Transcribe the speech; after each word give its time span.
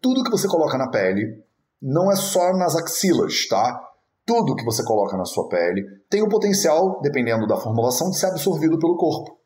tudo 0.00 0.24
que 0.24 0.30
você 0.30 0.48
coloca 0.48 0.78
na 0.78 0.88
pele 0.88 1.44
não 1.80 2.10
é 2.10 2.16
só 2.16 2.56
nas 2.56 2.74
axilas, 2.74 3.46
tá? 3.46 3.80
Tudo 4.24 4.56
que 4.56 4.64
você 4.64 4.82
coloca 4.82 5.16
na 5.16 5.24
sua 5.26 5.48
pele 5.48 5.84
tem 6.08 6.22
o 6.22 6.28
potencial, 6.28 7.00
dependendo 7.02 7.46
da 7.46 7.56
formulação, 7.56 8.10
de 8.10 8.18
ser 8.18 8.26
absorvido 8.26 8.78
pelo 8.78 8.96
corpo. 8.96 9.38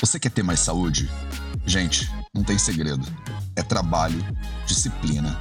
Você 0.00 0.18
quer 0.20 0.30
ter 0.30 0.42
mais 0.42 0.60
saúde? 0.60 1.10
Gente, 1.66 2.08
não 2.32 2.44
tem 2.44 2.58
segredo. 2.58 3.06
É 3.56 3.62
trabalho, 3.62 4.18
disciplina 4.66 5.40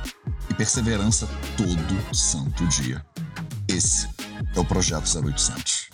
e 0.50 0.54
perseverança 0.54 1.28
todo 1.58 2.16
santo 2.16 2.66
dia. 2.68 3.06
Esse 3.68 4.08
é 4.56 4.60
o 4.60 4.66
Projeto 4.66 5.06
0800. 5.06 5.90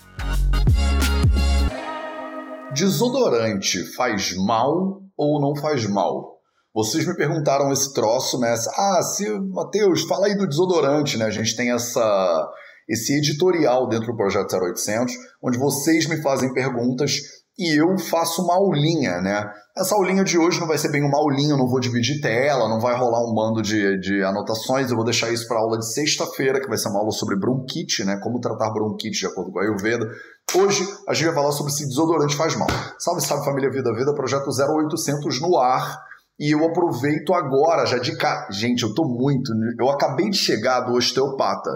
Desodorante 2.72 3.84
faz 3.94 4.36
mal 4.36 5.07
ou 5.18 5.40
não 5.40 5.60
faz 5.60 5.84
mal? 5.86 6.38
Vocês 6.72 7.04
me 7.04 7.16
perguntaram 7.16 7.72
esse 7.72 7.92
troço, 7.92 8.38
né? 8.38 8.54
Ah, 8.76 9.02
se, 9.02 9.28
Matheus, 9.50 10.02
fala 10.02 10.26
aí 10.26 10.36
do 10.36 10.46
desodorante, 10.46 11.18
né? 11.18 11.24
A 11.24 11.30
gente 11.30 11.56
tem 11.56 11.72
essa, 11.72 12.48
esse 12.88 13.18
editorial 13.18 13.88
dentro 13.88 14.06
do 14.06 14.16
Projeto 14.16 14.54
0800, 14.54 15.12
onde 15.42 15.58
vocês 15.58 16.06
me 16.06 16.22
fazem 16.22 16.54
perguntas 16.54 17.14
e 17.58 17.74
eu 17.74 17.98
faço 17.98 18.42
uma 18.42 18.54
aulinha, 18.54 19.20
né? 19.20 19.52
Essa 19.76 19.96
aulinha 19.96 20.22
de 20.22 20.38
hoje 20.38 20.60
não 20.60 20.66
vai 20.66 20.78
ser 20.78 20.90
bem 20.90 21.02
uma 21.02 21.18
aulinha, 21.18 21.54
eu 21.54 21.56
não 21.56 21.66
vou 21.66 21.80
dividir 21.80 22.20
tela, 22.20 22.68
não 22.68 22.78
vai 22.78 22.96
rolar 22.96 23.20
um 23.20 23.34
bando 23.34 23.60
de, 23.60 23.98
de 23.98 24.22
anotações, 24.22 24.90
eu 24.90 24.96
vou 24.96 25.04
deixar 25.04 25.32
isso 25.32 25.48
para 25.48 25.58
aula 25.58 25.76
de 25.76 25.92
sexta-feira, 25.92 26.60
que 26.60 26.68
vai 26.68 26.78
ser 26.78 26.88
uma 26.88 27.00
aula 27.00 27.10
sobre 27.10 27.36
bronquite, 27.36 28.04
né? 28.04 28.18
Como 28.22 28.40
tratar 28.40 28.70
bronquite 28.70 29.18
de 29.18 29.26
acordo 29.26 29.50
com 29.50 29.58
a 29.58 29.62
Ayurveda. 29.62 30.08
Hoje 30.54 30.86
a 31.08 31.14
gente 31.14 31.26
vai 31.26 31.34
falar 31.34 31.52
sobre 31.52 31.72
se 31.72 31.86
desodorante 31.86 32.36
faz 32.36 32.54
mal. 32.56 32.68
Salve, 32.98 33.20
salve 33.22 33.44
família 33.44 33.70
Vida 33.70 33.92
Vida, 33.92 34.14
projeto 34.14 34.48
0800 34.48 35.40
no 35.40 35.58
ar. 35.58 35.98
E 36.38 36.54
eu 36.54 36.64
aproveito 36.64 37.34
agora, 37.34 37.84
já 37.84 37.98
de 37.98 38.16
cara. 38.16 38.48
Gente, 38.52 38.84
eu 38.84 38.94
tô 38.94 39.04
muito. 39.04 39.50
Eu 39.78 39.90
acabei 39.90 40.30
de 40.30 40.36
chegar 40.36 40.82
do 40.82 40.92
osteopata. 40.92 41.70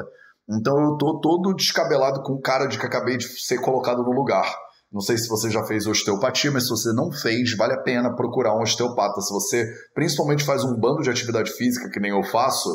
Então 0.49 0.79
eu 0.81 0.97
tô 0.97 1.19
todo 1.21 1.55
descabelado 1.55 2.23
com 2.23 2.41
cara 2.41 2.67
de 2.67 2.79
que 2.79 2.87
acabei 2.87 3.17
de 3.17 3.27
ser 3.27 3.61
colocado 3.61 4.05
no 4.05 4.13
lugar. 4.13 4.47
Não 4.93 5.01
sei 5.01 5.17
se 5.17 5.29
você 5.29 5.51
já 5.51 5.65
fez 5.65 5.87
osteopatia, 5.87 6.51
mas 6.51 6.65
se 6.65 6.71
você 6.71 6.93
não 6.93 7.11
fez, 7.11 7.57
vale 7.57 7.73
a 7.73 7.81
pena 7.83 8.15
procurar 8.15 8.55
um 8.55 8.63
osteopata. 8.63 9.21
Se 9.23 9.33
você 9.33 9.67
principalmente 9.95 10.45
faz 10.45 10.63
um 10.65 10.79
bando 10.79 11.03
de 11.03 11.09
atividade 11.09 11.51
física, 11.53 11.89
que 11.89 11.99
nem 11.99 12.11
eu 12.11 12.23
faço, 12.25 12.69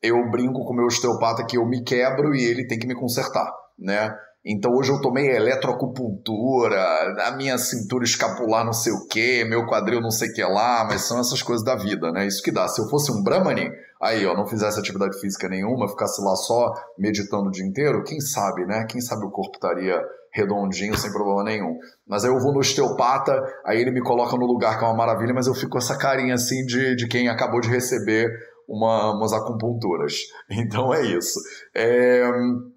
eu 0.00 0.30
brinco 0.30 0.64
com 0.64 0.72
o 0.72 0.76
meu 0.76 0.86
osteopata 0.86 1.44
que 1.44 1.58
eu 1.58 1.66
me 1.66 1.82
quebro 1.82 2.34
e 2.34 2.44
ele 2.44 2.68
tem 2.68 2.78
que 2.78 2.86
me 2.86 2.94
consertar, 2.94 3.50
né? 3.78 4.14
Então 4.46 4.72
hoje 4.72 4.92
eu 4.92 5.00
tomei 5.00 5.34
eletroacupuntura, 5.34 6.78
a 7.26 7.32
minha 7.34 7.56
cintura 7.56 8.04
escapular 8.04 8.62
não 8.62 8.74
sei 8.74 8.92
o 8.92 9.06
que, 9.08 9.42
meu 9.44 9.66
quadril 9.66 10.02
não 10.02 10.10
sei 10.10 10.28
o 10.28 10.34
que 10.34 10.44
lá, 10.44 10.84
mas 10.84 11.00
são 11.02 11.18
essas 11.18 11.42
coisas 11.42 11.64
da 11.64 11.74
vida, 11.74 12.12
né? 12.12 12.26
Isso 12.26 12.42
que 12.42 12.52
dá. 12.52 12.68
Se 12.68 12.80
eu 12.80 12.88
fosse 12.88 13.10
um 13.10 13.22
Brahmani, 13.22 13.70
aí 14.02 14.24
ó, 14.26 14.34
não 14.36 14.46
fizesse 14.46 14.78
atividade 14.78 15.18
física 15.18 15.48
nenhuma, 15.48 15.88
ficasse 15.88 16.22
lá 16.22 16.36
só 16.36 16.74
meditando 16.98 17.48
o 17.48 17.50
dia 17.50 17.64
inteiro, 17.64 18.04
quem 18.04 18.20
sabe, 18.20 18.66
né? 18.66 18.86
Quem 18.86 19.00
sabe 19.00 19.24
o 19.24 19.30
corpo 19.30 19.54
estaria 19.54 19.98
redondinho, 20.34 20.98
sem 20.98 21.12
problema 21.12 21.44
nenhum. 21.44 21.78
Mas 22.06 22.24
aí 22.24 22.30
eu 22.30 22.40
vou 22.40 22.52
no 22.52 22.58
osteopata, 22.58 23.40
aí 23.64 23.80
ele 23.80 23.92
me 23.92 24.02
coloca 24.02 24.36
no 24.36 24.46
lugar 24.46 24.78
que 24.78 24.84
é 24.84 24.88
uma 24.88 24.96
maravilha, 24.96 25.32
mas 25.32 25.46
eu 25.46 25.54
fico 25.54 25.72
com 25.72 25.78
essa 25.78 25.96
carinha 25.96 26.34
assim 26.34 26.66
de, 26.66 26.96
de 26.96 27.06
quem 27.06 27.28
acabou 27.28 27.60
de 27.60 27.68
receber 27.68 28.28
uma, 28.68 29.14
umas 29.16 29.32
acupunturas. 29.32 30.14
Então 30.50 30.92
é 30.92 31.02
isso. 31.02 31.38
É, 31.74 32.22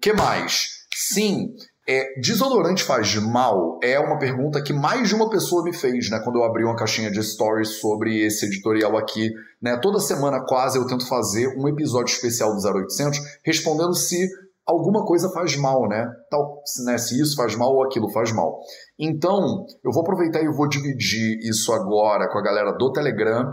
que 0.00 0.12
mais? 0.12 0.78
Sim, 0.94 1.48
é, 1.88 2.20
desodorante 2.20 2.82
faz 2.82 3.14
mal? 3.16 3.78
É 3.82 3.98
uma 3.98 4.18
pergunta 4.18 4.62
que 4.62 4.72
mais 4.72 5.08
de 5.08 5.14
uma 5.14 5.30
pessoa 5.30 5.64
me 5.64 5.74
fez, 5.74 6.10
né? 6.10 6.20
Quando 6.22 6.36
eu 6.36 6.44
abri 6.44 6.62
uma 6.62 6.76
caixinha 6.76 7.10
de 7.10 7.22
stories 7.22 7.80
sobre 7.80 8.24
esse 8.24 8.44
editorial 8.46 8.96
aqui, 8.96 9.30
né? 9.60 9.78
Toda 9.80 9.98
semana 9.98 10.44
quase 10.46 10.78
eu 10.78 10.86
tento 10.86 11.08
fazer 11.08 11.48
um 11.58 11.66
episódio 11.66 12.12
especial 12.12 12.54
do 12.54 12.60
0800 12.60 13.18
respondendo 13.44 13.94
se 13.94 14.28
alguma 14.68 15.04
coisa 15.04 15.30
faz 15.30 15.56
mal, 15.56 15.88
né? 15.88 16.06
Tal, 16.30 16.62
né? 16.84 16.98
Se 16.98 17.20
isso 17.20 17.34
faz 17.34 17.56
mal 17.56 17.74
ou 17.74 17.84
aquilo 17.84 18.10
faz 18.10 18.30
mal. 18.32 18.60
Então, 18.98 19.64
eu 19.82 19.90
vou 19.90 20.02
aproveitar 20.02 20.42
e 20.42 20.52
vou 20.52 20.68
dividir 20.68 21.38
isso 21.40 21.72
agora 21.72 22.28
com 22.30 22.38
a 22.38 22.42
galera 22.42 22.72
do 22.72 22.92
Telegram 22.92 23.44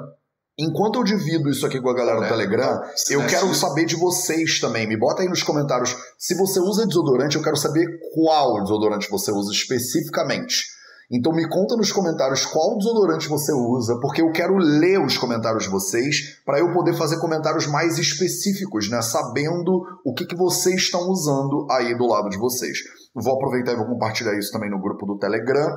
Enquanto 0.57 0.99
eu 0.99 1.03
divido 1.03 1.49
isso 1.49 1.65
aqui 1.65 1.81
com 1.81 1.89
a 1.89 1.93
galera 1.93 2.21
do 2.21 2.27
Telegram, 2.29 2.79
eu 3.09 3.27
quero 3.27 3.53
saber 3.53 3.85
de 3.85 3.97
vocês 3.97 4.57
também. 4.61 4.87
Me 4.87 4.97
bota 4.97 5.21
aí 5.21 5.27
nos 5.27 5.43
comentários. 5.43 5.93
Se 6.17 6.33
você 6.33 6.61
usa 6.61 6.87
desodorante, 6.87 7.35
eu 7.35 7.43
quero 7.43 7.57
saber 7.57 7.85
qual 8.13 8.61
desodorante 8.63 9.09
você 9.09 9.31
usa 9.31 9.51
especificamente. 9.51 10.63
Então 11.11 11.31
me 11.31 11.47
conta 11.47 11.75
nos 11.75 11.91
comentários 11.91 12.45
qual 12.45 12.77
desodorante 12.77 13.29
você 13.29 13.53
usa, 13.53 13.99
porque 14.01 14.21
eu 14.21 14.31
quero 14.31 14.57
ler 14.57 14.99
os 14.99 15.17
comentários 15.17 15.63
de 15.63 15.69
vocês 15.69 16.41
para 16.43 16.59
eu 16.59 16.73
poder 16.73 16.95
fazer 16.95 17.19
comentários 17.19 17.67
mais 17.67 17.99
específicos, 17.99 18.89
né? 18.89 19.01
Sabendo 19.01 19.83
o 20.03 20.13
que, 20.13 20.25
que 20.25 20.35
vocês 20.35 20.75
estão 20.75 21.09
usando 21.09 21.67
aí 21.69 21.95
do 21.95 22.07
lado 22.07 22.29
de 22.29 22.37
vocês. 22.37 22.77
Vou 23.13 23.35
aproveitar 23.35 23.73
e 23.73 23.77
vou 23.77 23.85
compartilhar 23.85 24.37
isso 24.37 24.51
também 24.51 24.69
no 24.69 24.81
grupo 24.81 25.05
do 25.05 25.17
Telegram. 25.17 25.69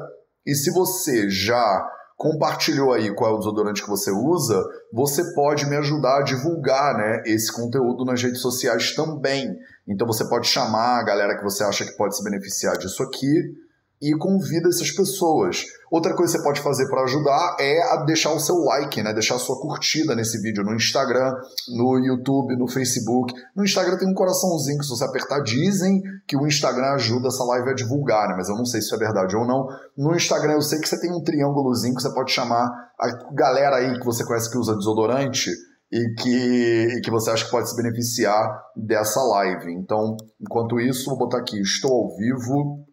E 0.46 0.54
se 0.54 0.70
você 0.70 1.28
já 1.28 1.86
compartilhou 2.16 2.92
aí 2.92 3.14
qual 3.14 3.30
é 3.30 3.34
o 3.34 3.38
desodorante 3.38 3.82
que 3.82 3.88
você 3.88 4.10
usa, 4.10 4.60
você 4.92 5.34
pode 5.34 5.66
me 5.66 5.76
ajudar 5.76 6.18
a 6.18 6.22
divulgar 6.22 6.96
né, 6.96 7.22
esse 7.26 7.52
conteúdo 7.52 8.04
nas 8.04 8.20
redes 8.20 8.40
sociais 8.40 8.94
também. 8.94 9.54
Então 9.86 10.06
você 10.06 10.26
pode 10.26 10.48
chamar 10.48 10.98
a 10.98 11.04
galera 11.04 11.36
que 11.36 11.44
você 11.44 11.62
acha 11.62 11.84
que 11.84 11.96
pode 11.96 12.16
se 12.16 12.24
beneficiar 12.24 12.76
disso 12.78 13.02
aqui 13.02 13.67
e 14.00 14.16
convida 14.16 14.68
essas 14.68 14.90
pessoas. 14.90 15.64
Outra 15.90 16.14
coisa 16.14 16.32
que 16.32 16.38
você 16.38 16.44
pode 16.44 16.60
fazer 16.60 16.88
para 16.88 17.02
ajudar 17.02 17.56
é 17.58 18.04
deixar 18.04 18.32
o 18.32 18.38
seu 18.38 18.56
like, 18.56 19.02
né? 19.02 19.12
Deixar 19.12 19.36
a 19.36 19.38
sua 19.38 19.58
curtida 19.60 20.14
nesse 20.14 20.40
vídeo 20.40 20.62
no 20.62 20.74
Instagram, 20.74 21.32
no 21.76 21.98
YouTube, 21.98 22.56
no 22.56 22.68
Facebook. 22.68 23.34
No 23.56 23.64
Instagram 23.64 23.96
tem 23.96 24.08
um 24.08 24.14
coraçãozinho 24.14 24.78
que 24.78 24.84
se 24.84 24.90
você 24.90 25.04
apertar 25.04 25.40
dizem 25.40 26.02
que 26.26 26.36
o 26.36 26.46
Instagram 26.46 26.92
ajuda 26.92 27.28
essa 27.28 27.42
live 27.44 27.70
a 27.70 27.74
divulgar, 27.74 28.28
né? 28.28 28.34
Mas 28.36 28.48
eu 28.48 28.56
não 28.56 28.66
sei 28.66 28.80
se 28.80 28.86
isso 28.86 28.94
é 28.94 28.98
verdade 28.98 29.34
ou 29.36 29.46
não. 29.46 29.66
No 29.96 30.14
Instagram 30.14 30.54
eu 30.54 30.62
sei 30.62 30.78
que 30.78 30.88
você 30.88 31.00
tem 31.00 31.10
um 31.10 31.22
triângulozinho 31.22 31.94
que 31.94 32.02
você 32.02 32.12
pode 32.12 32.30
chamar 32.30 32.68
a 33.00 33.32
galera 33.34 33.76
aí 33.76 33.98
que 33.98 34.04
você 34.04 34.24
conhece 34.24 34.50
que 34.50 34.58
usa 34.58 34.76
desodorante 34.76 35.50
e 35.90 36.14
que, 36.20 36.98
e 36.98 37.00
que 37.00 37.10
você 37.10 37.30
acha 37.30 37.46
que 37.46 37.50
pode 37.50 37.70
se 37.70 37.76
beneficiar 37.76 38.62
dessa 38.76 39.22
live. 39.22 39.72
Então, 39.72 40.16
enquanto 40.40 40.78
isso, 40.78 41.08
vou 41.08 41.18
botar 41.18 41.38
aqui, 41.38 41.58
estou 41.60 41.90
ao 41.90 42.16
vivo 42.16 42.86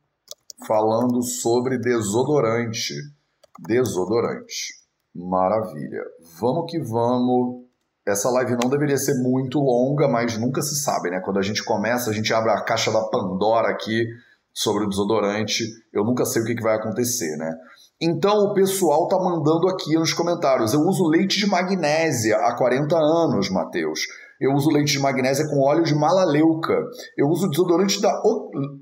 falando 0.66 1.22
sobre 1.22 1.78
desodorante. 1.78 2.94
Desodorante. 3.68 4.74
Maravilha. 5.14 6.04
Vamos 6.40 6.70
que 6.70 6.80
vamos. 6.80 7.66
Essa 8.06 8.30
live 8.30 8.58
não 8.62 8.70
deveria 8.70 8.98
ser 8.98 9.16
muito 9.16 9.60
longa, 9.60 10.08
mas 10.08 10.38
nunca 10.38 10.62
se 10.62 10.76
sabe, 10.84 11.10
né? 11.10 11.20
Quando 11.24 11.40
a 11.40 11.42
gente 11.42 11.64
começa, 11.64 12.10
a 12.10 12.14
gente 12.14 12.34
abre 12.34 12.52
a 12.52 12.62
caixa 12.62 12.92
da 12.92 13.02
Pandora 13.02 13.70
aqui 13.70 14.06
sobre 14.54 14.86
o 14.86 14.90
desodorante. 14.90 15.64
Eu 15.92 16.04
nunca 16.04 16.24
sei 16.26 16.42
o 16.42 16.46
que, 16.46 16.62
vai 16.62 16.76
acontecer, 16.76 17.36
né? 17.38 17.52
Então 18.00 18.38
o 18.46 18.54
pessoal 18.54 19.08
tá 19.08 19.18
mandando 19.18 19.68
aqui 19.70 19.96
nos 19.96 20.14
comentários. 20.14 20.74
Eu 20.74 20.82
uso 20.82 21.08
leite 21.08 21.40
de 21.40 21.48
magnésia 21.48 22.38
há 22.38 22.56
40 22.56 22.96
anos, 22.96 23.50
Matheus. 23.50 24.02
Eu 24.40 24.54
uso 24.54 24.70
leite 24.70 24.92
de 24.92 25.00
magnésia 25.00 25.48
com 25.48 25.62
óleo 25.62 25.84
de 25.84 25.96
malaleuca. 25.96 26.78
Eu 27.18 27.28
uso 27.28 27.50
desodorante 27.50 28.02
da 28.02 28.12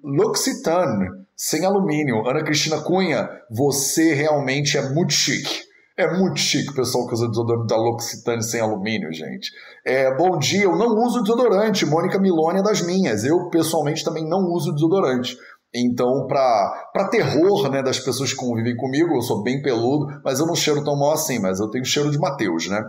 L'Occitane 0.03 1.22
sem 1.35 1.65
alumínio. 1.65 2.27
Ana 2.27 2.43
Cristina 2.43 2.81
Cunha, 2.81 3.29
você 3.49 4.13
realmente 4.13 4.77
é 4.77 4.89
muito 4.89 5.13
chique. 5.13 5.63
É 5.95 6.11
muito 6.17 6.39
chique 6.39 6.71
o 6.71 6.75
pessoal 6.75 7.05
que 7.05 7.13
usa 7.13 7.27
desodorante 7.27 7.67
da 7.67 7.77
L'Occitane 7.77 8.41
sem 8.41 8.59
alumínio, 8.59 9.13
gente. 9.13 9.51
É, 9.85 10.11
bom 10.15 10.39
dia, 10.39 10.63
eu 10.63 10.75
não 10.75 10.87
uso 11.03 11.21
desodorante. 11.21 11.85
Mônica 11.85 12.19
Milone 12.19 12.59
é 12.59 12.63
das 12.63 12.81
minhas. 12.81 13.23
Eu, 13.23 13.47
pessoalmente, 13.49 14.03
também 14.03 14.27
não 14.27 14.39
uso 14.51 14.73
desodorante. 14.73 15.37
Então, 15.75 16.27
para 16.27 17.09
terror 17.09 17.67
né, 17.71 17.81
das 17.81 17.99
pessoas 17.99 18.31
que 18.31 18.37
convivem 18.37 18.75
comigo, 18.77 19.15
eu 19.15 19.21
sou 19.21 19.41
bem 19.41 19.59
peludo, 19.59 20.05
mas 20.23 20.39
eu 20.39 20.45
não 20.45 20.53
cheiro 20.53 20.83
tão 20.83 20.95
mal 20.95 21.13
assim, 21.13 21.39
mas 21.39 21.59
eu 21.59 21.67
tenho 21.67 21.83
cheiro 21.83 22.11
de 22.11 22.19
Mateus, 22.19 22.67
né? 22.69 22.79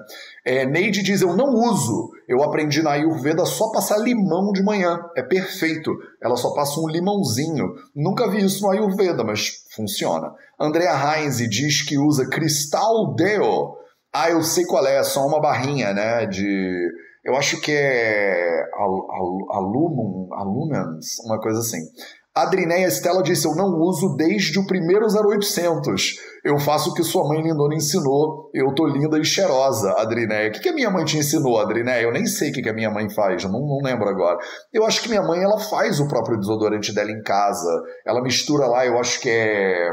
É, 0.45 0.67
Neide 0.67 1.03
diz, 1.03 1.23
eu 1.23 1.35
não 1.35 1.47
uso. 1.47 2.11
Eu 2.29 2.43
aprendi 2.43 2.83
na 2.83 2.93
Ayurveda 2.93 3.47
só 3.47 3.71
passar 3.73 3.97
limão 3.97 4.53
de 4.53 4.63
manhã. 4.63 5.01
É 5.17 5.23
perfeito. 5.23 5.91
Ela 6.23 6.37
só 6.37 6.53
passa 6.53 6.79
um 6.79 6.87
limãozinho. 6.87 7.75
Nunca 7.97 8.29
vi 8.29 8.45
isso 8.45 8.63
no 8.63 8.71
Ayurveda, 8.71 9.25
mas 9.25 9.65
funciona. 9.75 10.31
Andrea 10.61 10.93
Heinz 10.93 11.39
diz 11.49 11.81
que 11.81 11.97
usa 11.97 12.29
Cristal 12.29 13.15
Deo. 13.15 13.79
Ah, 14.13 14.31
eu 14.31 14.43
sei 14.43 14.67
qual 14.67 14.87
é, 14.87 14.99
é 14.99 15.03
só 15.03 15.27
uma 15.27 15.41
barrinha, 15.41 15.95
né, 15.95 16.27
de... 16.27 16.89
Eu 17.25 17.35
acho 17.35 17.59
que 17.63 17.73
é 17.73 18.63
Alumum, 19.51 20.29
Alumens, 20.35 21.19
uma 21.25 21.41
coisa 21.41 21.59
assim. 21.61 21.81
Adrinéia 22.35 22.89
Stella 22.91 23.23
disse: 23.23 23.47
Eu 23.47 23.55
não 23.55 23.79
uso 23.81 24.17
desde 24.17 24.59
o 24.59 24.67
primeiro 24.67 25.07
0800. 25.07 26.17
Eu 26.45 26.59
faço 26.59 26.91
o 26.91 26.95
que 26.95 27.05
sua 27.05 27.29
mãe 27.29 27.41
lindona 27.41 27.77
ensinou. 27.77 28.51
Eu 28.53 28.75
tô 28.75 28.87
linda 28.87 29.19
e 29.19 29.25
cheirosa, 29.25 29.93
Adrinéia. 29.97 30.49
O 30.49 30.53
que, 30.53 30.59
que 30.59 30.69
a 30.69 30.75
minha 30.75 30.91
mãe 30.91 31.05
te 31.05 31.17
ensinou, 31.17 31.59
Adrinéia? 31.59 32.03
Eu 32.03 32.13
nem 32.13 32.27
sei 32.27 32.51
o 32.51 32.53
que, 32.53 32.63
que 32.63 32.69
a 32.69 32.75
minha 32.75 32.91
mãe 32.91 33.09
faz, 33.09 33.45
não, 33.45 33.53
não 33.53 33.79
lembro 33.83 34.09
agora. 34.09 34.39
Eu 34.73 34.85
acho 34.85 35.01
que 35.01 35.09
minha 35.09 35.23
mãe 35.23 35.41
ela 35.41 35.61
faz 35.61 36.01
o 36.01 36.09
próprio 36.09 36.37
desodorante 36.37 36.93
dela 36.93 37.13
em 37.13 37.23
casa. 37.23 37.83
Ela 38.05 38.21
mistura 38.21 38.67
lá, 38.67 38.85
eu 38.85 38.99
acho 38.99 39.21
que 39.21 39.31
é 39.31 39.91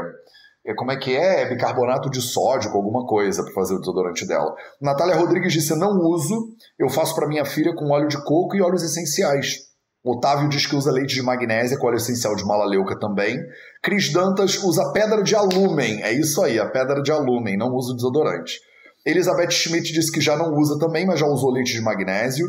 é 0.64 0.74
como 0.74 0.92
é 0.92 0.96
que 0.96 1.16
é? 1.16 1.42
é 1.42 1.48
bicarbonato 1.48 2.08
de 2.08 2.20
sódio 2.20 2.70
com 2.70 2.78
alguma 2.78 3.04
coisa 3.04 3.42
para 3.42 3.52
fazer 3.52 3.74
o 3.74 3.80
desodorante 3.80 4.26
dela. 4.26 4.54
Natália 4.80 5.16
Rodrigues 5.16 5.52
disse: 5.52 5.76
não 5.76 5.90
uso, 5.98 6.50
eu 6.78 6.88
faço 6.88 7.14
para 7.14 7.28
minha 7.28 7.44
filha 7.44 7.74
com 7.74 7.90
óleo 7.90 8.08
de 8.08 8.22
coco 8.24 8.56
e 8.56 8.62
óleos 8.62 8.82
essenciais. 8.82 9.71
Otávio 10.04 10.48
diz 10.48 10.66
que 10.66 10.74
usa 10.74 10.90
leite 10.90 11.14
de 11.14 11.22
magnésia 11.22 11.78
com 11.78 11.86
óleo 11.86 11.96
essencial 11.96 12.34
de 12.34 12.44
malaleuca 12.44 12.98
também. 12.98 13.38
Cris 13.82 14.12
Dantas 14.12 14.58
usa 14.62 14.92
pedra 14.92 15.22
de 15.22 15.34
alumem. 15.36 16.02
É 16.02 16.12
isso 16.12 16.42
aí, 16.42 16.58
a 16.58 16.68
pedra 16.68 17.00
de 17.00 17.12
alumem, 17.12 17.56
não 17.56 17.68
usa 17.68 17.94
desodorante. 17.94 18.58
Elizabeth 19.06 19.50
Schmidt 19.50 19.92
disse 19.92 20.10
que 20.10 20.20
já 20.20 20.36
não 20.36 20.54
usa 20.54 20.78
também, 20.78 21.06
mas 21.06 21.20
já 21.20 21.26
usou 21.26 21.52
leite 21.52 21.72
de 21.72 21.80
magnésio. 21.80 22.46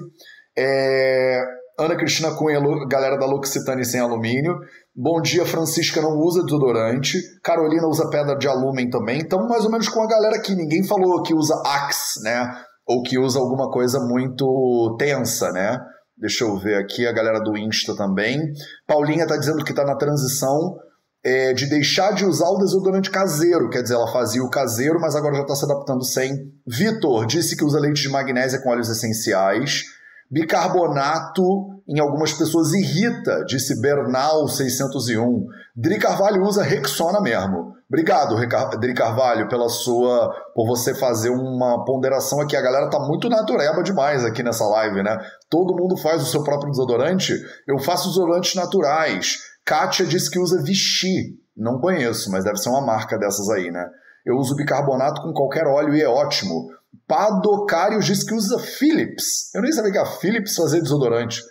É... 0.58 1.44
Ana 1.78 1.96
Cristina 1.96 2.36
Cunha, 2.36 2.60
galera 2.88 3.18
da 3.18 3.26
L'Occitane 3.26 3.84
sem 3.84 4.00
alumínio. 4.00 4.56
Bom 4.96 5.20
dia, 5.22 5.44
Francisca 5.44 6.02
não 6.02 6.20
usa 6.20 6.44
desodorante. 6.44 7.20
Carolina 7.44 7.88
usa 7.88 8.10
pedra 8.12 8.36
de 8.38 8.48
alumínio 8.48 8.92
também. 8.92 9.20
Então, 9.20 9.48
mais 9.48 9.66
ou 9.66 9.72
menos 9.72 9.90
com 9.90 10.02
a 10.02 10.08
galera 10.08 10.36
aqui. 10.36 10.54
Ninguém 10.54 10.84
falou 10.84 11.24
que 11.24 11.34
usa 11.34 11.56
Axe, 11.66 12.22
né? 12.24 12.52
Ou 12.86 13.02
que 13.02 13.18
usa 13.18 13.40
alguma 13.40 13.72
coisa 13.72 14.00
muito 14.00 14.96
tensa, 15.00 15.52
né? 15.52 15.80
Deixa 16.18 16.44
eu 16.44 16.58
ver 16.58 16.76
aqui 16.76 17.08
a 17.08 17.12
galera 17.12 17.40
do 17.40 17.58
Insta 17.58 17.96
também. 17.96 18.40
Paulinha 18.88 19.28
tá 19.28 19.36
dizendo 19.36 19.64
que 19.64 19.74
tá 19.74 19.84
na 19.84 19.96
transição 19.96 20.78
é, 21.24 21.54
de 21.54 21.68
deixar 21.68 22.14
de 22.14 22.26
usar 22.26 22.50
o 22.50 22.58
desodorante 22.58 23.10
caseiro. 23.10 23.70
Quer 23.70 23.82
dizer, 23.82 23.96
ela 23.96 24.12
fazia 24.12 24.44
o 24.44 24.50
caseiro, 24.50 25.00
mas 25.00 25.16
agora 25.16 25.36
já 25.36 25.42
está 25.42 25.56
se 25.56 25.66
adaptando 25.66 26.04
sem. 26.04 26.52
Vitor 26.68 27.26
disse 27.26 27.56
que 27.56 27.64
usa 27.64 27.80
leite 27.80 28.02
de 28.02 28.10
magnésia 28.10 28.62
com 28.62 28.70
óleos 28.70 28.90
essenciais. 28.90 29.84
Bicarbonato 30.32 31.74
em 31.88 32.00
algumas 32.00 32.34
pessoas 32.34 32.74
irrita, 32.74 33.44
disse 33.46 33.80
Bernal 33.82 34.48
601. 34.48 35.46
Dri 35.76 36.00
Carvalho 36.00 36.44
usa 36.44 36.64
Rexona 36.64 37.20
mesmo. 37.22 37.74
Obrigado, 37.88 38.36
Dri 38.80 38.94
Carvalho, 38.94 39.48
pela 39.48 39.70
sua. 39.70 40.34
por 40.56 40.66
você 40.66 40.96
fazer 40.96 41.30
uma 41.30 41.84
ponderação 41.86 42.40
aqui. 42.42 42.56
A 42.56 42.62
galera 42.62 42.90
tá 42.90 43.00
muito 43.00 43.30
natureba 43.30 43.84
demais 43.84 44.26
aqui 44.26 44.42
nessa 44.42 44.66
live, 44.66 45.04
né? 45.04 45.18
Todo 45.50 45.76
mundo 45.76 45.96
faz 45.98 46.24
o 46.24 46.26
seu 46.26 46.44
próprio 46.44 46.72
desodorante. 46.72 47.34
Eu 47.68 47.78
faço 47.78 48.08
desodorantes 48.10 48.56
naturais. 48.56 49.40
Kátia 49.64 50.06
disse 50.06 50.32
que 50.32 50.40
usa 50.40 50.64
Vichy. 50.64 51.38
Não 51.56 51.80
conheço, 51.80 52.32
mas 52.32 52.44
deve 52.44 52.58
ser 52.58 52.70
uma 52.70 52.82
marca 52.82 53.18
dessas 53.18 53.48
aí, 53.50 53.70
né? 53.70 53.88
Eu 54.26 54.38
uso 54.38 54.56
bicarbonato 54.56 55.22
com 55.22 55.34
qualquer 55.34 55.68
óleo 55.68 55.94
e 55.94 56.02
é 56.02 56.08
ótimo. 56.08 56.70
Padocários 57.08 58.06
diz 58.06 58.24
que 58.24 58.34
usa 58.34 58.60
Philips. 58.60 59.54
Eu 59.54 59.62
nem 59.62 59.72
sabia 59.72 59.92
que 59.92 59.98
a 59.98 60.06
Philips 60.06 60.56
fazia 60.56 60.82
desodorante. 60.82 61.42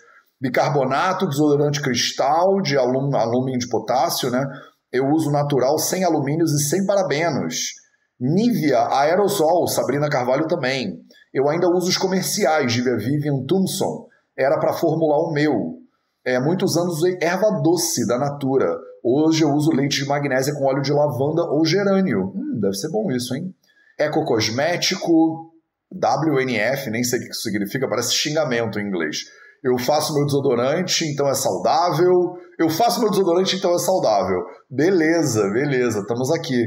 Bicarbonato, 0.41 1.27
desodorante 1.27 1.81
cristal 1.81 2.61
de 2.61 2.77
alumínio 2.77 3.59
de 3.59 3.69
potássio, 3.69 4.29
né? 4.29 4.45
Eu 4.91 5.07
uso 5.07 5.31
natural 5.31 5.77
sem 5.79 6.03
alumínios 6.03 6.51
e 6.51 6.63
sem 6.63 6.85
parabenos. 6.85 7.73
Nivea 8.19 8.87
aerosol, 8.91 9.67
Sabrina 9.67 10.09
Carvalho 10.09 10.47
também. 10.47 10.99
Eu 11.33 11.49
ainda 11.49 11.67
uso 11.67 11.89
os 11.89 11.97
comerciais 11.97 12.71
de 12.71 12.81
Vivian 12.81 13.45
Thompson. 13.47 14.07
Era 14.37 14.59
para 14.59 14.73
formular 14.73 15.17
o 15.19 15.31
meu. 15.31 15.79
É, 16.25 16.39
muitos 16.39 16.77
anos 16.77 16.97
usei 16.97 17.17
erva 17.21 17.61
doce 17.61 18.07
da 18.07 18.17
Natura. 18.17 18.77
Hoje 19.03 19.43
eu 19.43 19.49
uso 19.49 19.71
leite 19.71 20.01
de 20.01 20.07
magnésia 20.07 20.53
com 20.53 20.65
óleo 20.65 20.81
de 20.81 20.93
lavanda 20.93 21.43
ou 21.43 21.65
gerânio. 21.65 22.31
Hum, 22.35 22.59
deve 22.61 22.75
ser 22.75 22.89
bom 22.89 23.11
isso, 23.11 23.35
hein? 23.35 23.53
Ecocosmético, 23.99 25.51
WNF, 25.93 26.89
nem 26.89 27.03
sei 27.03 27.19
o 27.19 27.21
que 27.23 27.29
isso 27.29 27.41
significa, 27.41 27.87
parece 27.87 28.13
xingamento 28.13 28.79
em 28.79 28.87
inglês. 28.87 29.17
Eu 29.63 29.77
faço 29.77 30.13
meu 30.13 30.25
desodorante, 30.25 31.05
então 31.05 31.27
é 31.29 31.33
saudável. 31.33 32.33
Eu 32.59 32.69
faço 32.69 32.99
meu 32.99 33.09
desodorante, 33.09 33.55
então 33.55 33.73
é 33.73 33.77
saudável. 33.77 34.39
Beleza, 34.69 35.49
beleza, 35.51 35.99
estamos 35.99 36.29
aqui. 36.31 36.61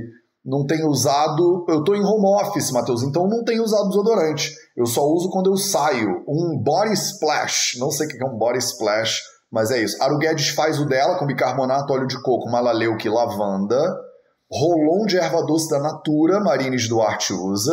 Não 0.45 0.65
tenho 0.65 0.89
usado. 0.89 1.67
Eu 1.69 1.81
estou 1.81 1.95
em 1.95 2.05
home 2.05 2.43
office, 2.43 2.71
Matheus, 2.71 3.03
então 3.03 3.29
não 3.29 3.45
tenho 3.45 3.63
usado 3.63 3.89
desodorante. 3.89 4.51
Eu 4.77 4.87
só 4.87 5.03
uso 5.03 5.29
quando 5.31 5.51
eu 5.51 5.57
saio. 5.57 6.09
Um 6.27 6.63
body 6.63 6.93
splash. 6.93 7.79
Não 7.79 7.91
sei 7.91 8.07
o 8.07 8.09
que 8.09 8.25
é 8.25 8.27
um 8.27 8.39
body 8.39 8.59
splash, 8.59 9.21
mas 9.53 9.71
é 9.71 9.83
isso. 9.83 10.03
Aru 10.03 10.19
Guedes 10.19 10.49
faz 10.51 10.81
o 10.81 10.87
dela 10.87 11.19
com 11.19 11.27
bicarbonato, 11.27 11.93
óleo 11.93 12.07
de 12.07 12.21
coco, 12.23 12.51
malaleuque 12.51 13.09
lavanda. 13.09 14.06
Rolon 14.51 15.07
de 15.07 15.17
erva 15.19 15.45
doce 15.45 15.69
da 15.69 15.81
Natura, 15.81 16.41
Marines 16.41 16.89
Duarte 16.89 17.33
usa. 17.33 17.73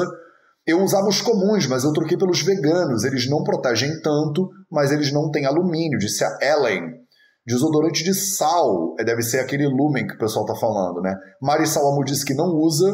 Eu 0.65 0.81
usava 0.81 1.07
os 1.07 1.21
comuns, 1.21 1.67
mas 1.67 1.83
eu 1.83 1.93
troquei 1.93 2.17
pelos 2.17 2.41
veganos. 2.41 3.03
Eles 3.03 3.29
não 3.29 3.43
protegem 3.43 4.01
tanto, 4.01 4.49
mas 4.71 4.91
eles 4.91 5.11
não 5.11 5.29
têm 5.29 5.45
alumínio, 5.45 5.99
disse 5.99 6.23
a 6.23 6.37
Ellen. 6.41 7.03
Desodorante 7.45 8.03
de 8.03 8.13
sal, 8.13 8.95
é, 8.97 9.03
deve 9.03 9.21
ser 9.21 9.39
aquele 9.39 9.67
lumen 9.67 10.07
que 10.07 10.15
o 10.15 10.17
pessoal 10.17 10.45
tá 10.45 10.55
falando, 10.55 11.01
né? 11.01 11.13
Mari 11.41 11.67
Salamo 11.67 12.03
disse 12.05 12.25
que 12.25 12.33
não 12.33 12.47
usa. 12.55 12.89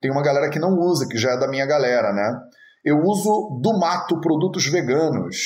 Tem 0.00 0.10
uma 0.10 0.22
galera 0.22 0.48
que 0.48 0.60
não 0.60 0.78
usa, 0.78 1.08
que 1.08 1.18
já 1.18 1.32
é 1.32 1.38
da 1.38 1.48
minha 1.48 1.66
galera, 1.66 2.12
né? 2.12 2.38
Eu 2.84 2.98
uso 2.98 3.58
do 3.60 3.78
mato 3.78 4.20
produtos 4.20 4.64
veganos. 4.66 5.36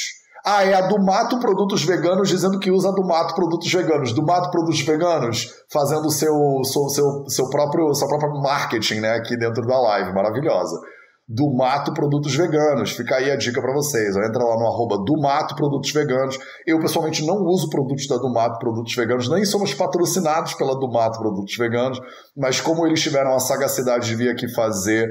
Ah, 0.46 0.62
é 0.62 0.74
a 0.74 0.86
do 0.86 1.02
Mato 1.02 1.40
Produtos 1.40 1.82
Veganos 1.82 2.28
dizendo 2.28 2.58
que 2.58 2.70
usa 2.70 2.90
a 2.90 2.92
do 2.92 3.02
Mato 3.02 3.34
Produtos 3.34 3.72
Veganos. 3.72 4.12
Do 4.12 4.22
Mato 4.22 4.50
Produtos 4.50 4.82
Veganos 4.82 5.48
fazendo 5.72 6.10
seu, 6.10 6.34
seu, 6.64 6.88
seu, 6.90 7.24
seu 7.28 7.48
próprio, 7.48 7.94
seu 7.94 8.06
próprio 8.06 8.42
marketing 8.42 9.00
né, 9.00 9.12
aqui 9.14 9.38
dentro 9.38 9.66
da 9.66 9.80
live. 9.80 10.12
Maravilhosa. 10.12 10.78
Do 11.26 11.50
Mato 11.56 11.94
Produtos 11.94 12.36
Veganos. 12.36 12.90
Fica 12.90 13.16
aí 13.16 13.30
a 13.30 13.36
dica 13.36 13.58
para 13.58 13.72
vocês. 13.72 14.14
Entra 14.16 14.44
lá 14.44 14.58
no 14.58 14.66
arroba 14.66 14.98
do 14.98 15.18
Mato 15.18 15.56
Produtos 15.56 15.90
Veganos. 15.90 16.38
Eu, 16.66 16.78
pessoalmente, 16.78 17.24
não 17.24 17.36
uso 17.46 17.70
produtos 17.70 18.06
da 18.06 18.18
do 18.18 18.30
Mato 18.30 18.58
Produtos 18.58 18.94
Veganos. 18.94 19.30
Nem 19.30 19.46
somos 19.46 19.72
patrocinados 19.72 20.52
pela 20.52 20.78
do 20.78 20.92
Mato 20.92 21.20
Produtos 21.20 21.56
Veganos. 21.56 21.98
Mas 22.36 22.60
como 22.60 22.86
eles 22.86 23.00
tiveram 23.00 23.34
a 23.34 23.38
sagacidade 23.38 24.08
de 24.08 24.14
vir 24.14 24.28
aqui 24.28 24.46
fazer 24.52 25.08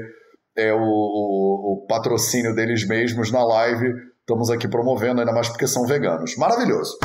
é, 0.56 0.72
o, 0.72 0.78
o, 0.78 1.72
o 1.82 1.86
patrocínio 1.88 2.54
deles 2.54 2.86
mesmos 2.86 3.32
na 3.32 3.44
live 3.44 4.13
Estamos 4.24 4.48
aqui 4.48 4.66
promovendo, 4.66 5.20
ainda 5.20 5.34
mais 5.34 5.50
porque 5.50 5.66
são 5.66 5.84
veganos. 5.84 6.34
Maravilhoso. 6.38 6.96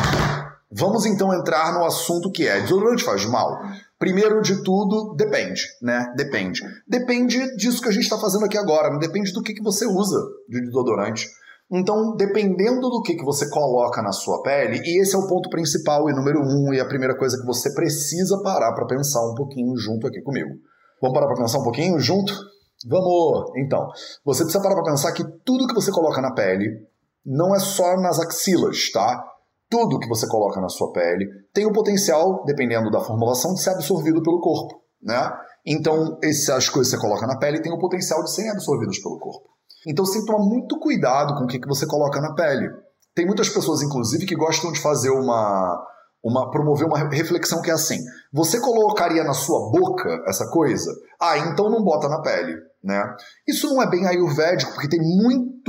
Vamos 0.71 1.05
então 1.05 1.33
entrar 1.33 1.73
no 1.73 1.83
assunto 1.83 2.31
que 2.31 2.47
é: 2.47 2.61
desodorante 2.61 3.03
faz 3.03 3.25
mal? 3.25 3.59
Primeiro 3.99 4.41
de 4.41 4.63
tudo, 4.63 5.13
depende, 5.17 5.61
né? 5.81 6.13
Depende. 6.15 6.61
Depende 6.87 7.57
disso 7.57 7.81
que 7.81 7.89
a 7.89 7.91
gente 7.91 8.03
está 8.03 8.17
fazendo 8.17 8.45
aqui 8.45 8.57
agora, 8.57 8.97
depende 8.97 9.33
do 9.33 9.43
que, 9.43 9.53
que 9.53 9.61
você 9.61 9.85
usa 9.85 10.17
de 10.47 10.61
desodorante. 10.61 11.27
Então, 11.69 12.15
dependendo 12.15 12.89
do 12.89 13.01
que, 13.01 13.15
que 13.15 13.25
você 13.25 13.49
coloca 13.49 14.01
na 14.01 14.13
sua 14.13 14.41
pele, 14.41 14.81
e 14.81 15.01
esse 15.01 15.13
é 15.13 15.19
o 15.19 15.27
ponto 15.27 15.49
principal 15.49 16.09
e 16.09 16.13
número 16.13 16.39
um, 16.39 16.73
e 16.73 16.79
a 16.79 16.87
primeira 16.87 17.17
coisa 17.17 17.37
que 17.37 17.45
você 17.45 17.73
precisa 17.73 18.41
parar 18.41 18.71
para 18.73 18.87
pensar 18.87 19.19
um 19.29 19.35
pouquinho 19.35 19.75
junto 19.75 20.07
aqui 20.07 20.21
comigo. 20.21 20.51
Vamos 21.01 21.13
parar 21.13 21.27
para 21.27 21.43
pensar 21.43 21.59
um 21.59 21.63
pouquinho 21.63 21.99
junto? 21.99 22.33
Vamos! 22.87 23.51
Então, 23.57 23.89
você 24.23 24.43
precisa 24.43 24.63
parar 24.63 24.75
para 24.75 24.91
pensar 24.91 25.11
que 25.11 25.25
tudo 25.43 25.67
que 25.67 25.75
você 25.75 25.91
coloca 25.91 26.21
na 26.21 26.33
pele, 26.33 26.87
não 27.25 27.55
é 27.55 27.59
só 27.59 27.97
nas 27.97 28.19
axilas, 28.19 28.91
tá? 28.91 29.23
Tudo 29.69 29.99
que 29.99 30.07
você 30.07 30.27
coloca 30.27 30.59
na 30.59 30.69
sua 30.69 30.91
pele 30.91 31.27
tem 31.53 31.65
o 31.65 31.73
potencial, 31.73 32.43
dependendo 32.45 32.89
da 32.89 33.01
formulação, 33.01 33.53
de 33.53 33.61
ser 33.61 33.71
absorvido 33.71 34.21
pelo 34.23 34.39
corpo, 34.39 34.81
né? 35.01 35.31
Então, 35.65 36.17
essas 36.23 36.69
coisas 36.69 36.91
que 36.91 36.97
você 36.97 37.01
coloca 37.01 37.27
na 37.27 37.37
pele 37.37 37.61
têm 37.61 37.71
o 37.71 37.79
potencial 37.79 38.23
de 38.23 38.33
serem 38.33 38.51
absorvidas 38.51 38.97
pelo 38.99 39.19
corpo. 39.19 39.47
Então, 39.85 40.05
você 40.05 40.13
tem 40.13 40.21
que 40.21 40.31
tomar 40.31 40.43
muito 40.43 40.79
cuidado 40.79 41.35
com 41.35 41.43
o 41.43 41.47
que, 41.47 41.59
que 41.59 41.67
você 41.67 41.85
coloca 41.85 42.19
na 42.19 42.33
pele. 42.33 42.69
Tem 43.13 43.25
muitas 43.25 43.49
pessoas, 43.49 43.81
inclusive, 43.81 44.25
que 44.25 44.35
gostam 44.35 44.71
de 44.71 44.81
fazer 44.81 45.09
uma, 45.11 45.85
uma 46.23 46.49
promover 46.49 46.87
uma 46.87 46.97
reflexão 46.97 47.61
que 47.61 47.69
é 47.69 47.73
assim: 47.73 47.99
você 48.31 48.59
colocaria 48.59 49.23
na 49.23 49.33
sua 49.33 49.69
boca 49.71 50.23
essa 50.27 50.49
coisa? 50.49 50.91
Ah, 51.21 51.37
então 51.37 51.69
não 51.69 51.83
bota 51.83 52.07
na 52.07 52.21
pele. 52.21 52.55
Né? 52.83 53.03
Isso 53.47 53.67
não 53.67 53.81
é 53.81 53.89
bem 53.89 54.07
ayurvédico, 54.07 54.71
porque 54.71 54.87
tem 54.87 55.01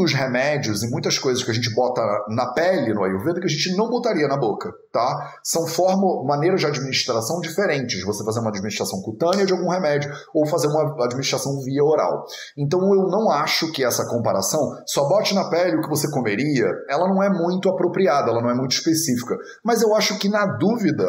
muitos 0.01 0.13
remédios 0.15 0.83
e 0.83 0.91
muitas 0.91 1.19
coisas 1.19 1.43
que 1.45 1.51
a 1.51 1.55
gente 1.55 1.73
bota 1.75 2.01
na 2.29 2.53
pele 2.53 2.95
no 2.95 3.05
ayurveda 3.05 3.41
que 3.41 3.47
a 3.47 3.51
gente 3.51 3.77
não 3.77 3.89
botaria 3.89 4.27
na 4.27 4.37
boca, 4.37 4.73
tá? 4.93 5.35
São 5.45 5.67
forma, 5.67 6.25
maneiras 6.25 6.61
de 6.61 6.67
administração 6.67 7.41
diferentes. 7.41 8.03
Você 8.05 8.25
fazer 8.25 8.41
uma 8.41 8.49
administração 8.49 9.01
cutânea 9.03 9.45
de 9.45 9.53
algum 9.53 9.69
remédio 9.69 10.11
ou 10.35 10.47
fazer 10.47 10.69
uma 10.69 11.05
administração 11.05 11.61
via 11.61 11.85
oral. 11.85 12.25
Então 12.57 12.81
eu 12.95 13.09
não 13.09 13.31
acho 13.31 13.71
que 13.73 13.85
essa 13.85 14.09
comparação, 14.09 14.61
só 14.87 15.07
bote 15.09 15.35
na 15.35 15.49
pele 15.51 15.77
o 15.77 15.83
que 15.83 15.89
você 15.89 16.11
comeria, 16.11 16.67
ela 16.89 17.07
não 17.07 17.23
é 17.23 17.29
muito 17.29 17.69
apropriada, 17.69 18.31
ela 18.31 18.43
não 18.43 18.51
é 18.51 18.55
muito 18.55 18.73
específica. 18.73 19.37
Mas 19.65 19.83
eu 19.83 19.95
acho 19.95 20.19
que 20.19 20.29
na 20.29 20.47
dúvida, 20.47 21.07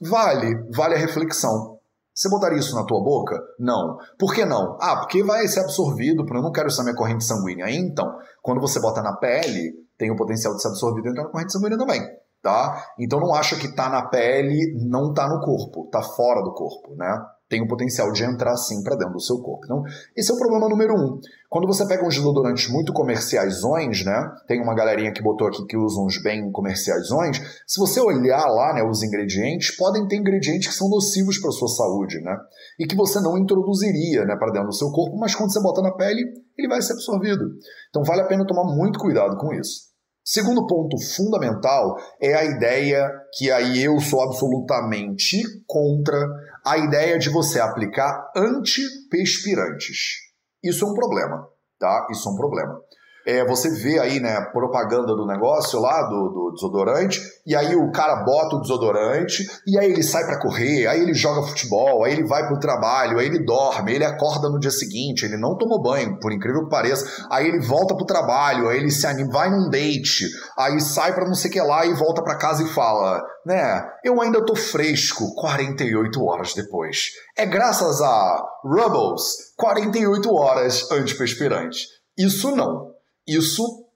vale, 0.00 0.66
vale 0.70 0.94
a 0.94 0.98
reflexão. 0.98 1.79
Você 2.14 2.28
botaria 2.28 2.58
isso 2.58 2.74
na 2.74 2.84
tua 2.84 3.02
boca? 3.02 3.38
Não. 3.58 3.96
Por 4.18 4.34
que 4.34 4.44
não? 4.44 4.76
Ah, 4.80 4.96
porque 4.96 5.22
vai 5.22 5.46
ser 5.48 5.60
absorvido, 5.60 6.24
porque 6.24 6.38
eu 6.38 6.42
não 6.42 6.52
quero 6.52 6.68
na 6.76 6.84
minha 6.84 6.96
corrente 6.96 7.24
sanguínea. 7.24 7.70
Então, 7.70 8.06
quando 8.42 8.60
você 8.60 8.80
bota 8.80 9.02
na 9.02 9.16
pele, 9.16 9.72
tem 9.96 10.10
o 10.10 10.16
potencial 10.16 10.54
de 10.54 10.62
ser 10.62 10.68
absorvido 10.68 11.04
dentro 11.04 11.22
da 11.22 11.30
corrente 11.30 11.52
sanguínea 11.52 11.78
também, 11.78 12.02
tá? 12.42 12.92
Então 12.98 13.20
não 13.20 13.34
acha 13.34 13.56
que 13.56 13.74
tá 13.74 13.88
na 13.88 14.08
pele, 14.08 14.74
não 14.88 15.12
tá 15.12 15.28
no 15.28 15.40
corpo, 15.40 15.88
tá 15.90 16.02
fora 16.02 16.42
do 16.42 16.52
corpo, 16.54 16.94
né? 16.96 17.18
Tem 17.50 17.60
o 17.60 17.66
potencial 17.66 18.12
de 18.12 18.22
entrar 18.22 18.56
sim 18.56 18.80
para 18.84 18.94
dentro 18.94 19.14
do 19.14 19.20
seu 19.20 19.38
corpo. 19.42 19.64
Então, 19.64 19.82
esse 20.16 20.30
é 20.30 20.34
o 20.34 20.38
problema 20.38 20.68
número 20.68 20.94
um. 20.94 21.18
Quando 21.48 21.66
você 21.66 21.84
pega 21.84 22.06
uns 22.06 22.14
desodorantes 22.14 22.70
muito 22.70 22.92
comerciaisões, 22.92 24.04
né? 24.04 24.30
Tem 24.46 24.62
uma 24.62 24.72
galerinha 24.72 25.12
que 25.12 25.20
botou 25.20 25.48
aqui 25.48 25.66
que 25.66 25.76
usa 25.76 26.00
uns 26.00 26.22
bem 26.22 26.52
comerciaisões. 26.52 27.38
Se 27.66 27.80
você 27.80 28.00
olhar 28.00 28.46
lá, 28.46 28.72
né, 28.72 28.84
os 28.84 29.02
ingredientes, 29.02 29.76
podem 29.76 30.06
ter 30.06 30.16
ingredientes 30.16 30.68
que 30.68 30.74
são 30.74 30.88
nocivos 30.88 31.38
para 31.38 31.50
sua 31.50 31.66
saúde, 31.66 32.20
né? 32.20 32.36
E 32.78 32.86
que 32.86 32.94
você 32.94 33.20
não 33.20 33.36
introduziria, 33.36 34.24
né, 34.24 34.36
para 34.36 34.52
dentro 34.52 34.68
do 34.68 34.74
seu 34.74 34.92
corpo, 34.92 35.18
mas 35.18 35.34
quando 35.34 35.52
você 35.52 35.60
bota 35.60 35.82
na 35.82 35.90
pele, 35.90 36.22
ele 36.56 36.68
vai 36.68 36.80
ser 36.80 36.92
absorvido. 36.92 37.44
Então, 37.88 38.04
vale 38.04 38.22
a 38.22 38.26
pena 38.26 38.46
tomar 38.46 38.72
muito 38.72 39.00
cuidado 39.00 39.36
com 39.36 39.52
isso. 39.52 39.89
Segundo 40.32 40.64
ponto 40.64 40.96
fundamental 40.96 41.96
é 42.22 42.34
a 42.34 42.44
ideia 42.44 43.10
que 43.36 43.50
aí 43.50 43.82
eu 43.82 43.98
sou 43.98 44.22
absolutamente 44.22 45.42
contra 45.66 46.16
a 46.64 46.78
ideia 46.78 47.18
de 47.18 47.28
você 47.28 47.58
aplicar 47.58 48.30
antiperspirantes. 48.36 50.20
Isso 50.62 50.84
é 50.84 50.88
um 50.88 50.94
problema, 50.94 51.48
tá? 51.80 52.06
Isso 52.12 52.28
é 52.28 52.32
um 52.32 52.36
problema 52.36 52.80
é, 53.26 53.44
você 53.44 53.70
vê 53.70 53.98
aí, 53.98 54.20
né, 54.20 54.40
propaganda 54.52 55.14
do 55.14 55.26
negócio 55.26 55.80
lá, 55.80 56.02
do, 56.02 56.28
do, 56.28 56.52
desodorante, 56.54 57.20
e 57.46 57.54
aí 57.54 57.76
o 57.76 57.90
cara 57.92 58.24
bota 58.24 58.56
o 58.56 58.60
desodorante, 58.60 59.46
e 59.66 59.78
aí 59.78 59.90
ele 59.90 60.02
sai 60.02 60.24
para 60.24 60.40
correr, 60.40 60.86
aí 60.86 61.00
ele 61.00 61.14
joga 61.14 61.46
futebol, 61.46 62.04
aí 62.04 62.12
ele 62.12 62.26
vai 62.26 62.46
pro 62.46 62.58
trabalho, 62.58 63.18
aí 63.18 63.26
ele 63.26 63.44
dorme, 63.44 63.92
ele 63.92 64.04
acorda 64.04 64.48
no 64.48 64.58
dia 64.58 64.70
seguinte, 64.70 65.24
ele 65.24 65.36
não 65.36 65.56
tomou 65.56 65.82
banho, 65.82 66.18
por 66.18 66.32
incrível 66.32 66.64
que 66.64 66.70
pareça, 66.70 67.26
aí 67.30 67.46
ele 67.46 67.60
volta 67.60 67.94
pro 67.94 68.06
trabalho, 68.06 68.68
aí 68.68 68.78
ele 68.78 68.90
se 68.90 69.06
anima, 69.06 69.30
vai 69.30 69.50
num 69.50 69.68
date, 69.68 70.26
aí 70.58 70.80
sai 70.80 71.14
pra 71.14 71.26
não 71.26 71.34
sei 71.34 71.50
o 71.50 71.52
que 71.52 71.60
lá 71.60 71.84
e 71.84 71.94
volta 71.94 72.22
para 72.22 72.38
casa 72.38 72.62
e 72.62 72.68
fala, 72.68 73.22
né, 73.44 73.82
eu 74.04 74.20
ainda 74.20 74.44
tô 74.44 74.54
fresco 74.54 75.34
48 75.34 76.24
horas 76.24 76.54
depois. 76.54 77.10
É 77.36 77.46
graças 77.46 78.00
a 78.00 78.44
Rubbles 78.64 79.54
48 79.56 80.34
horas 80.34 80.90
antiperspirante. 80.90 81.86
Isso 82.18 82.54
não 82.54 82.89
isso 83.36 83.86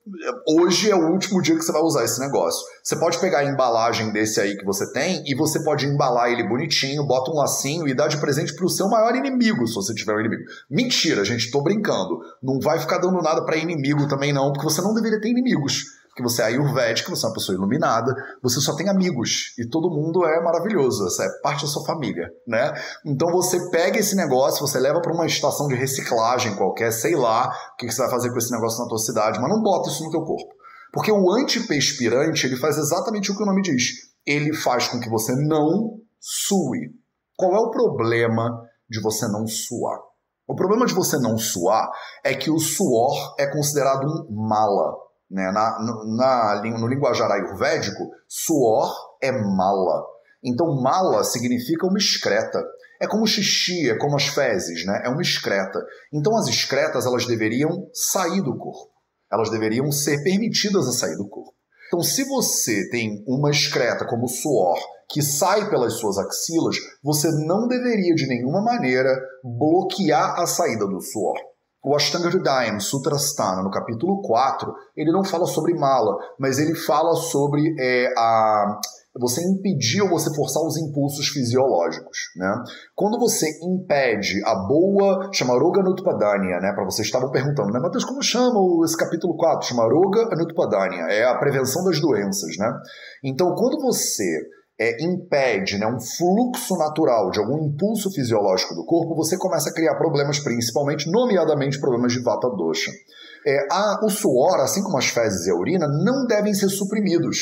hoje 0.47 0.91
é 0.91 0.95
o 0.95 1.11
último 1.11 1.41
dia 1.41 1.57
que 1.57 1.62
você 1.62 1.73
vai 1.73 1.83
usar 1.83 2.05
esse 2.05 2.21
negócio. 2.21 2.61
Você 2.83 2.97
pode 2.97 3.19
pegar 3.19 3.38
a 3.38 3.45
embalagem 3.45 4.12
desse 4.12 4.41
aí 4.41 4.57
que 4.57 4.64
você 4.64 4.93
tem 4.93 5.23
e 5.26 5.35
você 5.35 5.62
pode 5.64 5.87
embalar 5.87 6.31
ele 6.31 6.47
bonitinho, 6.47 7.07
bota 7.07 7.31
um 7.31 7.37
lacinho 7.37 7.88
e 7.88 7.95
dar 7.95 8.09
de 8.09 8.19
presente 8.19 8.55
pro 8.55 8.69
seu 8.69 8.88
maior 8.88 9.14
inimigo, 9.17 9.67
se 9.67 9.75
você 9.75 9.95
tiver 9.95 10.14
um 10.14 10.21
inimigo. 10.21 10.43
Mentira, 10.71 11.25
gente, 11.25 11.50
tô 11.50 11.62
brincando. 11.62 12.21
Não 12.43 12.61
vai 12.61 12.79
ficar 12.79 12.99
dando 12.99 13.21
nada 13.23 13.45
para 13.45 13.57
inimigo 13.57 14.07
também 14.07 14.33
não, 14.33 14.53
porque 14.53 14.69
você 14.69 14.83
não 14.83 14.95
deveria 14.95 15.21
ter 15.21 15.31
inimigos 15.31 15.85
que 16.14 16.23
você 16.23 16.42
é 16.42 16.47
ayurvédica, 16.47 17.11
você 17.11 17.26
é 17.26 17.28
uma 17.28 17.35
pessoa 17.35 17.56
iluminada, 17.56 18.14
você 18.42 18.61
só 18.61 18.75
tem 18.76 18.88
amigos 18.88 19.52
e 19.59 19.68
todo 19.68 19.90
mundo 19.90 20.25
é 20.25 20.42
maravilhoso, 20.42 21.06
essa 21.06 21.25
é 21.25 21.28
parte 21.42 21.62
da 21.62 21.68
sua 21.68 21.85
família, 21.85 22.28
né? 22.47 22.73
Então 23.04 23.30
você 23.30 23.71
pega 23.71 23.99
esse 23.99 24.14
negócio, 24.14 24.66
você 24.66 24.78
leva 24.78 25.00
para 25.00 25.12
uma 25.12 25.26
estação 25.26 25.66
de 25.66 25.75
reciclagem 25.75 26.56
qualquer, 26.56 26.92
sei 26.92 27.16
lá 27.16 27.49
o 27.49 27.76
que 27.76 27.90
você 27.90 28.02
vai 28.02 28.11
fazer 28.11 28.30
com 28.30 28.38
esse 28.38 28.52
negócio 28.52 28.83
na 28.83 28.88
tua 28.88 28.99
cidade, 28.99 29.40
mas 29.40 29.50
não 29.50 29.62
bota 29.62 29.88
isso 29.88 30.04
no 30.04 30.11
teu 30.11 30.23
corpo. 30.23 30.54
Porque 30.92 31.11
o 31.11 31.33
antiperspirante, 31.33 32.47
ele 32.47 32.56
faz 32.56 32.78
exatamente 32.78 33.33
o 33.33 33.37
que 33.37 33.42
o 33.42 33.47
nome 33.47 33.62
diz. 33.62 34.14
Ele 34.25 34.54
faz 34.54 34.87
com 34.87 35.00
que 35.00 35.11
você 35.11 35.35
não 35.35 35.99
sue. 36.21 36.92
Qual 37.37 37.52
é 37.52 37.59
o 37.59 37.71
problema 37.71 38.62
de 38.88 39.00
você 39.02 39.26
não 39.26 39.44
suar? 39.44 39.99
O 40.47 40.54
problema 40.54 40.87
de 40.87 40.94
você 40.94 41.18
não 41.18 41.37
suar 41.37 41.90
é 42.23 42.35
que 42.35 42.49
o 42.49 42.61
suor 42.61 43.35
é 43.38 43.47
considerado 43.47 44.06
um 44.06 44.47
mala. 44.47 44.94
Né? 45.31 45.50
Na, 45.52 45.78
na, 46.16 46.62
no 46.78 46.87
linguajar 46.87 47.31
ayurvédico, 47.31 48.11
suor 48.28 48.93
é 49.23 49.33
mala. 49.33 50.04
Então, 50.45 50.81
mala 50.83 51.25
significa 51.25 51.87
uma 51.87 51.99
excreta. 51.99 52.62
É 53.00 53.07
como 53.07 53.26
xixi, 53.26 53.90
é 53.90 53.99
como 53.99 54.16
as 54.16 54.28
fezes, 54.28 54.85
né? 54.85 55.02
É 55.04 55.09
uma 55.09 55.23
excreta. 55.23 55.81
Então, 56.12 56.37
as 56.37 56.47
excretas 56.47 57.07
elas 57.07 57.26
deveriam 57.26 57.88
sair 57.93 58.43
do 58.43 58.57
corpo. 58.57 58.93
Elas 59.33 59.50
deveriam 59.50 59.90
ser 59.90 60.23
permitidas 60.23 60.87
a 60.87 60.93
sair 60.93 61.16
do 61.16 61.28
corpo. 61.28 61.54
Então, 61.88 62.00
se 62.00 62.25
você 62.25 62.88
tem 62.90 63.25
uma 63.26 63.50
excreta 63.50 64.07
como 64.07 64.28
suor 64.28 64.78
que 65.09 65.23
sai 65.23 65.69
pelas 65.69 65.95
suas 65.95 66.19
axilas, 66.19 66.76
você 67.02 67.31
não 67.47 67.69
deveria 67.69 68.14
de 68.14 68.26
nenhuma 68.26 68.62
maneira 68.62 69.11
bloquear 69.43 70.40
a 70.40 70.47
saída 70.47 70.87
do 70.87 71.00
suor. 71.00 71.37
O 71.85 71.95
Ashtanga 71.95 72.29
Hridayam 72.29 72.81
Sutrasthana, 72.81 73.62
no 73.62 73.71
capítulo 73.71 74.23
4, 74.23 74.75
ele 74.97 75.12
não 75.12 75.23
fala 75.23 75.45
sobre 75.45 75.75
mala, 75.75 76.17
mas 76.38 76.59
ele 76.59 76.75
fala 76.75 77.14
sobre 77.14 77.75
é, 77.79 78.07
a 78.17 78.81
você 79.17 79.43
impedir 79.43 80.03
ou 80.03 80.09
você 80.09 80.35
forçar 80.35 80.62
os 80.62 80.76
impulsos 80.76 81.29
fisiológicos, 81.29 82.19
né? 82.37 82.53
Quando 82.97 83.19
você 83.19 83.47
impede 83.62 84.43
a 84.45 84.57
boa 84.67 85.31
Chamaroga 85.33 85.83
Anutpadanya, 85.83 86.59
né? 86.59 86.73
Para 86.75 86.85
vocês 86.85 87.07
estavam 87.07 87.31
perguntando, 87.31 87.71
né? 87.71 87.79
Matheus, 87.79 88.05
como 88.05 88.23
chama 88.23 88.59
esse 88.85 88.97
capítulo 88.97 89.37
4? 89.37 89.69
Chamaroga 89.69 90.23
Anutpadanya, 90.33 91.03
é 91.11 91.25
a 91.25 91.38
prevenção 91.38 91.85
das 91.85 92.00
doenças, 92.00 92.57
né? 92.59 92.73
Então, 93.23 93.55
quando 93.55 93.81
você 93.81 94.43
é, 94.78 95.04
impede 95.04 95.78
né, 95.78 95.87
um 95.87 96.00
fluxo 96.00 96.76
natural 96.76 97.31
de 97.31 97.38
algum 97.38 97.66
impulso 97.66 98.11
fisiológico 98.11 98.75
do 98.75 98.85
corpo, 98.85 99.14
você 99.14 99.38
começa 99.38 99.71
a 99.71 99.75
criar 99.75 99.97
problemas, 99.97 100.38
principalmente, 100.38 101.11
nomeadamente 101.11 101.81
problemas 101.81 102.12
de 102.12 102.23
vata 102.23 102.49
dosha. 102.50 102.90
É, 103.47 103.66
a, 103.71 104.00
o 104.04 104.09
suor, 104.09 104.61
assim 104.61 104.83
como 104.83 104.99
as 104.99 105.07
fezes 105.07 105.47
e 105.47 105.50
a 105.50 105.54
urina, 105.54 105.87
não 105.87 106.26
devem 106.26 106.54
ser 106.54 106.69
suprimidos. 106.69 107.38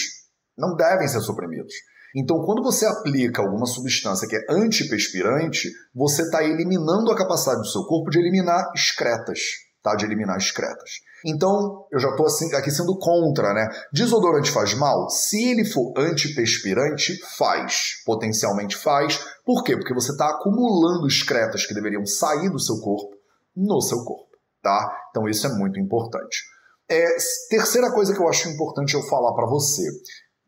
Não 0.56 0.76
devem 0.76 1.08
ser 1.08 1.20
suprimidos. 1.20 1.72
Então, 2.14 2.42
quando 2.44 2.62
você 2.62 2.84
aplica 2.84 3.40
alguma 3.40 3.64
substância 3.64 4.28
que 4.28 4.36
é 4.36 4.44
antiperspirante, 4.50 5.70
você 5.94 6.22
está 6.22 6.44
eliminando 6.44 7.10
a 7.10 7.16
capacidade 7.16 7.60
do 7.60 7.66
seu 7.66 7.82
corpo 7.84 8.10
de 8.10 8.18
eliminar 8.18 8.70
excretas 8.74 9.38
tá? 9.82 9.94
De 9.94 10.04
eliminar 10.04 10.36
excretas. 10.36 10.90
Então, 11.24 11.86
eu 11.90 11.98
já 11.98 12.10
estou 12.10 12.26
assim, 12.26 12.52
aqui 12.54 12.70
sendo 12.70 12.96
contra, 12.98 13.52
né? 13.52 13.68
Desodorante 13.92 14.50
faz 14.50 14.74
mal? 14.74 15.08
Se 15.08 15.50
ele 15.50 15.64
for 15.64 15.92
antiperspirante, 15.96 17.18
faz. 17.36 18.02
Potencialmente 18.04 18.76
faz. 18.76 19.18
Por 19.44 19.62
quê? 19.62 19.76
Porque 19.76 19.94
você 19.94 20.12
está 20.12 20.28
acumulando 20.28 21.06
excretas 21.06 21.66
que 21.66 21.74
deveriam 21.74 22.06
sair 22.06 22.50
do 22.50 22.58
seu 22.58 22.80
corpo 22.80 23.22
no 23.56 23.80
seu 23.80 24.02
corpo, 24.04 24.36
tá? 24.62 24.90
Então, 25.10 25.28
isso 25.28 25.46
é 25.46 25.50
muito 25.54 25.78
importante. 25.78 26.42
É, 26.88 27.06
terceira 27.48 27.92
coisa 27.92 28.14
que 28.14 28.20
eu 28.20 28.28
acho 28.28 28.48
importante 28.48 28.94
eu 28.94 29.02
falar 29.02 29.34
para 29.34 29.46
você. 29.46 29.82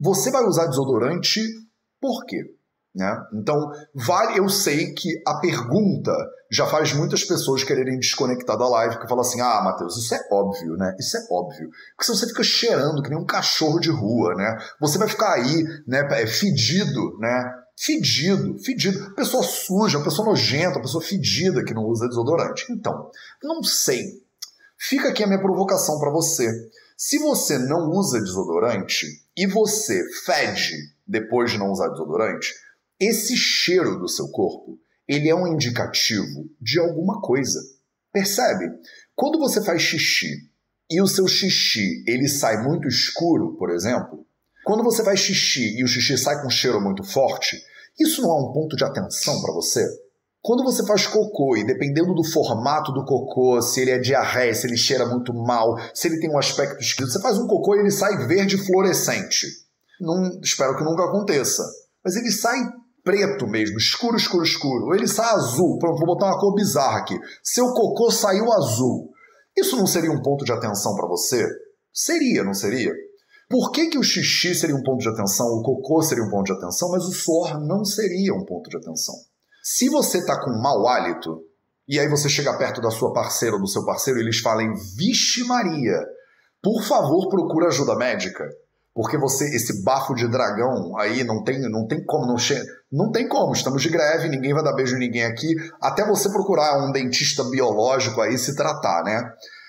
Você 0.00 0.30
vai 0.30 0.44
usar 0.44 0.66
desodorante 0.66 1.40
por 2.00 2.24
quê? 2.26 2.38
Né? 2.94 3.26
Então, 3.32 3.72
vale, 3.92 4.38
eu 4.38 4.48
sei 4.48 4.94
que 4.94 5.20
a 5.26 5.40
pergunta 5.40 6.12
já 6.48 6.64
faz 6.64 6.92
muitas 6.92 7.24
pessoas 7.24 7.64
quererem 7.64 7.98
desconectar 7.98 8.56
da 8.56 8.68
live, 8.68 9.00
que 9.00 9.08
fala 9.08 9.22
assim: 9.22 9.40
ah, 9.40 9.62
Matheus, 9.64 9.96
isso 9.96 10.14
é 10.14 10.20
óbvio, 10.30 10.76
né? 10.76 10.94
Isso 10.98 11.16
é 11.16 11.20
óbvio. 11.28 11.68
Porque 11.96 12.04
se 12.04 12.16
você 12.16 12.28
fica 12.28 12.44
cheirando 12.44 13.02
que 13.02 13.10
nem 13.10 13.18
um 13.18 13.26
cachorro 13.26 13.80
de 13.80 13.90
rua, 13.90 14.34
né? 14.36 14.56
Você 14.80 14.96
vai 14.96 15.08
ficar 15.08 15.32
aí, 15.32 15.64
né, 15.88 16.06
é, 16.12 16.26
fedido, 16.26 17.18
né? 17.18 17.52
Fedido, 17.76 18.56
fedido. 18.62 19.12
Pessoa 19.16 19.42
suja, 19.42 20.00
pessoa 20.00 20.28
nojenta, 20.28 20.80
pessoa 20.80 21.02
fedida 21.02 21.64
que 21.64 21.74
não 21.74 21.82
usa 21.86 22.06
desodorante. 22.06 22.64
Então, 22.70 23.10
não 23.42 23.64
sei. 23.64 24.22
Fica 24.78 25.08
aqui 25.08 25.24
a 25.24 25.26
minha 25.26 25.40
provocação 25.40 25.98
para 25.98 26.10
você. 26.10 26.48
Se 26.96 27.18
você 27.18 27.58
não 27.58 27.90
usa 27.90 28.20
desodorante 28.20 29.06
e 29.36 29.48
você 29.48 30.00
fede 30.24 30.94
depois 31.06 31.50
de 31.50 31.58
não 31.58 31.70
usar 31.70 31.88
desodorante, 31.88 32.54
esse 33.00 33.36
cheiro 33.36 33.98
do 33.98 34.08
seu 34.08 34.28
corpo, 34.28 34.78
ele 35.06 35.28
é 35.28 35.34
um 35.34 35.46
indicativo 35.46 36.48
de 36.60 36.78
alguma 36.78 37.20
coisa. 37.20 37.60
Percebe? 38.12 38.70
Quando 39.14 39.38
você 39.38 39.62
faz 39.62 39.82
xixi 39.82 40.30
e 40.90 41.00
o 41.00 41.06
seu 41.06 41.26
xixi 41.26 42.04
ele 42.06 42.28
sai 42.28 42.62
muito 42.62 42.88
escuro, 42.88 43.56
por 43.56 43.70
exemplo, 43.70 44.26
quando 44.64 44.82
você 44.82 45.04
faz 45.04 45.20
xixi 45.20 45.78
e 45.78 45.84
o 45.84 45.88
xixi 45.88 46.16
sai 46.16 46.40
com 46.40 46.46
um 46.46 46.50
cheiro 46.50 46.80
muito 46.80 47.04
forte, 47.04 47.60
isso 47.98 48.22
não 48.22 48.30
é 48.30 48.40
um 48.40 48.52
ponto 48.52 48.76
de 48.76 48.84
atenção 48.84 49.40
para 49.42 49.52
você? 49.52 49.86
Quando 50.40 50.62
você 50.62 50.84
faz 50.84 51.06
cocô 51.06 51.56
e 51.56 51.64
dependendo 51.64 52.14
do 52.14 52.22
formato 52.22 52.92
do 52.92 53.04
cocô, 53.04 53.62
se 53.62 53.80
ele 53.80 53.90
é 53.90 53.98
diarreia, 53.98 54.54
se 54.54 54.66
ele 54.66 54.76
cheira 54.76 55.06
muito 55.06 55.32
mal, 55.32 55.74
se 55.94 56.06
ele 56.06 56.20
tem 56.20 56.30
um 56.30 56.38
aspecto 56.38 56.82
esquisito, 56.82 57.12
você 57.12 57.20
faz 57.20 57.38
um 57.38 57.46
cocô 57.46 57.74
e 57.74 57.80
ele 57.80 57.90
sai 57.90 58.26
verde 58.26 58.58
fluorescente. 58.58 59.46
Não, 60.00 60.38
espero 60.42 60.76
que 60.76 60.84
nunca 60.84 61.04
aconteça. 61.04 61.62
Mas 62.04 62.16
ele 62.16 62.30
sai 62.30 62.58
preto 63.04 63.46
mesmo, 63.46 63.76
escuro, 63.76 64.16
escuro, 64.16 64.42
escuro. 64.42 64.94
Ele 64.94 65.06
sai 65.06 65.32
azul. 65.34 65.78
Pronto, 65.78 65.98
vou 65.98 66.06
botar 66.06 66.26
uma 66.26 66.40
cor 66.40 66.54
bizarra 66.54 66.98
aqui. 66.98 67.16
Seu 67.42 67.66
cocô 67.72 68.10
saiu 68.10 68.50
azul. 68.52 69.12
Isso 69.56 69.76
não 69.76 69.86
seria 69.86 70.10
um 70.10 70.22
ponto 70.22 70.44
de 70.44 70.52
atenção 70.52 70.96
para 70.96 71.06
você? 71.06 71.46
Seria, 71.92 72.42
não 72.42 72.54
seria? 72.54 72.92
Por 73.48 73.70
que, 73.70 73.88
que 73.88 73.98
o 73.98 74.02
xixi 74.02 74.54
seria 74.54 74.74
um 74.74 74.82
ponto 74.82 75.00
de 75.00 75.08
atenção, 75.08 75.46
o 75.46 75.62
cocô 75.62 76.02
seria 76.02 76.24
um 76.24 76.30
ponto 76.30 76.46
de 76.46 76.52
atenção, 76.54 76.90
mas 76.90 77.04
o 77.04 77.12
suor 77.12 77.60
não 77.64 77.84
seria 77.84 78.34
um 78.34 78.44
ponto 78.44 78.68
de 78.68 78.78
atenção? 78.78 79.14
Se 79.62 79.88
você 79.88 80.18
está 80.18 80.42
com 80.42 80.50
mau 80.60 80.88
hálito, 80.88 81.42
e 81.86 82.00
aí 82.00 82.08
você 82.08 82.28
chega 82.28 82.56
perto 82.56 82.80
da 82.80 82.90
sua 82.90 83.12
parceira 83.12 83.54
ou 83.54 83.60
do 83.60 83.68
seu 83.68 83.84
parceiro 83.84 84.18
e 84.18 84.22
eles 84.22 84.38
falam, 84.38 84.74
vixe 84.96 85.44
Maria, 85.44 86.00
por 86.62 86.82
favor 86.82 87.28
procura 87.28 87.68
ajuda 87.68 87.94
médica. 87.94 88.44
Porque 88.94 89.18
você, 89.18 89.44
esse 89.56 89.82
bafo 89.82 90.14
de 90.14 90.28
dragão 90.28 90.96
aí 90.96 91.24
não 91.24 91.42
tem, 91.42 91.60
não 91.68 91.84
tem 91.86 92.04
como, 92.04 92.26
não, 92.26 92.38
che... 92.38 92.54
não 92.92 93.10
tem 93.10 93.28
como, 93.28 93.52
estamos 93.52 93.82
de 93.82 93.88
greve, 93.88 94.28
ninguém 94.28 94.54
vai 94.54 94.62
dar 94.62 94.72
beijo 94.72 94.94
em 94.94 95.00
ninguém 95.00 95.24
aqui, 95.24 95.56
até 95.82 96.06
você 96.06 96.30
procurar 96.30 96.78
um 96.78 96.92
dentista 96.92 97.42
biológico 97.44 98.20
aí 98.20 98.38
se 98.38 98.54
tratar, 98.54 99.02
né? 99.02 99.20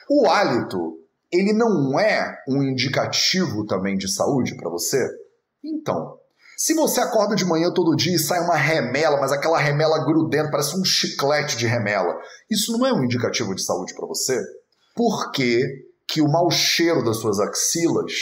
O 0.07 0.29
hálito, 0.29 0.99
ele 1.33 1.53
não 1.53 1.99
é 1.99 2.37
um 2.47 2.61
indicativo 2.61 3.65
também 3.65 3.97
de 3.97 4.07
saúde 4.07 4.55
para 4.55 4.69
você? 4.69 5.03
Então, 5.63 6.19
se 6.55 6.75
você 6.75 7.01
acorda 7.01 7.35
de 7.35 7.45
manhã 7.45 7.73
todo 7.73 7.95
dia 7.95 8.15
e 8.15 8.19
sai 8.19 8.39
uma 8.39 8.55
remela, 8.55 9.19
mas 9.19 9.31
aquela 9.31 9.57
remela 9.57 10.05
grudenta, 10.05 10.51
parece 10.51 10.79
um 10.79 10.85
chiclete 10.85 11.57
de 11.57 11.65
remela, 11.65 12.15
isso 12.49 12.77
não 12.77 12.85
é 12.85 12.93
um 12.93 13.03
indicativo 13.03 13.55
de 13.55 13.63
saúde 13.63 13.95
para 13.95 14.07
você? 14.07 14.39
Por 14.95 15.31
que, 15.31 15.59
que 16.07 16.21
o 16.21 16.31
mau 16.31 16.49
cheiro 16.51 17.03
das 17.03 17.17
suas 17.17 17.39
axilas 17.39 18.13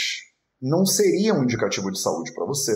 não 0.60 0.84
seria 0.86 1.34
um 1.34 1.44
indicativo 1.44 1.90
de 1.90 2.00
saúde 2.00 2.32
para 2.32 2.46
você. 2.46 2.72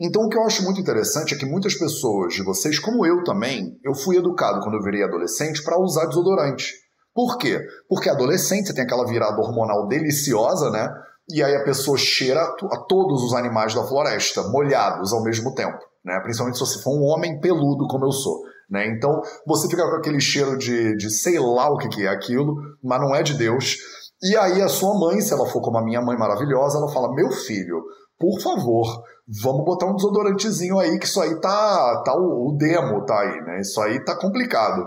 Então, 0.00 0.22
o 0.22 0.28
que 0.28 0.38
eu 0.38 0.44
acho 0.44 0.62
muito 0.64 0.80
interessante 0.80 1.34
é 1.34 1.38
que 1.38 1.44
muitas 1.44 1.74
pessoas 1.74 2.32
de 2.32 2.42
vocês, 2.42 2.78
como 2.78 3.04
eu 3.04 3.22
também, 3.22 3.78
eu 3.84 3.94
fui 3.94 4.16
educado 4.16 4.60
quando 4.60 4.76
eu 4.76 4.82
virei 4.82 5.02
adolescente 5.02 5.62
para 5.62 5.78
usar 5.78 6.06
desodorante. 6.06 6.72
Por 7.14 7.36
quê? 7.36 7.60
Porque 7.88 8.08
adolescente 8.08 8.68
você 8.68 8.74
tem 8.74 8.84
aquela 8.84 9.06
virada 9.06 9.40
hormonal 9.40 9.86
deliciosa, 9.86 10.70
né? 10.70 10.88
E 11.28 11.42
aí 11.42 11.54
a 11.54 11.64
pessoa 11.64 11.98
cheira 11.98 12.40
a 12.40 12.76
todos 12.88 13.22
os 13.22 13.34
animais 13.34 13.74
da 13.74 13.84
floresta, 13.84 14.42
molhados 14.44 15.12
ao 15.12 15.22
mesmo 15.22 15.54
tempo, 15.54 15.78
né? 16.04 16.18
Principalmente 16.20 16.56
se 16.56 16.64
você 16.64 16.82
for 16.82 16.92
um 16.92 17.04
homem 17.04 17.38
peludo 17.38 17.86
como 17.86 18.06
eu 18.06 18.12
sou. 18.12 18.40
Né? 18.70 18.86
Então 18.86 19.20
você 19.44 19.68
fica 19.68 19.82
com 19.82 19.96
aquele 19.96 20.20
cheiro 20.20 20.56
de, 20.56 20.96
de 20.96 21.10
sei 21.10 21.38
lá 21.40 21.68
o 21.68 21.76
que, 21.76 21.88
que 21.88 22.06
é 22.06 22.08
aquilo, 22.08 22.56
mas 22.82 23.00
não 23.00 23.14
é 23.14 23.22
de 23.22 23.34
Deus. 23.34 23.76
E 24.22 24.36
aí 24.36 24.60
a 24.60 24.68
sua 24.68 24.98
mãe, 24.98 25.20
se 25.20 25.32
ela 25.32 25.46
for 25.46 25.62
como 25.62 25.78
a 25.78 25.84
minha 25.84 26.00
mãe 26.00 26.16
maravilhosa, 26.16 26.78
ela 26.78 26.92
fala: 26.92 27.14
"Meu 27.14 27.30
filho, 27.30 27.82
por 28.18 28.40
favor, 28.40 29.02
vamos 29.42 29.64
botar 29.64 29.86
um 29.86 29.96
desodorantezinho 29.96 30.78
aí 30.78 30.98
que 30.98 31.06
isso 31.06 31.20
aí 31.20 31.40
tá 31.40 32.02
tá 32.04 32.14
o, 32.14 32.48
o 32.48 32.56
demo 32.56 33.04
tá 33.04 33.20
aí, 33.20 33.40
né? 33.42 33.60
Isso 33.60 33.80
aí 33.80 34.04
tá 34.04 34.16
complicado". 34.16 34.84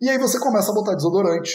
E 0.00 0.08
aí 0.08 0.18
você 0.18 0.38
começa 0.38 0.70
a 0.70 0.74
botar 0.74 0.94
desodorante. 0.94 1.52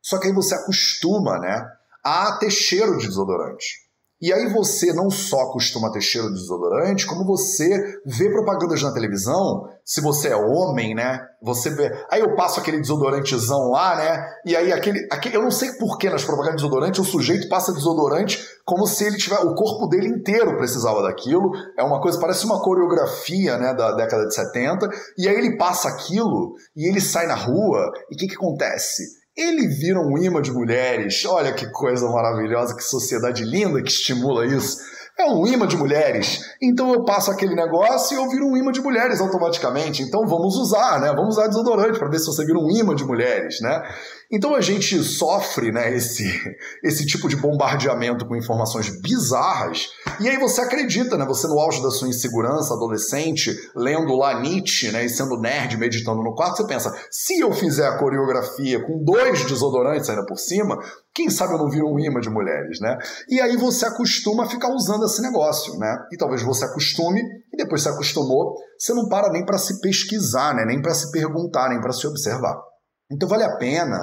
Só 0.00 0.18
que 0.18 0.28
aí 0.28 0.32
você 0.32 0.54
acostuma, 0.54 1.38
né, 1.38 1.66
a 2.04 2.36
ter 2.38 2.50
cheiro 2.50 2.96
de 2.96 3.08
desodorante. 3.08 3.87
E 4.20 4.32
aí 4.32 4.52
você 4.52 4.92
não 4.92 5.10
só 5.10 5.52
costuma 5.52 5.92
ter 5.92 6.00
cheiro 6.00 6.28
de 6.28 6.34
desodorante, 6.34 7.06
como 7.06 7.24
você 7.24 7.68
vê 8.04 8.28
propagandas 8.30 8.82
na 8.82 8.92
televisão, 8.92 9.68
se 9.84 10.00
você 10.00 10.28
é 10.28 10.36
homem, 10.36 10.92
né? 10.92 11.20
Você 11.40 11.70
vê. 11.70 11.90
Aí 12.10 12.20
eu 12.20 12.34
passo 12.34 12.58
aquele 12.58 12.80
desodorantezão 12.80 13.70
lá, 13.70 13.96
né? 13.96 14.26
E 14.44 14.56
aí 14.56 14.72
aquele. 14.72 15.06
aquele 15.10 15.36
eu 15.36 15.42
não 15.42 15.52
sei 15.52 15.72
por 15.74 15.98
que 15.98 16.10
nas 16.10 16.24
propagandas 16.24 16.60
de 16.60 16.66
desodorante 16.66 17.00
o 17.00 17.04
sujeito 17.04 17.48
passa 17.48 17.72
desodorante 17.72 18.44
como 18.66 18.86
se 18.86 19.04
ele 19.04 19.16
tiver. 19.16 19.38
O 19.38 19.54
corpo 19.54 19.86
dele 19.86 20.08
inteiro 20.08 20.56
precisava 20.56 21.00
daquilo. 21.02 21.52
É 21.78 21.84
uma 21.84 22.00
coisa, 22.00 22.18
parece 22.18 22.44
uma 22.44 22.60
coreografia, 22.60 23.56
né? 23.56 23.72
Da 23.72 23.92
década 23.92 24.26
de 24.26 24.34
70. 24.34 24.88
E 25.16 25.28
aí 25.28 25.36
ele 25.36 25.56
passa 25.56 25.88
aquilo 25.88 26.54
e 26.76 26.88
ele 26.88 27.00
sai 27.00 27.28
na 27.28 27.36
rua. 27.36 27.92
E 28.10 28.16
o 28.16 28.18
que, 28.18 28.26
que 28.26 28.34
acontece? 28.34 29.04
Ele 29.38 29.68
vira 29.68 30.00
um 30.00 30.18
imã 30.18 30.42
de 30.42 30.50
mulheres. 30.50 31.24
Olha 31.24 31.52
que 31.52 31.64
coisa 31.70 32.10
maravilhosa, 32.10 32.74
que 32.74 32.82
sociedade 32.82 33.44
linda 33.44 33.80
que 33.80 33.88
estimula 33.88 34.44
isso. 34.44 34.80
É 35.18 35.24
um 35.24 35.44
imã 35.48 35.66
de 35.66 35.76
mulheres. 35.76 36.44
Então 36.62 36.92
eu 36.92 37.04
passo 37.04 37.28
aquele 37.32 37.52
negócio 37.52 38.16
e 38.16 38.20
eu 38.20 38.30
viro 38.30 38.46
um 38.46 38.56
imã 38.56 38.70
de 38.70 38.80
mulheres 38.80 39.20
automaticamente. 39.20 40.00
Então 40.00 40.24
vamos 40.28 40.54
usar, 40.54 41.00
né? 41.00 41.08
Vamos 41.08 41.36
usar 41.36 41.48
desodorante 41.48 41.98
para 41.98 42.08
ver 42.08 42.20
se 42.20 42.26
você 42.26 42.46
vira 42.46 42.56
um 42.56 42.70
imã 42.70 42.94
de 42.94 43.04
mulheres, 43.04 43.60
né? 43.60 43.82
Então 44.30 44.54
a 44.54 44.60
gente 44.60 45.02
sofre 45.02 45.72
né, 45.72 45.92
esse, 45.92 46.24
esse 46.84 47.04
tipo 47.04 47.28
de 47.28 47.34
bombardeamento 47.34 48.26
com 48.26 48.36
informações 48.36 49.00
bizarras, 49.00 49.88
e 50.20 50.28
aí 50.28 50.36
você 50.36 50.60
acredita, 50.60 51.16
né? 51.16 51.24
Você 51.24 51.48
no 51.48 51.58
auge 51.58 51.82
da 51.82 51.90
sua 51.90 52.08
insegurança, 52.08 52.74
adolescente, 52.74 53.56
lendo 53.74 54.14
lá 54.14 54.38
Nietzsche, 54.38 54.92
né? 54.92 55.04
E 55.04 55.08
sendo 55.08 55.40
nerd, 55.40 55.76
meditando 55.78 56.22
no 56.22 56.34
quarto, 56.34 56.58
você 56.58 56.66
pensa, 56.66 56.94
se 57.10 57.40
eu 57.40 57.52
fizer 57.52 57.88
a 57.88 57.98
coreografia 57.98 58.84
com 58.84 59.02
dois 59.02 59.44
desodorantes 59.46 60.08
ainda 60.10 60.26
por 60.26 60.38
cima, 60.38 60.78
quem 61.18 61.28
sabe 61.28 61.54
eu 61.54 61.58
não 61.58 61.68
viro 61.68 61.92
um 61.92 61.98
imã 61.98 62.20
de 62.20 62.30
mulheres, 62.30 62.78
né? 62.80 62.96
E 63.28 63.40
aí 63.40 63.56
você 63.56 63.84
acostuma 63.84 64.44
a 64.44 64.48
ficar 64.48 64.72
usando 64.72 65.04
esse 65.04 65.20
negócio, 65.20 65.76
né? 65.76 66.06
E 66.12 66.16
talvez 66.16 66.44
você 66.44 66.64
acostume, 66.64 67.20
e 67.52 67.56
depois 67.56 67.82
se 67.82 67.88
acostumou, 67.88 68.54
você 68.78 68.94
não 68.94 69.08
para 69.08 69.28
nem 69.32 69.44
para 69.44 69.58
se 69.58 69.80
pesquisar, 69.80 70.54
né? 70.54 70.64
Nem 70.64 70.80
para 70.80 70.94
se 70.94 71.10
perguntar, 71.10 71.70
nem 71.70 71.80
para 71.80 71.92
se 71.92 72.06
observar. 72.06 72.56
Então 73.10 73.28
vale 73.28 73.42
a 73.42 73.56
pena 73.56 73.98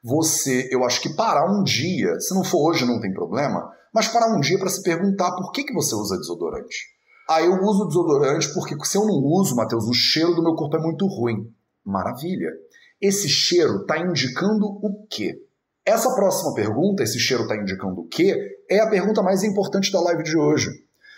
você, 0.00 0.68
eu 0.70 0.84
acho 0.84 1.00
que 1.00 1.16
parar 1.16 1.50
um 1.50 1.64
dia, 1.64 2.20
se 2.20 2.32
não 2.32 2.44
for 2.44 2.70
hoje 2.70 2.86
não 2.86 3.00
tem 3.00 3.12
problema, 3.12 3.68
mas 3.92 4.06
parar 4.06 4.32
um 4.32 4.38
dia 4.38 4.56
para 4.56 4.70
se 4.70 4.80
perguntar 4.80 5.32
por 5.32 5.50
que, 5.50 5.64
que 5.64 5.74
você 5.74 5.92
usa 5.96 6.18
desodorante. 6.18 6.86
Ah, 7.28 7.42
eu 7.42 7.52
uso 7.64 7.88
desodorante 7.88 8.54
porque 8.54 8.76
se 8.84 8.96
eu 8.96 9.04
não 9.04 9.20
uso, 9.24 9.56
Matheus, 9.56 9.88
o 9.88 9.92
cheiro 9.92 10.36
do 10.36 10.42
meu 10.42 10.54
corpo 10.54 10.76
é 10.76 10.80
muito 10.80 11.04
ruim. 11.06 11.52
Maravilha. 11.84 12.52
Esse 13.00 13.28
cheiro 13.28 13.80
está 13.80 13.98
indicando 13.98 14.66
o 14.66 15.04
quê? 15.10 15.34
Essa 15.84 16.14
próxima 16.14 16.54
pergunta, 16.54 17.02
esse 17.02 17.18
cheiro 17.18 17.44
está 17.44 17.56
indicando 17.56 18.00
o 18.00 18.08
quê? 18.08 18.36
É 18.70 18.80
a 18.80 18.88
pergunta 18.88 19.22
mais 19.22 19.42
importante 19.42 19.90
da 19.90 20.00
live 20.00 20.22
de 20.22 20.36
hoje. 20.36 20.70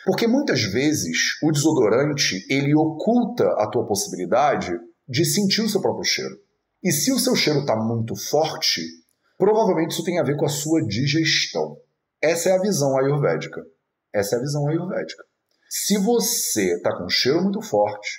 Porque 0.04 0.26
muitas 0.26 0.62
vezes 0.62 1.16
o 1.42 1.50
desodorante 1.52 2.44
ele 2.50 2.74
oculta 2.74 3.46
a 3.58 3.68
tua 3.68 3.86
possibilidade 3.86 4.72
de 5.08 5.24
sentir 5.24 5.62
o 5.62 5.68
seu 5.68 5.80
próprio 5.80 6.04
cheiro. 6.04 6.36
E 6.82 6.90
se 6.90 7.12
o 7.12 7.18
seu 7.18 7.36
cheiro 7.36 7.60
está 7.60 7.76
muito 7.76 8.16
forte, 8.16 8.80
provavelmente 9.38 9.92
isso 9.92 10.04
tem 10.04 10.18
a 10.18 10.24
ver 10.24 10.36
com 10.36 10.44
a 10.44 10.48
sua 10.48 10.82
digestão. 10.84 11.76
Essa 12.20 12.50
é 12.50 12.52
a 12.52 12.60
visão 12.60 12.96
ayurvédica. 12.98 13.60
Essa 14.12 14.36
é 14.36 14.38
a 14.38 14.42
visão 14.42 14.66
ayurvédica. 14.68 15.22
Se 15.68 15.96
você 15.98 16.74
está 16.74 16.96
com 16.96 17.04
um 17.04 17.08
cheiro 17.08 17.42
muito 17.42 17.62
forte, 17.62 18.10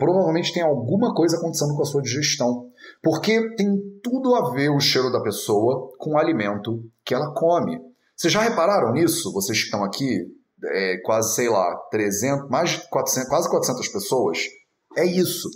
provavelmente 0.00 0.52
tem 0.52 0.64
alguma 0.64 1.14
coisa 1.14 1.36
acontecendo 1.36 1.76
com 1.76 1.82
a 1.82 1.86
sua 1.86 2.02
digestão. 2.02 2.66
Porque 3.00 3.54
tem 3.54 3.78
tudo 4.02 4.34
a 4.34 4.50
ver 4.50 4.70
o 4.70 4.80
cheiro 4.80 5.12
da 5.12 5.22
pessoa 5.22 5.92
com 5.96 6.14
o 6.14 6.18
alimento 6.18 6.82
que 7.04 7.14
ela 7.14 7.32
come. 7.32 7.80
Vocês 8.16 8.32
já 8.32 8.40
repararam 8.40 8.92
nisso? 8.92 9.32
Vocês 9.32 9.58
que 9.58 9.66
estão 9.66 9.84
aqui, 9.84 10.26
é, 10.64 10.96
quase, 11.04 11.36
sei 11.36 11.48
lá, 11.48 11.76
300, 11.92 12.50
mais 12.50 12.70
de 12.70 12.88
400, 12.88 13.28
quase 13.28 13.48
400 13.48 13.88
pessoas. 13.88 14.38
É 14.96 15.04
isso 15.04 15.48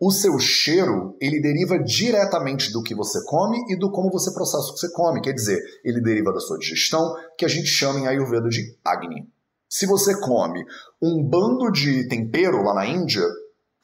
o 0.00 0.12
seu 0.12 0.38
cheiro 0.38 1.16
ele 1.20 1.40
deriva 1.40 1.78
diretamente 1.78 2.72
do 2.72 2.82
que 2.82 2.94
você 2.94 3.18
come 3.24 3.58
e 3.68 3.76
do 3.76 3.90
como 3.90 4.10
você 4.10 4.32
processa 4.32 4.70
o 4.70 4.74
que 4.74 4.80
você 4.80 4.92
come. 4.92 5.20
Quer 5.20 5.32
dizer, 5.32 5.60
ele 5.84 6.00
deriva 6.00 6.32
da 6.32 6.38
sua 6.38 6.58
digestão, 6.58 7.14
que 7.36 7.44
a 7.44 7.48
gente 7.48 7.66
chama 7.66 7.98
em 7.98 8.06
Ayurveda 8.06 8.48
de 8.48 8.76
Agni. 8.84 9.28
Se 9.68 9.86
você 9.86 10.18
come 10.20 10.64
um 11.02 11.22
bando 11.22 11.70
de 11.70 12.08
tempero 12.08 12.62
lá 12.62 12.74
na 12.74 12.86
Índia, 12.86 13.24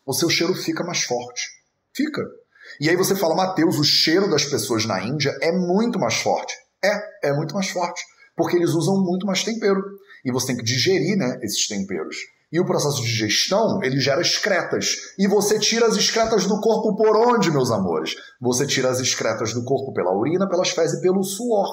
o 0.06 0.12
seu 0.12 0.28
cheiro 0.28 0.54
fica 0.54 0.84
mais 0.84 1.02
forte. 1.02 1.42
Fica. 1.94 2.22
E 2.80 2.88
aí 2.88 2.96
você 2.96 3.14
fala, 3.14 3.34
Mateus, 3.34 3.78
o 3.78 3.84
cheiro 3.84 4.28
das 4.28 4.44
pessoas 4.44 4.84
na 4.84 5.02
Índia 5.02 5.36
é 5.40 5.52
muito 5.52 5.98
mais 5.98 6.14
forte. 6.14 6.54
É, 6.82 7.28
é 7.28 7.32
muito 7.32 7.54
mais 7.54 7.68
forte. 7.68 8.02
Porque 8.36 8.56
eles 8.56 8.70
usam 8.70 9.02
muito 9.02 9.26
mais 9.26 9.44
tempero. 9.44 9.80
E 10.24 10.32
você 10.32 10.48
tem 10.48 10.56
que 10.56 10.64
digerir 10.64 11.16
né, 11.16 11.38
esses 11.42 11.66
temperos. 11.68 12.16
E 12.50 12.60
o 12.60 12.64
processo 12.64 13.00
de 13.00 13.08
digestão, 13.08 13.82
ele 13.82 13.98
gera 14.00 14.20
excretas. 14.20 15.14
E 15.18 15.26
você 15.26 15.58
tira 15.58 15.86
as 15.86 15.96
excretas 15.96 16.46
do 16.46 16.60
corpo 16.60 16.94
por 16.96 17.16
onde, 17.16 17.50
meus 17.50 17.70
amores? 17.70 18.14
Você 18.40 18.66
tira 18.66 18.90
as 18.90 19.00
excretas 19.00 19.52
do 19.52 19.64
corpo 19.64 19.92
pela 19.92 20.16
urina, 20.16 20.48
pelas 20.48 20.70
fezes 20.70 20.98
e 20.98 21.02
pelo 21.02 21.22
suor. 21.22 21.68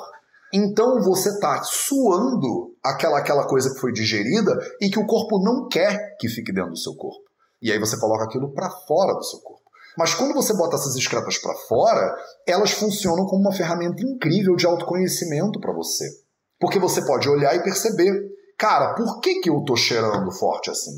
Então 0.54 1.00
você 1.02 1.30
está 1.30 1.64
suando 1.64 2.76
aquela, 2.84 3.20
aquela 3.20 3.48
coisa 3.48 3.74
que 3.74 3.80
foi 3.80 3.92
digerida 3.92 4.58
e 4.82 4.90
que 4.90 5.00
o 5.00 5.06
corpo 5.06 5.40
não 5.44 5.68
quer 5.68 6.18
que 6.20 6.28
fique 6.28 6.52
dentro 6.52 6.72
do 6.72 6.80
seu 6.80 6.96
corpo. 6.96 7.31
E 7.62 7.72
aí 7.72 7.80
você 7.80 8.00
coloca 8.00 8.26
aquilo 8.26 8.54
para 8.54 8.70
fora 8.70 9.14
do 9.14 9.24
seu 9.24 9.40
corpo. 9.40 9.62
Mas 9.98 10.14
quando 10.14 10.34
você 10.34 10.54
bota 10.54 10.76
essas 10.76 10.96
excretas 10.96 11.38
para 11.38 11.54
fora, 11.68 12.16
elas 12.48 12.72
funcionam 12.72 13.26
como 13.26 13.42
uma 13.42 13.54
ferramenta 13.54 14.02
incrível 14.02 14.56
de 14.56 14.66
autoconhecimento 14.66 15.60
para 15.60 15.74
você. 15.74 16.06
Porque 16.60 16.80
você 16.80 17.06
pode 17.06 17.28
olhar 17.30 17.56
e 17.56 17.64
perceber 17.64 18.32
Cara, 18.62 18.94
por 18.94 19.20
que, 19.22 19.40
que 19.40 19.50
eu 19.50 19.64
tô 19.64 19.76
cheirando 19.76 20.32
forte 20.32 20.70
assim? 20.70 20.92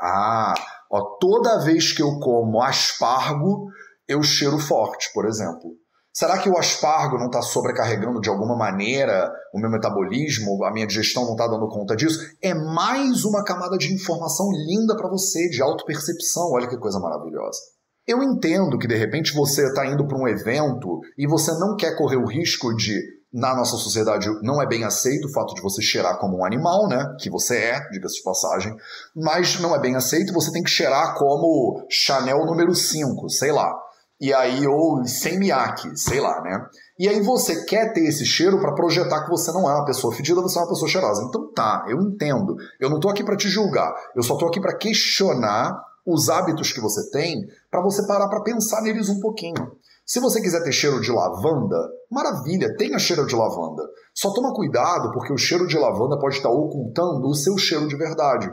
Ah, 0.00 0.54
ó, 0.90 1.18
toda 1.20 1.62
vez 1.62 1.92
que 1.92 2.02
eu 2.02 2.18
como 2.18 2.62
aspargo, 2.62 3.68
eu 4.08 4.22
cheiro 4.22 4.58
forte, 4.58 5.12
por 5.12 5.26
exemplo. 5.26 5.76
Será 6.12 6.38
que 6.38 6.48
o 6.48 6.58
aspargo 6.58 7.16
não 7.16 7.26
está 7.26 7.40
sobrecarregando 7.40 8.20
de 8.20 8.28
alguma 8.28 8.54
maneira 8.54 9.32
o 9.54 9.58
meu 9.58 9.70
metabolismo, 9.70 10.62
a 10.64 10.70
minha 10.70 10.86
digestão 10.86 11.24
não 11.24 11.32
está 11.32 11.46
dando 11.46 11.68
conta 11.68 11.96
disso? 11.96 12.18
É 12.42 12.52
mais 12.52 13.24
uma 13.24 13.42
camada 13.42 13.78
de 13.78 13.92
informação 13.94 14.50
linda 14.52 14.94
para 14.94 15.08
você, 15.08 15.48
de 15.48 15.62
autopercepção. 15.62 16.52
Olha 16.52 16.68
que 16.68 16.76
coisa 16.76 17.00
maravilhosa. 17.00 17.58
Eu 18.06 18.22
entendo 18.22 18.78
que 18.78 18.86
de 18.86 18.96
repente 18.96 19.32
você 19.32 19.66
está 19.68 19.86
indo 19.86 20.06
para 20.06 20.18
um 20.18 20.28
evento 20.28 21.00
e 21.16 21.26
você 21.26 21.52
não 21.52 21.76
quer 21.76 21.96
correr 21.96 22.16
o 22.16 22.26
risco 22.26 22.74
de 22.74 23.00
na 23.32 23.56
nossa 23.56 23.76
sociedade 23.76 24.28
não 24.42 24.60
é 24.60 24.66
bem 24.66 24.84
aceito 24.84 25.26
o 25.26 25.32
fato 25.32 25.54
de 25.54 25.62
você 25.62 25.80
cheirar 25.80 26.18
como 26.18 26.38
um 26.38 26.44
animal, 26.44 26.86
né? 26.86 27.16
Que 27.18 27.30
você 27.30 27.56
é, 27.56 27.88
diga-se 27.90 28.16
de 28.16 28.22
passagem. 28.22 28.76
Mas 29.16 29.58
não 29.58 29.74
é 29.74 29.80
bem 29.80 29.96
aceito, 29.96 30.34
você 30.34 30.52
tem 30.52 30.62
que 30.62 30.68
cheirar 30.68 31.14
como 31.16 31.82
Chanel 31.88 32.44
número 32.44 32.74
5, 32.74 33.30
sei 33.30 33.50
lá. 33.50 33.74
E 34.22 34.32
aí, 34.32 34.64
ou 34.68 35.04
sem 35.04 35.36
miyake, 35.36 35.98
sei 35.98 36.20
lá, 36.20 36.40
né? 36.42 36.64
E 36.96 37.08
aí 37.08 37.20
você 37.20 37.64
quer 37.64 37.92
ter 37.92 38.04
esse 38.04 38.24
cheiro 38.24 38.60
para 38.60 38.72
projetar 38.72 39.24
que 39.24 39.30
você 39.30 39.50
não 39.50 39.68
é 39.68 39.74
uma 39.74 39.84
pessoa 39.84 40.14
fedida, 40.14 40.40
você 40.40 40.60
é 40.60 40.62
uma 40.62 40.68
pessoa 40.68 40.88
cheirosa. 40.88 41.24
Então 41.24 41.52
tá, 41.52 41.84
eu 41.88 42.00
entendo. 42.00 42.54
Eu 42.78 42.88
não 42.88 43.00
tô 43.00 43.08
aqui 43.08 43.24
para 43.24 43.36
te 43.36 43.48
julgar. 43.48 43.92
Eu 44.14 44.22
só 44.22 44.36
tô 44.36 44.46
aqui 44.46 44.60
para 44.60 44.78
questionar 44.78 45.76
os 46.06 46.28
hábitos 46.28 46.72
que 46.72 46.80
você 46.80 47.10
tem 47.10 47.48
para 47.68 47.82
você 47.82 48.06
parar 48.06 48.28
para 48.28 48.44
pensar 48.44 48.80
neles 48.82 49.08
um 49.08 49.18
pouquinho. 49.18 49.72
Se 50.06 50.20
você 50.20 50.40
quiser 50.40 50.62
ter 50.62 50.72
cheiro 50.72 51.00
de 51.00 51.10
lavanda, 51.10 51.76
maravilha, 52.08 52.76
tenha 52.76 53.00
cheiro 53.00 53.26
de 53.26 53.34
lavanda. 53.34 53.82
Só 54.14 54.32
toma 54.32 54.54
cuidado 54.54 55.10
porque 55.10 55.32
o 55.32 55.38
cheiro 55.38 55.66
de 55.66 55.76
lavanda 55.76 56.16
pode 56.16 56.36
estar 56.36 56.50
ocultando 56.50 57.26
o 57.26 57.34
seu 57.34 57.58
cheiro 57.58 57.88
de 57.88 57.96
verdade. 57.96 58.48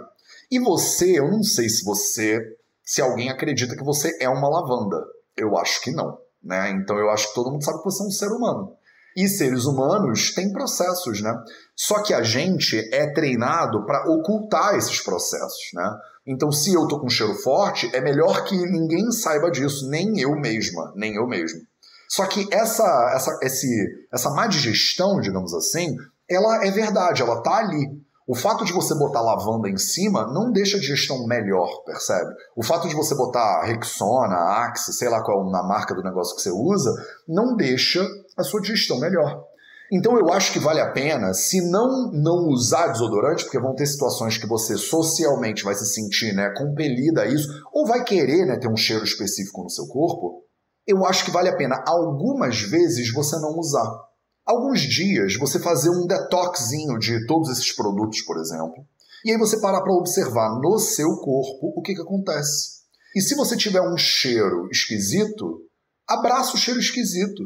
E 0.50 0.60
você, 0.60 1.20
eu 1.20 1.30
não 1.30 1.44
sei 1.44 1.70
se 1.70 1.86
você, 1.86 2.42
se 2.84 3.04
alguém 3.04 3.30
acredita 3.30 3.76
que 3.76 3.84
você 3.84 4.18
é 4.20 4.28
uma 4.28 4.50
lavanda. 4.50 5.19
Eu 5.40 5.58
acho 5.58 5.82
que 5.82 5.92
não. 5.92 6.18
Né? 6.44 6.72
Então 6.72 6.98
eu 6.98 7.10
acho 7.10 7.30
que 7.30 7.36
todo 7.36 7.52
mundo 7.52 7.64
sabe 7.64 7.80
que 7.80 7.86
você 7.86 8.04
é 8.04 8.08
um 8.08 8.12
ser 8.12 8.28
humano. 8.28 8.74
E 9.16 9.28
seres 9.28 9.66
humanos 9.66 10.34
têm 10.34 10.54
processos, 10.54 11.22
né? 11.22 11.34
Só 11.76 12.02
que 12.04 12.14
a 12.14 12.22
gente 12.22 12.78
é 12.94 13.12
treinado 13.12 13.86
para 13.86 14.08
ocultar 14.10 14.76
esses 14.76 15.02
processos, 15.02 15.72
né? 15.74 15.92
Então, 16.28 16.52
se 16.52 16.72
eu 16.74 16.88
tô 16.88 17.00
com 17.00 17.08
um 17.08 17.10
cheiro 17.10 17.34
forte, 17.34 17.90
é 17.94 18.00
melhor 18.00 18.44
que 18.44 18.56
ninguém 18.56 19.12
saiba 19.12 19.50
disso, 19.50 19.90
nem 19.90 20.20
eu 20.20 20.36
mesma, 20.40 20.94
nem 20.96 21.16
eu 21.16 21.26
mesmo. 21.28 21.60
Só 22.08 22.26
que 22.28 22.48
essa, 22.52 23.12
essa, 23.16 23.40
esse, 23.42 23.68
essa 24.14 24.30
má 24.30 24.46
digestão, 24.46 25.20
digamos 25.20 25.54
assim, 25.56 25.96
ela 26.30 26.64
é 26.66 26.70
verdade, 26.70 27.22
ela 27.24 27.42
tá 27.42 27.58
ali. 27.58 27.99
O 28.30 28.36
fato 28.36 28.64
de 28.64 28.72
você 28.72 28.94
botar 28.94 29.22
lavanda 29.22 29.68
em 29.68 29.78
cima 29.78 30.32
não 30.32 30.52
deixa 30.52 30.78
a 30.78 30.80
digestão 30.80 31.26
melhor, 31.26 31.68
percebe? 31.84 32.30
O 32.56 32.64
fato 32.64 32.88
de 32.88 32.94
você 32.94 33.16
botar 33.16 33.64
Rexona, 33.64 34.36
Axe, 34.36 34.94
sei 34.94 35.10
lá 35.10 35.24
qual 35.24 35.50
na 35.50 35.64
marca 35.64 35.96
do 35.96 36.04
negócio 36.04 36.36
que 36.36 36.44
você 36.44 36.52
usa, 36.52 36.94
não 37.28 37.56
deixa 37.56 38.08
a 38.38 38.44
sua 38.44 38.62
digestão 38.62 39.00
melhor. 39.00 39.44
Então 39.92 40.16
eu 40.16 40.32
acho 40.32 40.54
que 40.54 40.60
vale 40.60 40.80
a 40.80 40.92
pena, 40.92 41.34
se 41.34 41.60
não 41.72 42.12
não 42.12 42.48
usar 42.50 42.90
desodorante, 42.90 43.46
porque 43.46 43.60
vão 43.60 43.74
ter 43.74 43.88
situações 43.88 44.38
que 44.38 44.46
você 44.46 44.78
socialmente 44.78 45.64
vai 45.64 45.74
se 45.74 45.88
sentir 45.88 46.32
né, 46.36 46.54
compelida 46.56 47.24
a 47.24 47.26
isso, 47.26 47.50
ou 47.74 47.88
vai 47.88 48.04
querer 48.04 48.46
né, 48.46 48.60
ter 48.60 48.70
um 48.70 48.78
cheiro 48.78 49.04
específico 49.04 49.64
no 49.64 49.72
seu 49.72 49.88
corpo, 49.88 50.44
eu 50.86 51.04
acho 51.04 51.26
que 51.26 51.32
vale 51.32 51.50
a 51.50 51.58
pena 51.58 51.84
algumas 51.88 52.62
vezes 52.62 53.12
você 53.12 53.40
não 53.40 53.58
usar 53.58 54.08
alguns 54.50 54.82
dias 54.82 55.36
você 55.38 55.60
fazer 55.60 55.92
um 55.92 56.08
detoxinho 56.08 56.98
de 56.98 57.26
todos 57.28 57.52
esses 57.52 57.72
produtos, 57.72 58.22
por 58.24 58.38
exemplo, 58.40 58.84
e 59.24 59.32
aí 59.32 59.38
você 59.38 59.60
parar 59.60 59.82
para 59.82 59.94
observar 59.94 60.60
no 60.60 60.80
seu 60.80 61.18
corpo 61.18 61.74
o 61.76 61.82
que, 61.82 61.94
que 61.94 62.02
acontece. 62.02 62.80
E 63.16 63.22
se 63.22 63.36
você 63.36 63.56
tiver 63.56 63.82
um 63.82 63.98
cheiro 63.98 64.68
esquisito, 64.72 65.62
abraça 66.08 66.56
o 66.56 66.58
cheiro 66.58 66.80
esquisito. 66.80 67.44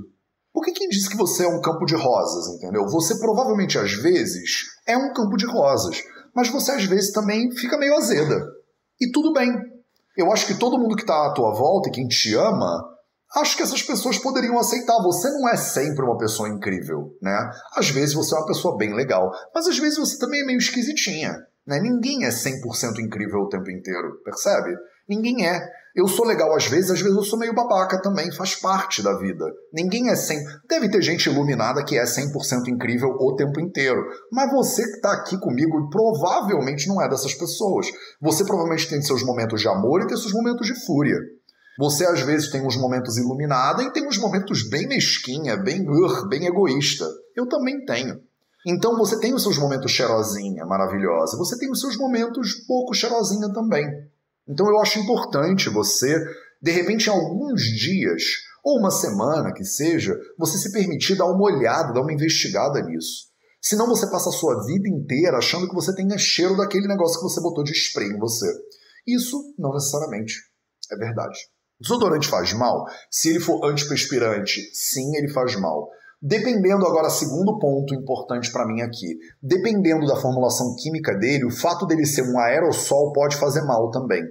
Por 0.53 0.63
que 0.63 0.71
quem 0.71 0.87
disse 0.87 1.09
que 1.09 1.17
você 1.17 1.43
é 1.43 1.47
um 1.47 1.61
campo 1.61 1.85
de 1.85 1.95
rosas, 1.95 2.55
entendeu? 2.55 2.85
Você 2.87 3.17
provavelmente 3.17 3.77
às 3.77 3.91
vezes 3.93 4.65
é 4.87 4.95
um 4.95 5.11
campo 5.11 5.35
de 5.35 5.45
rosas, 5.45 6.01
mas 6.33 6.49
você 6.49 6.71
às 6.71 6.85
vezes 6.85 7.11
também 7.11 7.51
fica 7.51 7.77
meio 7.77 7.97
azeda. 7.97 8.45
E 9.01 9.11
tudo 9.11 9.33
bem. 9.33 9.51
Eu 10.15 10.31
acho 10.31 10.45
que 10.45 10.53
todo 10.53 10.77
mundo 10.77 10.95
que 10.95 11.01
está 11.01 11.25
à 11.25 11.33
tua 11.33 11.51
volta 11.53 11.89
e 11.89 11.91
quem 11.91 12.07
te 12.07 12.35
ama 12.35 12.92
acho 13.35 13.57
que 13.57 13.63
essas 13.63 13.81
pessoas 13.81 14.17
poderiam 14.17 14.57
aceitar. 14.57 15.01
Você 15.03 15.29
não 15.29 15.47
é 15.49 15.55
sempre 15.55 16.03
uma 16.03 16.17
pessoa 16.17 16.49
incrível, 16.49 17.15
né? 17.21 17.49
Às 17.75 17.89
vezes 17.89 18.13
você 18.13 18.35
é 18.35 18.37
uma 18.37 18.47
pessoa 18.47 18.77
bem 18.77 18.93
legal, 18.93 19.31
mas 19.53 19.67
às 19.67 19.77
vezes 19.77 19.97
você 19.97 20.17
também 20.17 20.41
é 20.41 20.45
meio 20.45 20.57
esquisitinha, 20.57 21.33
né? 21.65 21.79
Ninguém 21.79 22.25
é 22.25 22.29
100% 22.29 22.99
incrível 22.99 23.39
o 23.39 23.49
tempo 23.49 23.69
inteiro, 23.69 24.21
percebe? 24.23 24.75
Ninguém 25.07 25.47
é. 25.47 25.59
Eu 25.95 26.07
sou 26.07 26.25
legal 26.25 26.55
às 26.55 26.65
vezes, 26.65 26.89
às 26.89 26.99
vezes 26.99 27.15
eu 27.15 27.23
sou 27.23 27.37
meio 27.37 27.53
babaca 27.53 28.01
também, 28.01 28.31
faz 28.31 28.55
parte 28.55 29.03
da 29.03 29.15
vida. 29.15 29.45
Ninguém 29.71 30.09
é 30.09 30.13
100%. 30.13 30.41
Deve 30.67 30.89
ter 30.89 31.01
gente 31.03 31.29
iluminada 31.29 31.83
que 31.83 31.97
é 31.97 32.03
100% 32.03 32.67
incrível 32.67 33.09
o 33.09 33.35
tempo 33.35 33.59
inteiro. 33.59 34.03
Mas 34.31 34.51
você 34.51 34.81
que 34.81 34.95
está 34.95 35.13
aqui 35.13 35.37
comigo 35.39 35.89
provavelmente 35.91 36.87
não 36.87 36.99
é 36.99 37.07
dessas 37.07 37.35
pessoas. 37.35 37.87
Você 38.19 38.43
provavelmente 38.43 38.89
tem 38.89 39.01
seus 39.03 39.23
momentos 39.23 39.61
de 39.61 39.67
amor 39.67 40.01
e 40.01 40.07
tem 40.07 40.17
seus 40.17 40.33
momentos 40.33 40.65
de 40.65 40.83
fúria. 40.83 41.17
Você 41.77 42.05
às 42.05 42.21
vezes 42.21 42.51
tem 42.51 42.65
uns 42.65 42.77
momentos 42.77 43.17
iluminada 43.17 43.83
e 43.83 43.91
tem 43.91 44.07
uns 44.07 44.17
momentos 44.17 44.69
bem 44.69 44.87
mesquinha, 44.87 45.57
bem 45.57 45.81
uh, 45.89 46.27
bem 46.27 46.45
egoísta. 46.45 47.05
Eu 47.35 47.47
também 47.47 47.83
tenho. 47.85 48.21
Então 48.65 48.97
você 48.97 49.19
tem 49.19 49.33
os 49.33 49.41
seus 49.41 49.57
momentos 49.57 49.91
cheirosinha, 49.91 50.65
maravilhosa. 50.65 51.37
Você 51.37 51.57
tem 51.57 51.69
os 51.69 51.79
seus 51.79 51.97
momentos 51.97 52.53
pouco 52.67 52.93
cheirosinha 52.93 53.51
também. 53.51 53.85
Então 54.47 54.67
eu 54.67 54.79
acho 54.79 54.99
importante 54.99 55.69
você, 55.69 56.17
de 56.61 56.71
repente, 56.71 57.07
em 57.07 57.11
alguns 57.11 57.61
dias, 57.61 58.23
ou 58.63 58.79
uma 58.79 58.91
semana 58.91 59.53
que 59.53 59.65
seja, 59.65 60.15
você 60.37 60.57
se 60.57 60.71
permitir 60.71 61.17
dar 61.17 61.25
uma 61.25 61.43
olhada, 61.43 61.91
dar 61.91 62.01
uma 62.01 62.13
investigada 62.13 62.81
nisso. 62.81 63.33
Senão 63.61 63.87
você 63.87 64.09
passa 64.09 64.29
a 64.29 64.33
sua 64.33 64.65
vida 64.65 64.87
inteira 64.87 65.37
achando 65.37 65.67
que 65.67 65.75
você 65.75 65.93
tenha 65.95 66.17
cheiro 66.17 66.55
daquele 66.55 66.87
negócio 66.87 67.17
que 67.17 67.23
você 67.23 67.41
botou 67.41 67.63
de 67.63 67.73
spray 67.73 68.07
em 68.07 68.19
você. 68.19 68.47
Isso 69.07 69.53
não 69.57 69.73
necessariamente 69.73 70.35
é 70.91 70.95
verdade. 70.97 71.37
Desodorante 71.83 72.29
faz 72.29 72.53
mal? 72.53 72.85
Se 73.11 73.29
ele 73.29 73.41
for 73.41 73.65
antiperspirante, 73.65 74.71
sim, 74.73 75.17
ele 75.17 75.27
faz 75.27 75.53
mal. 75.57 75.89
Dependendo 76.21 76.87
agora, 76.87 77.09
segundo 77.09 77.59
ponto 77.59 77.93
importante 77.93 78.49
para 78.49 78.65
mim 78.65 78.81
aqui, 78.81 79.17
dependendo 79.41 80.07
da 80.07 80.15
formulação 80.15 80.73
química 80.81 81.13
dele, 81.13 81.43
o 81.43 81.51
fato 81.51 81.85
dele 81.85 82.05
ser 82.05 82.21
um 82.21 82.39
aerossol 82.39 83.11
pode 83.11 83.35
fazer 83.35 83.61
mal 83.63 83.91
também. 83.91 84.23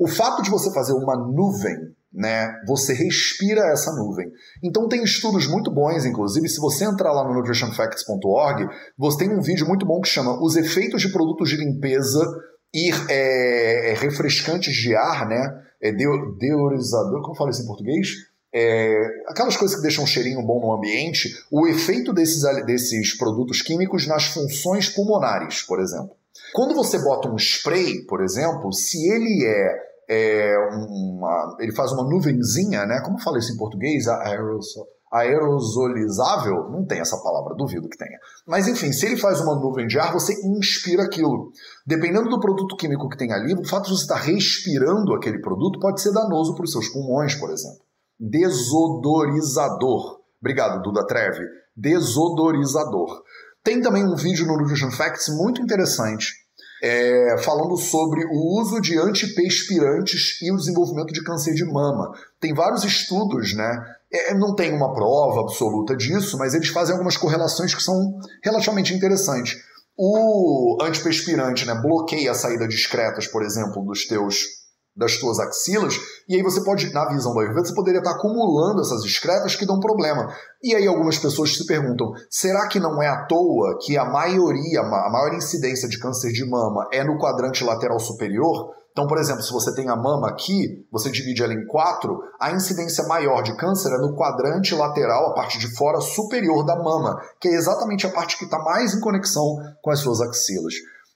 O 0.00 0.06
fato 0.06 0.40
de 0.40 0.48
você 0.48 0.72
fazer 0.72 0.92
uma 0.92 1.16
nuvem, 1.16 1.76
né, 2.14 2.54
você 2.64 2.94
respira 2.94 3.72
essa 3.72 3.92
nuvem. 3.96 4.30
Então 4.62 4.86
tem 4.86 5.02
estudos 5.02 5.48
muito 5.48 5.72
bons, 5.72 6.04
inclusive, 6.04 6.48
se 6.48 6.60
você 6.60 6.84
entrar 6.84 7.12
lá 7.12 7.26
no 7.26 7.34
nutritionfacts.org, 7.34 8.68
você 8.96 9.18
tem 9.18 9.36
um 9.36 9.42
vídeo 9.42 9.66
muito 9.66 9.84
bom 9.84 10.00
que 10.00 10.08
chama 10.08 10.40
Os 10.40 10.54
efeitos 10.54 11.02
de 11.02 11.10
produtos 11.10 11.50
de 11.50 11.56
limpeza 11.56 12.24
e 12.72 12.90
é, 13.10 13.94
refrescantes 13.98 14.72
de 14.74 14.94
ar, 14.94 15.26
né, 15.26 15.62
é, 15.82 15.92
deorizador, 15.92 17.22
como 17.22 17.34
fala 17.34 17.50
isso 17.50 17.62
em 17.62 17.66
português? 17.66 18.08
É, 18.54 19.00
aquelas 19.28 19.56
coisas 19.56 19.76
que 19.76 19.82
deixam 19.82 20.04
um 20.04 20.06
cheirinho 20.06 20.42
bom 20.42 20.60
no 20.60 20.72
ambiente, 20.72 21.28
o 21.50 21.66
efeito 21.66 22.12
desses, 22.12 22.42
desses 22.66 23.16
produtos 23.16 23.62
químicos 23.62 24.06
nas 24.06 24.26
funções 24.26 24.88
pulmonares, 24.88 25.62
por 25.62 25.80
exemplo. 25.80 26.10
Quando 26.52 26.74
você 26.74 26.98
bota 26.98 27.30
um 27.30 27.36
spray, 27.36 28.02
por 28.06 28.22
exemplo, 28.22 28.70
se 28.72 28.98
ele 29.10 29.46
é, 29.46 29.76
é 30.08 30.58
uma, 30.58 31.56
ele 31.60 31.72
faz 31.72 31.92
uma 31.92 32.04
nuvenzinha, 32.04 32.84
né? 32.84 33.00
Como 33.02 33.18
fala 33.18 33.38
isso 33.38 33.52
em 33.54 33.56
português? 33.56 34.06
Aerosol 34.06 34.86
aerosolizável, 35.12 36.70
não 36.70 36.86
tem 36.86 37.00
essa 37.00 37.18
palavra, 37.18 37.54
duvido 37.54 37.88
que 37.88 37.98
tenha. 37.98 38.18
Mas 38.46 38.66
enfim, 38.66 38.90
se 38.92 39.06
ele 39.06 39.18
faz 39.18 39.40
uma 39.40 39.54
nuvem 39.54 39.86
de 39.86 39.98
ar, 39.98 40.12
você 40.12 40.32
inspira 40.46 41.02
aquilo. 41.02 41.52
Dependendo 41.86 42.30
do 42.30 42.40
produto 42.40 42.76
químico 42.76 43.08
que 43.08 43.18
tem 43.18 43.32
ali, 43.32 43.54
o 43.54 43.68
fato 43.68 43.84
de 43.84 43.90
você 43.90 44.02
estar 44.02 44.16
respirando 44.16 45.14
aquele 45.14 45.40
produto 45.40 45.78
pode 45.78 46.00
ser 46.00 46.12
danoso 46.12 46.54
para 46.54 46.64
os 46.64 46.72
seus 46.72 46.88
pulmões, 46.88 47.34
por 47.34 47.50
exemplo. 47.50 47.82
Desodorizador. 48.18 50.20
Obrigado, 50.40 50.82
Duda 50.82 51.06
Treve. 51.06 51.44
Desodorizador. 51.76 53.22
Tem 53.62 53.80
também 53.80 54.04
um 54.04 54.16
vídeo 54.16 54.46
no 54.46 54.56
Nutrition 54.56 54.90
Facts 54.90 55.28
muito 55.28 55.60
interessante 55.60 56.42
é, 56.82 57.36
falando 57.38 57.76
sobre 57.76 58.24
o 58.24 58.60
uso 58.60 58.80
de 58.80 58.98
antiperspirantes 58.98 60.42
e 60.42 60.50
o 60.50 60.56
desenvolvimento 60.56 61.12
de 61.12 61.22
câncer 61.22 61.54
de 61.54 61.64
mama. 61.64 62.12
Tem 62.40 62.52
vários 62.52 62.82
estudos, 62.82 63.54
né? 63.54 63.72
É, 64.12 64.34
não 64.34 64.54
tem 64.54 64.74
uma 64.74 64.92
prova 64.92 65.40
absoluta 65.40 65.96
disso, 65.96 66.36
mas 66.38 66.54
eles 66.54 66.68
fazem 66.68 66.92
algumas 66.92 67.16
correlações 67.16 67.74
que 67.74 67.82
são 67.82 67.96
relativamente 68.44 68.92
interessantes. 68.92 69.56
O 69.96 70.78
antiperspirante 70.82 71.66
né, 71.66 71.74
bloqueia 71.80 72.30
a 72.30 72.34
saída 72.34 72.66
de 72.68 72.74
excretas, 72.74 73.26
por 73.26 73.42
exemplo, 73.42 73.84
dos 73.84 74.06
teus 74.06 74.62
das 74.94 75.16
tuas 75.16 75.38
axilas, 75.38 75.98
e 76.28 76.36
aí 76.36 76.42
você 76.42 76.62
pode, 76.62 76.92
na 76.92 77.08
visão 77.08 77.32
do 77.32 77.40
Ayurveda, 77.40 77.64
você 77.64 77.74
poderia 77.74 78.00
estar 78.00 78.10
acumulando 78.10 78.82
essas 78.82 79.02
excretas 79.04 79.56
que 79.56 79.64
dão 79.64 79.80
problema. 79.80 80.30
E 80.62 80.74
aí 80.74 80.86
algumas 80.86 81.16
pessoas 81.16 81.56
se 81.56 81.66
perguntam, 81.66 82.12
será 82.30 82.68
que 82.68 82.78
não 82.78 83.02
é 83.02 83.08
à 83.08 83.24
toa 83.24 83.78
que 83.80 83.96
a 83.96 84.04
maioria, 84.04 84.80
a 84.80 85.10
maior 85.10 85.34
incidência 85.34 85.88
de 85.88 85.98
câncer 85.98 86.30
de 86.32 86.44
mama 86.44 86.86
é 86.92 87.02
no 87.02 87.18
quadrante 87.18 87.64
lateral 87.64 87.98
superior? 87.98 88.70
Então, 88.92 89.06
por 89.06 89.18
exemplo, 89.18 89.42
se 89.42 89.52
você 89.52 89.74
tem 89.74 89.88
a 89.88 89.96
mama 89.96 90.28
aqui, 90.28 90.86
você 90.92 91.10
divide 91.10 91.42
ela 91.42 91.54
em 91.54 91.66
quatro, 91.66 92.20
a 92.38 92.52
incidência 92.52 93.06
maior 93.06 93.42
de 93.42 93.56
câncer 93.56 93.88
é 93.88 93.98
no 93.98 94.14
quadrante 94.14 94.74
lateral, 94.74 95.30
a 95.30 95.34
parte 95.34 95.58
de 95.58 95.74
fora 95.74 95.98
superior 96.00 96.64
da 96.64 96.76
mama, 96.76 97.18
que 97.40 97.48
é 97.48 97.52
exatamente 97.52 98.06
a 98.06 98.10
parte 98.10 98.36
que 98.36 98.44
está 98.44 98.58
mais 98.58 98.94
em 98.94 99.00
conexão 99.00 99.56
com 99.82 99.90
as 99.90 100.00
suas 100.00 100.20
axilas. 100.20 100.74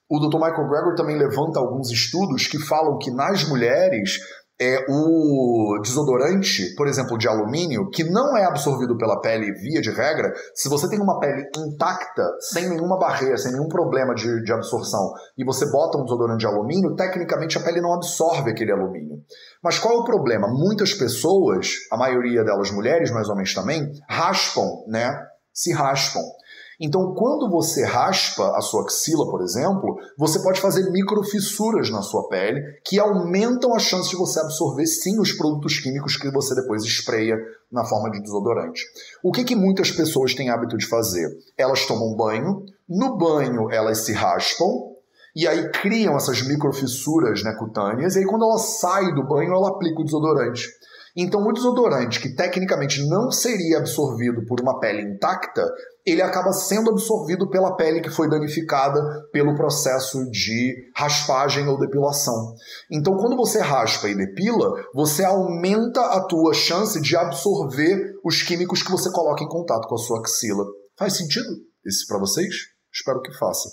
O 0.08 0.18
Dr. 0.18 0.36
Michael 0.36 0.68
Greger 0.68 0.94
também 0.96 1.18
levanta 1.18 1.58
alguns 1.58 1.90
estudos 1.90 2.46
que 2.46 2.58
falam 2.58 2.96
que 2.96 3.10
nas 3.10 3.46
mulheres 3.46 4.18
é 4.60 4.86
o 4.88 5.78
desodorante, 5.82 6.74
por 6.76 6.88
exemplo, 6.88 7.18
de 7.18 7.28
alumínio, 7.28 7.90
que 7.90 8.04
não 8.04 8.36
é 8.36 8.44
absorvido 8.44 8.96
pela 8.96 9.20
pele 9.20 9.52
via 9.52 9.82
de 9.82 9.90
regra, 9.90 10.32
se 10.54 10.68
você 10.68 10.88
tem 10.88 11.00
uma 11.00 11.20
pele 11.20 11.46
intacta, 11.56 12.22
sem 12.40 12.68
nenhuma 12.68 12.98
barreira, 12.98 13.36
sem 13.36 13.52
nenhum 13.52 13.68
problema 13.68 14.14
de, 14.14 14.42
de 14.42 14.52
absorção, 14.52 15.12
e 15.36 15.44
você 15.44 15.70
bota 15.70 15.98
um 15.98 16.04
desodorante 16.04 16.40
de 16.40 16.46
alumínio, 16.46 16.94
tecnicamente 16.94 17.58
a 17.58 17.62
pele 17.62 17.82
não 17.82 17.92
absorve 17.92 18.50
aquele 18.50 18.72
alumínio. 18.72 19.18
Mas 19.62 19.78
qual 19.78 19.94
é 19.94 20.00
o 20.00 20.04
problema? 20.04 20.48
Muitas 20.48 20.94
pessoas, 20.94 21.74
a 21.92 21.96
maioria 21.96 22.42
delas 22.42 22.70
mulheres, 22.70 23.10
mas 23.10 23.28
homens 23.28 23.54
também, 23.54 23.92
raspam, 24.08 24.84
né? 24.86 25.22
Se 25.52 25.72
raspam. 25.72 26.22
Então, 26.80 27.14
quando 27.14 27.50
você 27.50 27.84
raspa 27.84 28.56
a 28.56 28.60
sua 28.60 28.82
axila, 28.82 29.30
por 29.30 29.42
exemplo, 29.42 29.96
você 30.18 30.42
pode 30.42 30.60
fazer 30.60 30.90
microfissuras 30.90 31.90
na 31.90 32.02
sua 32.02 32.28
pele 32.28 32.60
que 32.84 32.98
aumentam 32.98 33.74
a 33.74 33.78
chance 33.78 34.10
de 34.10 34.16
você 34.16 34.40
absorver 34.40 34.86
sim 34.86 35.18
os 35.18 35.32
produtos 35.32 35.78
químicos 35.78 36.16
que 36.16 36.30
você 36.30 36.54
depois 36.54 36.82
espreia 36.84 37.36
na 37.72 37.84
forma 37.84 38.10
de 38.10 38.20
desodorante. 38.20 38.82
O 39.22 39.32
que, 39.32 39.44
que 39.44 39.56
muitas 39.56 39.90
pessoas 39.90 40.34
têm 40.34 40.50
hábito 40.50 40.76
de 40.76 40.86
fazer? 40.86 41.28
Elas 41.56 41.86
tomam 41.86 42.14
banho, 42.14 42.62
no 42.88 43.16
banho 43.16 43.70
elas 43.70 44.04
se 44.04 44.12
raspam, 44.12 44.94
e 45.34 45.46
aí 45.46 45.70
criam 45.70 46.16
essas 46.16 46.40
microfissuras 46.42 47.42
né, 47.42 47.54
cutâneas, 47.58 48.16
e 48.16 48.20
aí 48.20 48.24
quando 48.24 48.44
ela 48.44 48.58
sai 48.58 49.14
do 49.14 49.26
banho, 49.26 49.52
ela 49.52 49.68
aplica 49.68 50.00
o 50.00 50.04
desodorante. 50.04 50.66
Então, 51.16 51.40
o 51.40 51.52
desodorante, 51.52 52.20
que 52.20 52.34
tecnicamente 52.34 53.02
não 53.08 53.30
seria 53.30 53.78
absorvido 53.78 54.44
por 54.44 54.60
uma 54.60 54.78
pele 54.78 55.00
intacta, 55.00 55.66
ele 56.04 56.20
acaba 56.20 56.52
sendo 56.52 56.90
absorvido 56.90 57.48
pela 57.48 57.74
pele 57.74 58.02
que 58.02 58.10
foi 58.10 58.28
danificada 58.28 59.00
pelo 59.32 59.54
processo 59.54 60.30
de 60.30 60.74
raspagem 60.94 61.66
ou 61.66 61.78
depilação. 61.78 62.54
Então, 62.92 63.16
quando 63.16 63.34
você 63.34 63.60
raspa 63.60 64.08
e 64.08 64.14
depila, 64.14 64.74
você 64.94 65.24
aumenta 65.24 66.00
a 66.00 66.20
tua 66.26 66.52
chance 66.52 67.00
de 67.00 67.16
absorver 67.16 68.12
os 68.22 68.42
químicos 68.42 68.82
que 68.82 68.90
você 68.90 69.10
coloca 69.10 69.42
em 69.42 69.48
contato 69.48 69.88
com 69.88 69.94
a 69.94 69.98
sua 69.98 70.20
axila. 70.20 70.66
Faz 70.98 71.16
sentido 71.16 71.48
isso 71.86 72.06
para 72.06 72.18
vocês? 72.18 72.54
Espero 72.92 73.22
que 73.22 73.32
faça. 73.38 73.68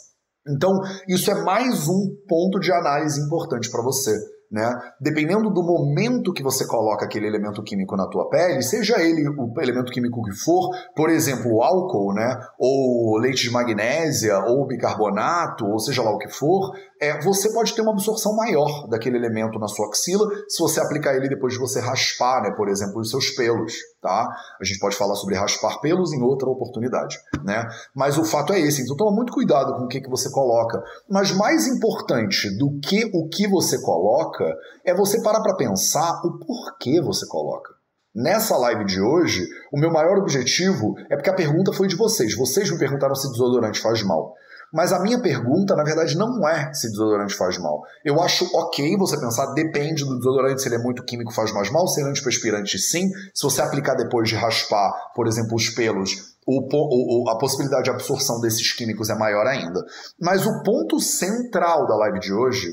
Então, 0.48 0.72
isso 1.08 1.30
é 1.30 1.44
mais 1.44 1.88
um 1.88 2.16
ponto 2.28 2.60
de 2.60 2.72
análise 2.72 3.20
importante 3.20 3.70
para 3.70 3.82
você. 3.82 4.18
Né? 4.54 4.80
Dependendo 5.02 5.50
do 5.50 5.64
momento 5.64 6.32
que 6.32 6.44
você 6.44 6.68
coloca 6.68 7.06
aquele 7.06 7.26
elemento 7.26 7.64
químico 7.64 7.98
na 7.98 8.06
tua 8.06 8.30
pele, 8.30 8.62
seja 8.62 9.02
ele 9.02 9.28
o 9.28 9.52
elemento 9.60 9.92
químico 9.92 10.22
que 10.22 10.32
for, 10.32 10.70
por 10.96 11.10
exemplo, 11.10 11.52
o 11.52 11.64
álcool, 11.64 12.14
né? 12.14 12.40
ou 12.60 13.18
leite 13.18 13.42
de 13.42 13.50
magnésia, 13.50 14.38
ou 14.46 14.68
bicarbonato, 14.68 15.66
ou 15.66 15.80
seja 15.80 16.04
lá 16.04 16.12
o 16.12 16.20
que 16.20 16.30
for, 16.30 16.72
é, 17.04 17.22
você 17.22 17.52
pode 17.52 17.76
ter 17.76 17.82
uma 17.82 17.92
absorção 17.92 18.34
maior 18.36 18.88
daquele 18.88 19.18
elemento 19.18 19.60
na 19.60 19.68
sua 19.68 19.88
axila 19.88 20.26
se 20.48 20.60
você 20.60 20.80
aplicar 20.80 21.14
ele 21.16 21.28
depois 21.28 21.54
de 21.54 21.60
você 21.60 21.82
raspar, 21.82 22.42
né, 22.42 22.52
por 22.52 22.70
exemplo, 22.70 23.02
os 23.02 23.10
seus 23.10 23.32
pelos, 23.32 23.74
tá? 24.02 24.30
A 24.60 24.64
gente 24.64 24.80
pode 24.80 24.96
falar 24.96 25.16
sobre 25.16 25.36
raspar 25.36 25.82
pelos 25.82 26.14
em 26.14 26.22
outra 26.22 26.50
oportunidade, 26.50 27.18
né? 27.44 27.68
Mas 27.94 28.18
o 28.18 28.24
fato 28.24 28.54
é 28.54 28.60
esse, 28.62 28.82
então 28.82 28.96
toma 28.96 29.12
muito 29.12 29.34
cuidado 29.34 29.74
com 29.76 29.84
o 29.84 29.88
que, 29.88 30.00
que 30.00 30.10
você 30.10 30.32
coloca. 30.32 30.82
Mas 31.10 31.32
mais 31.32 31.68
importante 31.68 32.50
do 32.58 32.80
que 32.80 33.12
o 33.14 33.28
que 33.28 33.48
você 33.48 33.82
coloca 33.82 34.46
é 34.86 34.96
você 34.96 35.22
parar 35.22 35.42
para 35.42 35.56
pensar 35.56 36.22
o 36.24 36.40
porquê 36.40 37.02
você 37.02 37.28
coloca. 37.28 37.74
Nessa 38.16 38.56
live 38.58 38.86
de 38.86 39.02
hoje, 39.02 39.44
o 39.72 39.80
meu 39.80 39.92
maior 39.92 40.20
objetivo 40.20 40.94
é 41.10 41.16
porque 41.16 41.32
a 41.32 41.36
pergunta 41.36 41.74
foi 41.74 41.88
de 41.88 41.96
vocês. 41.96 42.38
Vocês 42.38 42.70
me 42.70 42.78
perguntaram 42.78 43.16
se 43.16 43.28
desodorante 43.32 43.82
faz 43.82 44.04
mal. 44.04 44.36
Mas 44.74 44.92
a 44.92 45.00
minha 45.00 45.22
pergunta, 45.22 45.76
na 45.76 45.84
verdade, 45.84 46.18
não 46.18 46.50
é 46.50 46.74
se 46.74 46.90
desodorante 46.90 47.36
faz 47.36 47.60
mal. 47.60 47.84
Eu 48.04 48.20
acho 48.20 48.50
ok 48.58 48.98
você 48.98 49.20
pensar, 49.20 49.54
depende 49.54 50.04
do 50.04 50.18
desodorante, 50.18 50.64
se 50.64 50.68
ele 50.68 50.76
é 50.76 50.80
muito 50.80 51.06
químico 51.06 51.32
faz 51.32 51.54
mais 51.54 51.70
mal, 51.70 51.88
se 51.88 52.00
ele 52.02 52.08
é 52.08 52.10
antiperspirante 52.10 52.80
sim. 52.80 53.08
Se 53.36 53.44
você 53.44 53.62
aplicar 53.62 53.94
depois 53.94 54.28
de 54.28 54.36
raspar, 54.36 54.92
por 55.16 55.28
exemplo, 55.28 55.56
os 55.56 55.70
pelos, 55.70 56.36
o, 56.48 56.68
o, 56.72 57.30
a 57.30 57.38
possibilidade 57.38 57.84
de 57.84 57.92
absorção 57.92 58.42
desses 58.42 58.74
químicos 58.74 59.12
é 59.12 59.16
maior 59.16 59.46
ainda. 59.46 59.80
Mas 60.20 60.44
o 60.44 60.64
ponto 60.64 61.00
central 61.00 61.86
da 61.86 61.96
live 61.96 62.20
de 62.20 62.34
hoje, 62.34 62.72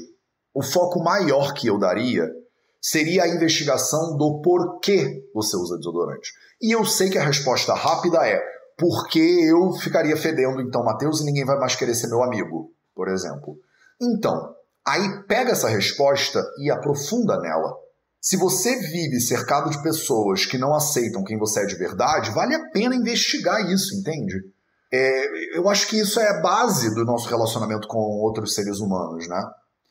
o 0.55 0.63
foco 0.63 1.05
maior 1.05 1.53
que 1.53 1.67
eu 1.67 1.79
daria, 1.79 2.31
seria 2.81 3.25
a 3.25 3.29
investigação 3.29 4.17
do 4.17 4.41
porquê 4.41 5.23
você 5.35 5.55
usa 5.55 5.77
desodorante. 5.77 6.33
E 6.63 6.73
eu 6.73 6.83
sei 6.87 7.11
que 7.11 7.19
a 7.19 7.25
resposta 7.25 7.75
rápida 7.75 8.27
é 8.27 8.43
porque 8.81 9.21
eu 9.21 9.73
ficaria 9.75 10.17
fedendo 10.17 10.63
então 10.63 10.83
Mateus 10.83 11.21
e 11.21 11.25
ninguém 11.25 11.45
vai 11.45 11.59
mais 11.59 11.77
querer 11.77 11.95
ser 11.95 12.09
meu 12.09 12.23
amigo, 12.23 12.73
por 12.95 13.09
exemplo. 13.09 13.59
Então, 14.01 14.55
aí 14.87 15.23
pega 15.29 15.53
essa 15.53 15.69
resposta 15.69 16.43
e 16.59 16.71
aprofunda 16.71 17.39
nela. 17.39 17.77
Se 18.19 18.39
você 18.39 18.81
vive 18.81 19.21
cercado 19.21 19.69
de 19.69 19.83
pessoas 19.83 20.47
que 20.47 20.57
não 20.57 20.75
aceitam 20.75 21.23
quem 21.23 21.39
você 21.39 21.61
é 21.61 21.67
de 21.67 21.77
verdade, 21.77 22.31
vale 22.31 22.55
a 22.55 22.71
pena 22.71 22.97
investigar 22.97 23.71
isso, 23.71 23.95
entende? 23.95 24.35
É, 24.93 25.59
eu 25.59 25.69
acho 25.69 25.87
que 25.87 26.01
isso 26.01 26.19
é 26.19 26.41
base 26.41 26.95
do 26.95 27.05
nosso 27.05 27.29
relacionamento 27.29 27.87
com 27.87 27.99
outros 27.99 28.55
seres 28.55 28.81
humanos, 28.81 29.29
né? 29.29 29.43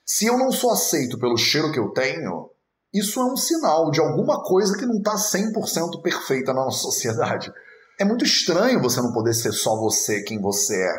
Se 0.04 0.26
eu 0.26 0.38
não 0.38 0.52
sou 0.52 0.72
aceito 0.72 1.20
pelo 1.20 1.38
cheiro 1.38 1.72
que 1.72 1.80
eu 1.80 1.90
tenho, 1.90 2.50
isso 2.92 3.20
é 3.20 3.24
um 3.24 3.38
sinal 3.38 3.92
de 3.92 4.00
alguma 4.00 4.44
coisa 4.44 4.76
que 4.76 4.86
não 4.86 4.98
está 4.98 5.14
100% 5.16 6.02
perfeita 6.02 6.54
na 6.54 6.66
nossa 6.66 6.80
sociedade. 6.90 7.52
É 8.00 8.06
muito 8.06 8.24
estranho 8.24 8.82
você 8.82 9.02
não 9.02 9.12
poder 9.12 9.34
ser 9.34 9.52
só 9.52 9.76
você 9.78 10.24
quem 10.24 10.40
você 10.40 10.74
é. 10.74 10.94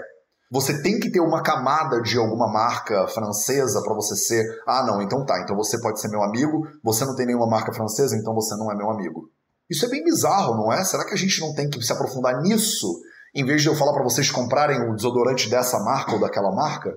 Você 0.52 0.82
tem 0.82 1.00
que 1.00 1.10
ter 1.10 1.20
uma 1.20 1.42
camada 1.42 2.02
de 2.02 2.18
alguma 2.18 2.52
marca 2.52 3.06
francesa 3.08 3.80
para 3.82 3.94
você 3.94 4.14
ser. 4.16 4.44
Ah, 4.66 4.84
não, 4.84 5.00
então 5.00 5.24
tá. 5.24 5.40
Então 5.40 5.56
você 5.56 5.80
pode 5.80 5.98
ser 5.98 6.08
meu 6.08 6.22
amigo. 6.22 6.66
Você 6.84 7.06
não 7.06 7.16
tem 7.16 7.24
nenhuma 7.24 7.48
marca 7.48 7.72
francesa, 7.72 8.16
então 8.16 8.34
você 8.34 8.54
não 8.56 8.70
é 8.70 8.76
meu 8.76 8.90
amigo. 8.90 9.30
Isso 9.70 9.86
é 9.86 9.88
bem 9.88 10.04
bizarro, 10.04 10.56
não 10.56 10.70
é? 10.70 10.84
Será 10.84 11.06
que 11.06 11.14
a 11.14 11.16
gente 11.16 11.40
não 11.40 11.54
tem 11.54 11.70
que 11.70 11.80
se 11.80 11.90
aprofundar 11.90 12.42
nisso 12.42 13.00
em 13.34 13.46
vez 13.46 13.62
de 13.62 13.68
eu 13.68 13.76
falar 13.76 13.94
para 13.94 14.02
vocês 14.02 14.30
comprarem 14.30 14.90
o 14.90 14.94
desodorante 14.94 15.48
dessa 15.48 15.78
marca 15.78 16.12
ou 16.12 16.20
daquela 16.20 16.52
marca? 16.54 16.92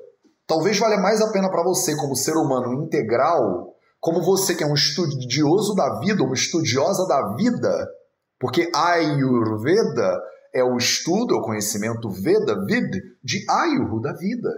Talvez 0.46 0.78
valha 0.78 0.98
mais 0.98 1.22
a 1.22 1.32
pena 1.32 1.50
para 1.50 1.64
você, 1.64 1.96
como 1.96 2.16
ser 2.16 2.36
humano 2.36 2.74
integral, 2.84 3.74
como 4.02 4.22
você 4.22 4.54
que 4.54 4.64
é 4.64 4.68
um 4.68 4.74
estudioso 4.74 5.74
da 5.76 6.00
vida, 6.00 6.24
uma 6.24 6.34
estudiosa 6.34 7.08
da 7.08 7.36
vida, 7.36 7.88
porque 8.44 8.70
Ayurveda 8.76 10.22
é 10.54 10.62
o 10.62 10.76
estudo, 10.76 11.34
é 11.34 11.38
o 11.38 11.42
conhecimento 11.42 12.10
Veda, 12.10 12.66
Vid, 12.66 12.92
de 13.24 13.42
Ayurveda, 13.50 14.12
da 14.12 14.18
vida. 14.20 14.50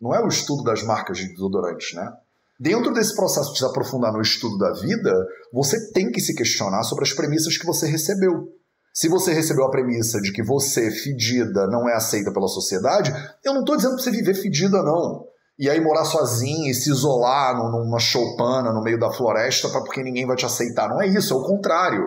Não 0.00 0.14
é 0.14 0.24
o 0.24 0.28
estudo 0.28 0.62
das 0.62 0.84
marcas 0.84 1.18
de 1.18 1.30
desodorantes, 1.30 1.96
né? 1.96 2.12
Dentro 2.60 2.92
desse 2.92 3.12
processo 3.16 3.52
de 3.52 3.58
se 3.58 3.64
aprofundar 3.64 4.12
no 4.12 4.20
estudo 4.20 4.56
da 4.56 4.72
vida, 4.74 5.12
você 5.52 5.90
tem 5.90 6.12
que 6.12 6.20
se 6.20 6.32
questionar 6.32 6.84
sobre 6.84 7.02
as 7.02 7.12
premissas 7.12 7.58
que 7.58 7.66
você 7.66 7.88
recebeu. 7.88 8.52
Se 8.92 9.08
você 9.08 9.32
recebeu 9.32 9.64
a 9.64 9.70
premissa 9.70 10.20
de 10.20 10.30
que 10.30 10.44
você, 10.44 10.88
fedida, 10.92 11.66
não 11.66 11.88
é 11.88 11.94
aceita 11.94 12.32
pela 12.32 12.46
sociedade, 12.46 13.12
eu 13.44 13.52
não 13.52 13.62
estou 13.62 13.74
dizendo 13.74 13.96
para 13.96 14.04
você 14.04 14.12
viver 14.12 14.34
fedida, 14.34 14.80
não. 14.80 15.26
E 15.58 15.68
aí 15.68 15.80
morar 15.80 16.04
sozinho 16.04 16.70
e 16.70 16.74
se 16.74 16.88
isolar 16.88 17.56
numa 17.56 17.98
choupana 17.98 18.72
no 18.72 18.80
meio 18.80 18.98
da 18.98 19.10
floresta 19.10 19.68
porque 19.70 20.04
ninguém 20.04 20.24
vai 20.24 20.36
te 20.36 20.46
aceitar. 20.46 20.88
Não 20.88 21.02
é 21.02 21.08
isso, 21.08 21.34
é 21.34 21.36
o 21.36 21.42
contrário. 21.42 22.04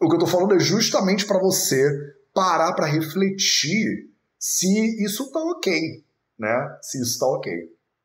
O 0.00 0.08
que 0.08 0.14
eu 0.14 0.18
estou 0.18 0.28
falando 0.28 0.54
é 0.54 0.58
justamente 0.58 1.26
para 1.26 1.38
você 1.38 1.88
parar 2.34 2.74
para 2.74 2.86
refletir 2.86 4.10
se 4.38 5.02
isso 5.02 5.24
está 5.24 5.40
ok, 5.40 6.04
né? 6.38 6.76
Se 6.82 7.00
isso 7.00 7.12
está 7.12 7.26
ok. 7.26 7.52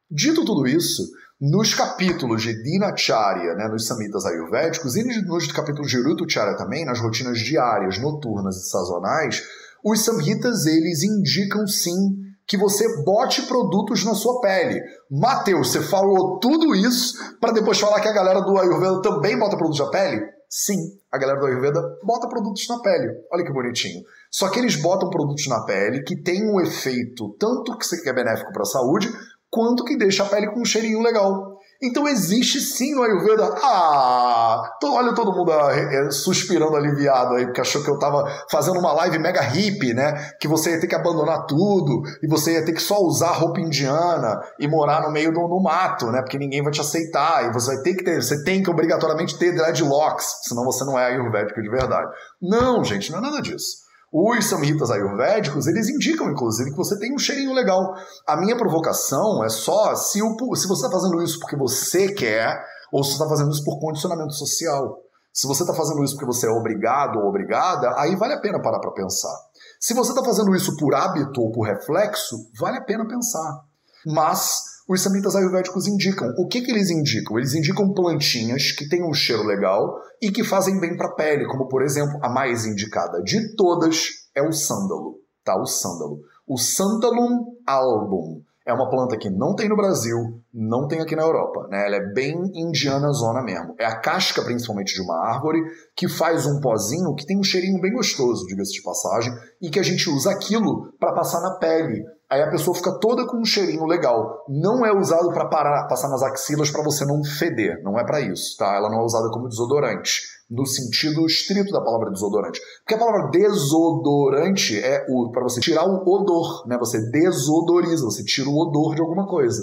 Dito 0.10 0.46
tudo 0.46 0.68
isso, 0.68 1.04
nos 1.40 1.74
capítulos 1.74 2.42
de 2.42 2.62
Dinacharya, 2.64 3.56
né, 3.56 3.68
nos 3.68 3.88
samitas 3.88 4.26
ayurvédicos, 4.26 4.96
e 4.96 5.04
nos 5.04 5.52
capítulos 5.52 5.90
de 5.90 6.02
Rutucharya 6.02 6.56
também, 6.56 6.86
nas 6.86 7.00
rotinas 7.00 7.40
diárias, 7.40 8.00
noturnas 8.00 8.58
e 8.58 8.70
sazonais, 8.70 9.44
os 9.84 10.06
samhitas 10.06 10.66
eles 10.66 11.04
indicam 11.04 11.66
sim 11.68 12.20
que 12.46 12.58
você 12.58 13.04
bote 13.04 13.42
produtos 13.44 14.04
na 14.04 14.14
sua 14.14 14.40
pele. 14.42 14.82
Mateus, 15.10 15.72
você 15.72 15.82
falou 15.82 16.40
tudo 16.40 16.76
isso 16.76 17.16
para 17.40 17.54
depois 17.54 17.80
falar 17.80 18.02
que 18.02 18.08
a 18.08 18.14
galera 18.14 18.42
do 18.42 18.58
Ayurveda 18.58 19.02
também 19.02 19.38
bota 19.38 19.58
produtos 19.58 19.80
na 19.80 19.90
pele? 19.90 20.22
Sim, 20.54 21.00
a 21.10 21.18
galera 21.18 21.40
do 21.40 21.46
Ayurveda 21.46 21.82
bota 22.04 22.28
produtos 22.28 22.68
na 22.68 22.82
pele. 22.82 23.08
Olha 23.32 23.46
que 23.46 23.54
bonitinho. 23.54 24.04
Só 24.30 24.50
que 24.50 24.60
eles 24.60 24.76
botam 24.76 25.10
produtos 25.10 25.48
na 25.48 25.64
pele 25.64 26.04
que 26.04 26.22
tem 26.22 26.44
um 26.44 26.60
efeito 26.60 27.34
tanto 27.40 27.78
que 27.78 28.10
é 28.10 28.12
benéfico 28.12 28.52
para 28.52 28.64
a 28.64 28.66
saúde, 28.66 29.10
quanto 29.50 29.86
que 29.86 29.96
deixa 29.96 30.24
a 30.24 30.26
pele 30.28 30.52
com 30.52 30.60
um 30.60 30.66
cheirinho 30.66 31.02
legal. 31.02 31.58
Então 31.82 32.08
existe 32.08 32.62
sim 32.62 32.94
no 32.94 33.02
Ayurveda. 33.02 33.56
Ah! 33.64 34.78
Tô, 34.80 34.94
olha 34.94 35.16
todo 35.16 35.34
mundo 35.34 35.52
ah, 35.52 35.74
é, 35.74 36.12
suspirando 36.12 36.76
aliviado 36.76 37.34
aí, 37.34 37.46
porque 37.46 37.62
achou 37.62 37.84
que 37.84 37.90
eu 37.90 37.98
tava 37.98 38.24
fazendo 38.52 38.80
uma 38.80 38.94
live 38.94 39.18
mega 39.18 39.42
hippie, 39.42 39.94
né? 39.94 40.32
Que 40.40 40.48
você 40.48 40.72
ia 40.72 40.80
ter 40.80 40.88
que 40.88 40.94
abandonar 40.94 41.48
tudo 41.48 42.04
e 42.22 42.28
você 42.28 42.54
ia 42.54 42.66
ter 42.66 42.74
que 42.74 42.82
só 42.82 43.00
usar 43.02 43.32
roupa 43.32 43.60
indiana 43.60 44.40
e 44.60 44.68
morar 44.68 45.02
no 45.02 45.12
meio 45.12 45.34
do 45.34 45.42
no 45.48 45.60
mato, 45.60 46.12
né? 46.12 46.22
Porque 46.22 46.38
ninguém 46.38 46.62
vai 46.62 46.72
te 46.72 46.82
aceitar. 46.82 47.50
E 47.50 47.54
você 47.54 47.74
vai 47.74 47.84
ter 47.84 47.96
que 47.96 48.04
ter, 48.04 48.22
você 48.22 48.44
tem 48.44 48.62
que 48.62 48.70
obrigatoriamente 48.70 49.38
ter 49.40 49.52
dreadlocks, 49.56 50.42
senão 50.44 50.64
você 50.64 50.86
não 50.86 51.00
é 51.00 51.08
ayurvédico 51.08 51.62
de 51.62 51.70
verdade. 51.70 52.12
Não, 52.40 52.84
gente, 52.84 53.12
não 53.12 53.18
é 53.18 53.22
nada 53.22 53.42
disso. 53.42 53.91
Os 54.12 54.46
samhitas 54.46 54.92
ayurvédicos, 54.92 55.68
eles 55.68 55.88
indicam, 55.88 56.30
inclusive, 56.30 56.72
que 56.72 56.78
você 56.78 57.00
tem 57.00 57.14
um 57.16 57.18
cheirinho 57.18 57.54
legal. 57.54 57.96
A 58.28 58.36
minha 58.36 58.58
provocação 58.58 59.42
é 59.44 59.50
só 59.50 59.96
se, 59.96 60.22
o, 60.22 60.56
se 60.56 60.68
você 60.68 60.86
está 60.86 60.92
fazendo 60.92 61.24
isso 61.24 61.40
porque 61.40 61.56
você 61.56 62.12
quer, 62.14 62.62
ou 62.92 63.04
se 63.04 63.12
você 63.12 63.24
está 63.24 63.30
fazendo 63.30 63.52
isso 63.52 63.64
por 63.64 63.80
condicionamento 63.80 64.34
social. 64.34 65.00
Se 65.34 65.48
você 65.48 65.64
está 65.64 65.74
fazendo 65.74 66.04
isso 66.04 66.16
porque 66.16 66.26
você 66.26 66.46
é 66.46 66.50
obrigado 66.50 67.20
ou 67.20 67.30
obrigada, 67.30 67.94
aí 67.98 68.16
vale 68.18 68.34
a 68.34 68.42
pena 68.42 68.62
parar 68.62 68.80
para 68.80 68.92
pensar. 68.92 69.34
Se 69.80 69.94
você 69.94 70.12
está 70.12 70.24
fazendo 70.24 70.54
isso 70.54 70.76
por 70.76 70.94
hábito 70.94 71.42
ou 71.42 71.52
por 71.52 71.64
reflexo, 71.66 72.36
vale 72.60 72.80
a 72.80 72.84
pena 72.84 73.08
pensar. 73.08 73.64
Mas 74.06 74.71
os 74.88 75.02
samitas 75.02 75.36
ayurvédicos 75.36 75.88
indicam. 75.88 76.34
O 76.38 76.48
que, 76.48 76.62
que 76.62 76.72
eles 76.72 76.90
indicam? 76.90 77.38
Eles 77.38 77.54
indicam 77.54 77.94
plantinhas 77.94 78.72
que 78.72 78.88
têm 78.88 79.04
um 79.04 79.14
cheiro 79.14 79.44
legal 79.44 79.96
e 80.22 80.32
que 80.32 80.44
fazem 80.44 80.80
bem 80.80 80.96
para 80.98 81.08
a 81.08 81.14
pele, 81.14 81.46
como 81.48 81.68
por 81.68 81.82
exemplo, 81.82 82.20
a 82.22 82.30
mais 82.30 82.66
indicada 82.66 83.22
de 83.24 83.56
todas 83.56 84.10
é 84.36 84.42
o 84.42 84.52
sândalo, 84.52 85.20
tá? 85.44 85.56
O 85.60 85.66
sândalo. 85.66 86.20
O 86.48 86.58
Santalum 86.58 87.56
album 87.66 88.42
é 88.66 88.74
uma 88.74 88.90
planta 88.90 89.18
que 89.18 89.30
não 89.30 89.56
tem 89.56 89.68
no 89.68 89.76
Brasil, 89.76 90.40
não 90.54 90.88
tem 90.88 91.02
aqui 91.02 91.16
na 91.16 91.24
Europa, 91.24 91.68
né? 91.70 91.88
Ela 91.88 91.96
é 91.96 92.14
bem 92.14 92.36
indiana 92.54 93.12
zona 93.12 93.42
mesmo. 93.42 93.74
É 93.80 93.86
a 93.86 94.00
casca, 94.00 94.44
principalmente, 94.44 94.94
de 94.94 95.02
uma 95.02 95.18
árvore 95.18 95.60
que 95.96 96.08
faz 96.08 96.46
um 96.46 96.60
pozinho 96.60 97.16
que 97.16 97.26
tem 97.26 97.40
um 97.40 97.44
cheirinho 97.44 97.82
bem 97.82 97.92
gostoso, 97.92 98.46
diga-se 98.46 98.74
de 98.74 98.84
passagem, 98.84 99.34
e 99.62 99.70
que 99.70 99.80
a 99.80 99.84
gente 99.84 100.10
usa 100.10 100.32
aquilo 100.32 100.94
para 101.00 101.14
passar 101.14 101.42
na 101.42 101.56
pele. 101.56 102.04
Aí 102.32 102.42
a 102.42 102.50
pessoa 102.50 102.74
fica 102.74 102.98
toda 102.98 103.28
com 103.28 103.42
um 103.42 103.44
cheirinho 103.44 103.86
legal. 103.86 104.46
Não 104.48 104.86
é 104.86 104.98
usado 104.98 105.34
para 105.34 105.50
passar 105.90 106.08
nas 106.08 106.24
axilas 106.24 106.72
para 106.72 106.82
você 106.82 107.04
não 107.04 107.22
feder, 107.26 107.84
não 107.84 108.00
é 108.00 108.06
para 108.06 108.22
isso, 108.22 108.56
tá? 108.58 108.74
Ela 108.74 108.90
não 108.90 109.02
é 109.02 109.04
usada 109.04 109.30
como 109.32 109.50
desodorante 109.50 110.22
no 110.50 110.66
sentido 110.66 111.26
estrito 111.26 111.74
da 111.74 111.82
palavra 111.82 112.10
desodorante. 112.10 112.62
Porque 112.80 112.94
a 112.94 112.98
palavra 112.98 113.30
desodorante 113.32 114.80
é 114.80 115.06
o 115.10 115.30
para 115.30 115.44
você 115.44 115.60
tirar 115.60 115.84
o 115.84 116.08
odor, 116.08 116.66
né? 116.70 116.78
Você 116.78 117.02
desodoriza, 117.12 118.06
você 118.06 118.24
tira 118.24 118.48
o 118.48 118.58
odor 118.58 118.96
de 118.96 119.02
alguma 119.02 119.28
coisa. 119.28 119.62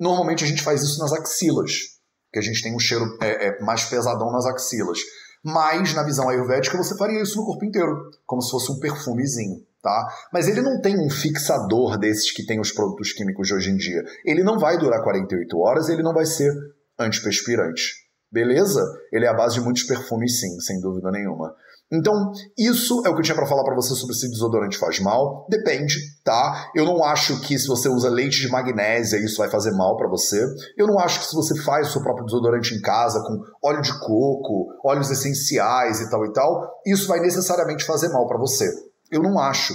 Normalmente 0.00 0.42
a 0.42 0.46
gente 0.46 0.62
faz 0.62 0.82
isso 0.82 0.98
nas 0.98 1.12
axilas, 1.12 1.98
que 2.32 2.38
a 2.38 2.42
gente 2.42 2.62
tem 2.62 2.74
um 2.74 2.78
cheiro 2.78 3.04
é, 3.20 3.48
é, 3.48 3.60
mais 3.60 3.84
pesadão 3.84 4.32
nas 4.32 4.46
axilas. 4.46 5.00
Mas 5.44 5.92
na 5.92 6.02
visão 6.02 6.30
ayurvédica 6.30 6.78
você 6.78 6.96
faria 6.96 7.20
isso 7.20 7.38
no 7.38 7.44
corpo 7.44 7.66
inteiro, 7.66 8.10
como 8.24 8.40
se 8.40 8.50
fosse 8.50 8.72
um 8.72 8.78
perfumezinho. 8.78 9.60
Tá? 9.86 10.08
Mas 10.32 10.48
ele 10.48 10.62
não 10.62 10.80
tem 10.80 10.98
um 10.98 11.08
fixador 11.08 11.96
desses 11.96 12.32
que 12.32 12.44
tem 12.44 12.58
os 12.58 12.72
produtos 12.72 13.12
químicos 13.12 13.46
de 13.46 13.54
hoje 13.54 13.70
em 13.70 13.76
dia. 13.76 14.02
Ele 14.24 14.42
não 14.42 14.58
vai 14.58 14.76
durar 14.76 15.00
48 15.00 15.56
horas, 15.60 15.88
ele 15.88 16.02
não 16.02 16.12
vai 16.12 16.26
ser 16.26 16.52
antiperspirante. 16.98 17.94
Beleza? 18.28 18.82
Ele 19.12 19.26
é 19.26 19.28
a 19.28 19.34
base 19.34 19.54
de 19.54 19.60
muitos 19.60 19.84
perfumes, 19.84 20.40
sim, 20.40 20.58
sem 20.58 20.80
dúvida 20.80 21.12
nenhuma. 21.12 21.54
Então, 21.92 22.32
isso 22.58 23.00
é 23.06 23.08
o 23.08 23.14
que 23.14 23.20
eu 23.20 23.22
tinha 23.22 23.36
para 23.36 23.46
falar 23.46 23.62
para 23.62 23.76
você 23.76 23.94
sobre 23.94 24.16
se 24.16 24.28
desodorante 24.28 24.76
faz 24.76 24.98
mal. 24.98 25.46
Depende, 25.48 25.94
tá? 26.24 26.68
Eu 26.74 26.84
não 26.84 27.04
acho 27.04 27.40
que 27.42 27.56
se 27.56 27.68
você 27.68 27.88
usa 27.88 28.10
leite 28.10 28.40
de 28.40 28.48
magnésia 28.48 29.24
isso 29.24 29.38
vai 29.38 29.48
fazer 29.48 29.70
mal 29.70 29.96
para 29.96 30.08
você. 30.08 30.44
Eu 30.76 30.88
não 30.88 30.98
acho 30.98 31.20
que 31.20 31.26
se 31.26 31.34
você 31.36 31.56
faz 31.62 31.90
o 31.90 31.92
seu 31.92 32.02
próprio 32.02 32.26
desodorante 32.26 32.74
em 32.74 32.80
casa 32.80 33.20
com 33.20 33.40
óleo 33.62 33.82
de 33.82 33.96
coco, 34.00 34.66
óleos 34.84 35.12
essenciais 35.12 36.00
e 36.00 36.10
tal 36.10 36.26
e 36.26 36.32
tal, 36.32 36.72
isso 36.84 37.06
vai 37.06 37.20
necessariamente 37.20 37.84
fazer 37.84 38.08
mal 38.08 38.26
para 38.26 38.38
você. 38.38 38.68
Eu 39.10 39.22
não 39.22 39.38
acho. 39.38 39.74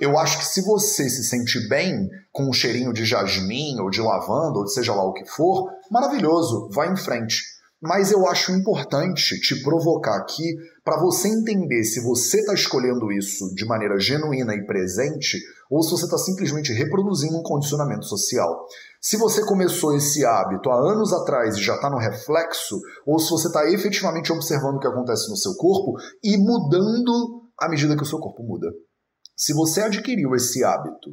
Eu 0.00 0.18
acho 0.18 0.38
que 0.38 0.46
se 0.46 0.62
você 0.62 1.08
se 1.08 1.22
sente 1.24 1.68
bem 1.68 2.08
com 2.32 2.48
um 2.48 2.52
cheirinho 2.52 2.92
de 2.92 3.04
jasmim 3.04 3.78
ou 3.78 3.90
de 3.90 4.00
lavanda 4.00 4.58
ou 4.58 4.66
seja 4.66 4.94
lá 4.94 5.04
o 5.04 5.12
que 5.12 5.24
for, 5.26 5.70
maravilhoso, 5.90 6.68
vai 6.72 6.92
em 6.92 6.96
frente. 6.96 7.42
Mas 7.80 8.12
eu 8.12 8.28
acho 8.28 8.52
importante 8.52 9.40
te 9.40 9.60
provocar 9.62 10.16
aqui 10.16 10.56
para 10.84 11.00
você 11.00 11.28
entender 11.28 11.82
se 11.82 12.00
você 12.00 12.38
está 12.38 12.54
escolhendo 12.54 13.10
isso 13.10 13.52
de 13.54 13.64
maneira 13.64 13.98
genuína 13.98 14.54
e 14.54 14.64
presente 14.64 15.38
ou 15.68 15.82
se 15.82 15.90
você 15.90 16.04
está 16.04 16.16
simplesmente 16.16 16.72
reproduzindo 16.72 17.36
um 17.36 17.42
condicionamento 17.42 18.04
social. 18.04 18.66
Se 19.00 19.16
você 19.16 19.44
começou 19.44 19.96
esse 19.96 20.24
hábito 20.24 20.70
há 20.70 20.76
anos 20.76 21.12
atrás 21.12 21.56
e 21.56 21.62
já 21.62 21.74
está 21.74 21.90
no 21.90 21.98
reflexo, 21.98 22.80
ou 23.04 23.18
se 23.18 23.30
você 23.30 23.48
está 23.48 23.68
efetivamente 23.68 24.32
observando 24.32 24.76
o 24.76 24.78
que 24.78 24.86
acontece 24.86 25.28
no 25.28 25.36
seu 25.36 25.54
corpo 25.56 25.94
e 26.22 26.36
mudando 26.36 27.41
à 27.60 27.68
medida 27.68 27.96
que 27.96 28.02
o 28.02 28.06
seu 28.06 28.18
corpo 28.18 28.42
muda. 28.42 28.68
Se 29.36 29.52
você 29.52 29.82
adquiriu 29.82 30.34
esse 30.34 30.62
hábito 30.64 31.10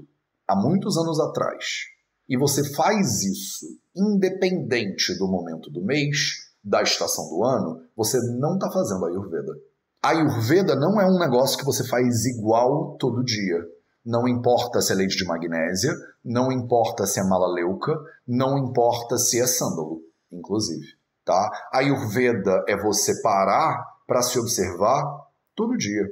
há 0.47 0.55
muitos 0.55 0.97
anos 0.97 1.19
atrás 1.19 1.85
e 2.27 2.37
você 2.37 2.73
faz 2.73 3.23
isso 3.23 3.65
independente 3.95 5.17
do 5.17 5.27
momento 5.27 5.69
do 5.71 5.83
mês, 5.83 6.49
da 6.63 6.81
estação 6.81 7.27
do 7.29 7.43
ano, 7.43 7.81
você 7.95 8.19
não 8.37 8.53
está 8.53 8.69
fazendo 8.71 9.05
Ayurveda. 9.05 9.53
Ayurveda 10.01 10.75
não 10.75 10.99
é 10.99 11.05
um 11.05 11.19
negócio 11.19 11.57
que 11.57 11.65
você 11.65 11.85
faz 11.87 12.25
igual 12.25 12.95
todo 12.97 13.23
dia. 13.23 13.59
Não 14.05 14.27
importa 14.27 14.81
se 14.81 14.93
é 14.93 14.95
leite 14.95 15.17
de 15.17 15.25
magnésia, 15.25 15.93
não 16.23 16.51
importa 16.51 17.05
se 17.05 17.19
é 17.19 17.23
malaleuca, 17.23 17.93
não 18.27 18.57
importa 18.57 19.17
se 19.17 19.41
é 19.41 19.45
sândalo, 19.45 20.01
inclusive. 20.31 20.85
Tá? 21.25 21.49
Ayurveda 21.73 22.63
é 22.67 22.77
você 22.77 23.21
parar 23.21 23.83
para 24.07 24.21
se 24.21 24.39
observar 24.39 25.03
todo 25.55 25.77
dia. 25.77 26.07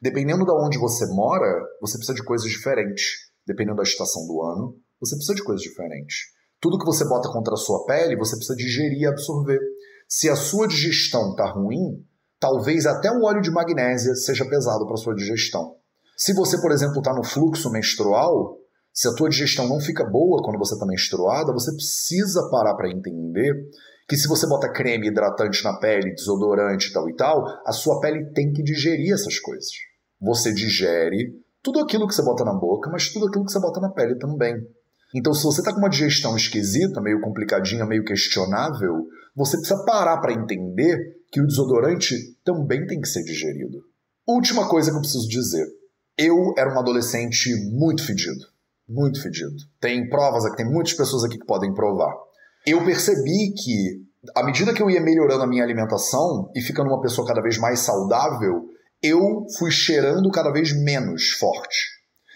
Dependendo 0.00 0.44
de 0.44 0.52
onde 0.52 0.78
você 0.78 1.06
mora, 1.06 1.62
você 1.80 1.98
precisa 1.98 2.14
de 2.14 2.24
coisas 2.24 2.50
diferentes. 2.50 3.30
Dependendo 3.46 3.76
da 3.76 3.82
estação 3.82 4.26
do 4.26 4.42
ano, 4.42 4.76
você 4.98 5.14
precisa 5.14 5.34
de 5.34 5.44
coisas 5.44 5.62
diferentes. 5.62 6.16
Tudo 6.60 6.78
que 6.78 6.86
você 6.86 7.04
bota 7.04 7.28
contra 7.30 7.54
a 7.54 7.56
sua 7.56 7.84
pele, 7.84 8.16
você 8.16 8.36
precisa 8.36 8.56
digerir 8.56 9.00
e 9.00 9.06
absorver. 9.06 9.58
Se 10.08 10.28
a 10.28 10.36
sua 10.36 10.66
digestão 10.66 11.30
está 11.30 11.50
ruim, 11.50 12.04
talvez 12.38 12.86
até 12.86 13.10
o 13.10 13.24
óleo 13.24 13.42
de 13.42 13.50
magnésia 13.50 14.14
seja 14.14 14.48
pesado 14.48 14.86
para 14.86 14.96
sua 14.96 15.14
digestão. 15.14 15.76
Se 16.16 16.32
você, 16.34 16.60
por 16.60 16.72
exemplo, 16.72 16.98
está 16.98 17.14
no 17.14 17.24
fluxo 17.24 17.70
menstrual, 17.70 18.58
se 18.92 19.06
a 19.08 19.14
tua 19.14 19.28
digestão 19.28 19.68
não 19.68 19.80
fica 19.80 20.04
boa 20.04 20.42
quando 20.42 20.58
você 20.58 20.74
está 20.74 20.86
menstruada, 20.86 21.52
você 21.52 21.72
precisa 21.72 22.48
parar 22.50 22.74
para 22.74 22.90
entender 22.90 23.54
que 24.08 24.16
se 24.16 24.26
você 24.26 24.46
bota 24.46 24.72
creme 24.72 25.08
hidratante 25.08 25.62
na 25.62 25.78
pele, 25.78 26.14
desodorante 26.14 26.92
tal 26.92 27.08
e 27.08 27.14
tal, 27.14 27.44
a 27.66 27.72
sua 27.72 28.00
pele 28.00 28.32
tem 28.32 28.52
que 28.52 28.62
digerir 28.62 29.14
essas 29.14 29.38
coisas. 29.38 29.70
Você 30.20 30.52
digere 30.52 31.34
tudo 31.62 31.80
aquilo 31.80 32.06
que 32.06 32.14
você 32.14 32.22
bota 32.22 32.44
na 32.44 32.54
boca, 32.54 32.90
mas 32.90 33.12
tudo 33.12 33.26
aquilo 33.26 33.44
que 33.44 33.52
você 33.52 33.60
bota 33.60 33.80
na 33.80 33.90
pele 33.90 34.16
também. 34.16 34.54
Então, 35.14 35.34
se 35.34 35.42
você 35.42 35.60
está 35.60 35.72
com 35.72 35.78
uma 35.78 35.90
digestão 35.90 36.36
esquisita, 36.36 37.00
meio 37.00 37.20
complicadinha, 37.20 37.84
meio 37.84 38.04
questionável, 38.04 39.06
você 39.34 39.56
precisa 39.56 39.84
parar 39.84 40.18
para 40.18 40.32
entender 40.32 40.98
que 41.32 41.40
o 41.40 41.46
desodorante 41.46 42.14
também 42.44 42.86
tem 42.86 43.00
que 43.00 43.08
ser 43.08 43.22
digerido. 43.22 43.78
Última 44.26 44.68
coisa 44.68 44.90
que 44.90 44.96
eu 44.96 45.00
preciso 45.00 45.28
dizer. 45.28 45.66
Eu 46.16 46.54
era 46.56 46.72
um 46.72 46.78
adolescente 46.78 47.50
muito 47.72 48.04
fedido. 48.04 48.40
Muito 48.88 49.22
fedido. 49.22 49.54
Tem 49.80 50.08
provas 50.08 50.44
aqui, 50.44 50.56
tem 50.56 50.70
muitas 50.70 50.94
pessoas 50.94 51.24
aqui 51.24 51.38
que 51.38 51.46
podem 51.46 51.72
provar. 51.72 52.12
Eu 52.66 52.84
percebi 52.84 53.52
que, 53.52 54.04
à 54.36 54.44
medida 54.44 54.74
que 54.74 54.82
eu 54.82 54.90
ia 54.90 55.00
melhorando 55.00 55.42
a 55.42 55.46
minha 55.46 55.62
alimentação 55.62 56.50
e 56.54 56.60
ficando 56.60 56.88
uma 56.88 57.00
pessoa 57.00 57.26
cada 57.26 57.40
vez 57.40 57.56
mais 57.58 57.80
saudável, 57.80 58.68
eu 59.02 59.46
fui 59.58 59.70
cheirando 59.70 60.30
cada 60.30 60.50
vez 60.50 60.72
menos 60.72 61.30
forte. 61.30 61.78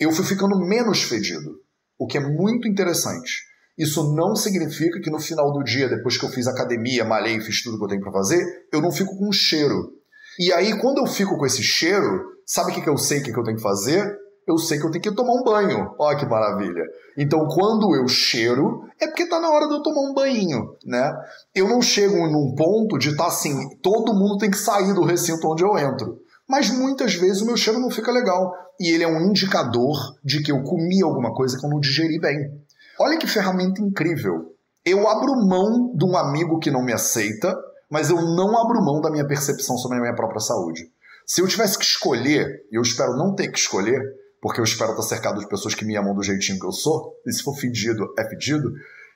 Eu 0.01 0.11
fui 0.11 0.25
ficando 0.25 0.59
menos 0.59 1.03
fedido, 1.03 1.61
o 1.99 2.07
que 2.07 2.19
é 2.19 2.21
muito 2.21 2.67
interessante. 2.67 3.43
Isso 3.77 4.15
não 4.15 4.37
significa 4.37 5.01
que 5.01 5.11
no 5.11 5.19
final 5.19 5.53
do 5.53 5.63
dia, 5.63 5.89
depois 5.89 6.17
que 6.17 6.25
eu 6.25 6.31
fiz 6.31 6.47
academia, 6.47 7.05
malhei, 7.05 7.41
fiz 7.41 7.63
tudo 7.63 7.79
que 7.79 7.85
eu 7.85 7.89
tenho 7.89 8.01
para 8.01 8.13
fazer, 8.13 8.45
eu 8.73 8.81
não 8.81 8.93
fico 8.93 9.17
com 9.19 9.33
cheiro. 9.33 9.93
E 10.39 10.53
aí, 10.53 10.79
quando 10.81 10.99
eu 10.99 11.07
fico 11.07 11.37
com 11.37 11.47
esse 11.47 11.63
cheiro, 11.63 12.25
sabe 12.47 12.71
o 12.71 12.75
que, 12.75 12.83
que 12.83 12.89
eu 12.89 12.97
sei 12.97 13.21
que, 13.21 13.33
que 13.33 13.39
eu 13.39 13.45
tenho 13.45 13.57
que 13.57 13.63
fazer? 13.63 14.17
Eu 14.47 14.59
sei 14.59 14.79
que 14.79 14.87
eu 14.87 14.91
tenho 14.91 15.03
que 15.03 15.15
tomar 15.15 15.33
um 15.33 15.43
banho. 15.43 15.95
Olha 15.99 16.19
que 16.19 16.27
maravilha. 16.27 16.85
Então, 17.17 17.47
quando 17.49 17.95
eu 17.97 18.07
cheiro, 18.07 18.83
é 19.01 19.07
porque 19.07 19.29
tá 19.29 19.41
na 19.41 19.51
hora 19.51 19.67
de 19.67 19.75
eu 19.75 19.83
tomar 19.83 20.03
um 20.03 20.15
banho, 20.15 20.77
né? 20.85 21.13
Eu 21.55 21.69
não 21.69 21.81
chego 21.81 22.17
num 22.29 22.55
ponto 22.55 22.99
de 22.99 23.11
estar 23.11 23.25
tá 23.25 23.29
assim, 23.29 23.55
todo 23.83 24.15
mundo 24.15 24.39
tem 24.39 24.51
que 24.51 24.59
sair 24.59 24.93
do 24.93 25.05
recinto 25.05 25.49
onde 25.49 25.65
eu 25.65 25.79
entro. 25.79 26.21
Mas 26.49 26.71
muitas 26.71 27.15
vezes 27.15 27.43
o 27.43 27.47
meu 27.47 27.57
cheiro 27.57 27.81
não 27.81 27.91
fica 27.91 28.13
legal. 28.13 28.53
E 28.81 28.91
ele 28.91 29.05
é 29.05 29.09
um 29.09 29.27
indicador 29.27 29.97
de 30.25 30.43
que 30.43 30.51
eu 30.51 30.63
comi 30.63 31.03
alguma 31.03 31.33
coisa 31.35 31.59
que 31.59 31.65
eu 31.65 31.71
não 31.71 31.81
digeri 31.81 32.19
bem. 32.19 32.51
Olha 32.99 33.19
que 33.19 33.27
ferramenta 33.27 33.81
incrível. 33.81 34.55
Eu 34.85 35.09
abro 35.09 35.47
mão 35.47 35.95
de 35.97 36.05
um 36.05 36.17
amigo 36.17 36.59
que 36.59 36.71
não 36.71 36.85
me 36.85 36.93
aceita, 36.93 37.57
mas 37.91 38.11
eu 38.11 38.21
não 38.21 38.59
abro 38.59 38.85
mão 38.85 39.01
da 39.01 39.11
minha 39.11 39.27
percepção 39.27 39.77
sobre 39.79 39.99
a 39.99 40.01
minha 40.01 40.15
própria 40.15 40.41
saúde. 40.41 40.91
Se 41.27 41.41
eu 41.41 41.49
tivesse 41.49 41.79
que 41.79 41.85
escolher, 41.85 42.67
e 42.71 42.77
eu 42.77 42.83
espero 42.83 43.17
não 43.17 43.35
ter 43.35 43.49
que 43.49 43.59
escolher, 43.59 44.01
porque 44.43 44.61
eu 44.61 44.65
espero 44.65 44.91
estar 44.91 45.03
cercado 45.03 45.41
de 45.41 45.49
pessoas 45.49 45.75
que 45.75 45.85
me 45.85 45.97
amam 45.97 46.15
do 46.15 46.23
jeitinho 46.23 46.59
que 46.59 46.67
eu 46.67 46.73
sou, 46.73 47.15
e 47.27 47.33
se 47.33 47.43
for 47.43 47.57
fedido, 47.57 48.13
é 48.19 48.29
fedido, 48.29 48.71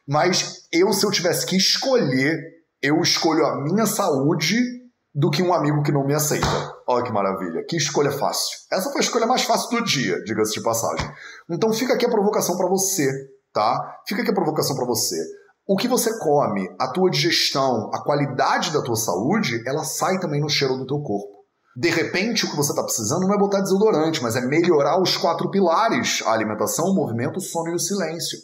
mas 0.07 0.67
eu, 0.73 0.91
se 0.93 1.05
eu 1.05 1.11
tivesse 1.11 1.45
que 1.45 1.55
escolher, 1.55 2.41
eu 2.81 3.01
escolho 3.03 3.45
a 3.45 3.63
minha 3.63 3.85
saúde 3.85 4.57
do 5.19 5.31
que 5.31 5.43
um 5.43 5.53
amigo 5.53 5.83
que 5.83 5.93
não 5.93 6.07
me 6.07 6.15
aceita. 6.15 6.47
Olha 6.87 7.05
que 7.05 7.13
maravilha, 7.13 7.65
que 7.69 7.77
escolha 7.77 8.11
fácil. 8.13 8.57
Essa 8.73 8.91
foi 8.91 9.01
a 9.01 9.05
escolha 9.05 9.27
mais 9.27 9.43
fácil 9.43 9.71
do 9.71 9.85
dia, 9.85 10.23
diga-se 10.25 10.53
de 10.53 10.63
passagem. 10.63 11.11
Então 11.51 11.73
fica 11.73 11.95
aqui 11.95 12.07
a 12.07 12.11
provocação 12.11 12.57
para 12.57 12.69
você 12.69 13.11
tá? 13.59 14.01
Fica 14.07 14.23
aqui 14.23 14.31
a 14.31 14.35
provocação 14.35 14.77
para 14.77 14.87
você. 14.87 15.17
O 15.67 15.77
que 15.77 15.89
você 15.89 16.17
come, 16.19 16.69
a 16.79 16.89
tua 16.89 17.11
digestão, 17.11 17.91
a 17.93 18.03
qualidade 18.03 18.73
da 18.73 18.81
tua 18.81 18.97
saúde, 18.97 19.63
ela 19.67 19.85
sai 19.85 20.19
também 20.19 20.41
no 20.41 20.49
cheiro 20.49 20.77
do 20.77 20.87
teu 20.87 21.01
corpo. 21.01 21.39
De 21.77 21.91
repente, 21.91 22.45
o 22.45 22.51
que 22.51 22.57
você 22.57 22.71
está 22.71 22.83
precisando 22.83 23.27
não 23.27 23.35
é 23.35 23.39
botar 23.39 23.61
desodorante, 23.61 24.23
mas 24.23 24.35
é 24.35 24.41
melhorar 24.41 25.01
os 25.01 25.17
quatro 25.17 25.51
pilares: 25.51 26.23
a 26.25 26.33
alimentação, 26.33 26.87
o 26.87 26.95
movimento, 26.95 27.37
o 27.37 27.41
sono 27.41 27.71
e 27.71 27.75
o 27.75 27.79
silêncio. 27.79 28.39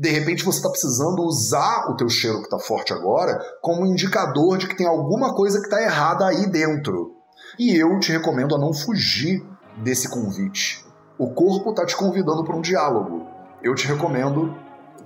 De 0.00 0.08
repente 0.08 0.46
você 0.46 0.56
está 0.56 0.70
precisando 0.70 1.22
usar 1.22 1.90
o 1.90 1.94
teu 1.94 2.08
cheiro 2.08 2.38
que 2.38 2.44
está 2.44 2.58
forte 2.58 2.90
agora 2.90 3.38
como 3.60 3.84
indicador 3.84 4.56
de 4.56 4.66
que 4.66 4.74
tem 4.74 4.86
alguma 4.86 5.34
coisa 5.34 5.58
que 5.58 5.66
está 5.66 5.82
errada 5.82 6.26
aí 6.26 6.46
dentro. 6.46 7.16
E 7.58 7.76
eu 7.76 8.00
te 8.00 8.10
recomendo 8.10 8.54
a 8.54 8.58
não 8.58 8.72
fugir 8.72 9.44
desse 9.76 10.08
convite. 10.08 10.82
O 11.18 11.34
corpo 11.34 11.68
está 11.68 11.84
te 11.84 11.94
convidando 11.94 12.42
para 12.44 12.56
um 12.56 12.62
diálogo. 12.62 13.26
Eu 13.62 13.74
te 13.74 13.86
recomendo 13.86 14.56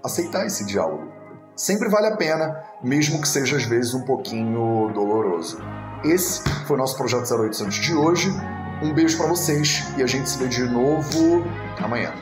aceitar 0.01 0.47
esse 0.47 0.64
diálogo. 0.64 1.11
Sempre 1.57 1.89
vale 1.89 2.07
a 2.07 2.16
pena, 2.16 2.57
mesmo 2.81 3.21
que 3.21 3.27
seja 3.27 3.57
às 3.57 3.64
vezes 3.64 3.95
um 3.95 4.05
pouquinho 4.05 4.93
doloroso. 4.95 5.59
Esse 6.05 6.41
foi 6.68 6.77
o 6.77 6.79
nosso 6.79 6.97
projeto 6.97 7.29
0800 7.35 7.75
de 7.75 7.97
hoje. 7.97 8.31
Um 8.81 8.95
beijo 8.95 9.18
para 9.18 9.27
vocês 9.27 9.83
e 9.99 10.05
a 10.05 10.07
gente 10.07 10.31
se 10.31 10.39
vê 10.39 10.47
de 10.47 10.62
novo 10.62 11.43
amanhã. 11.83 12.12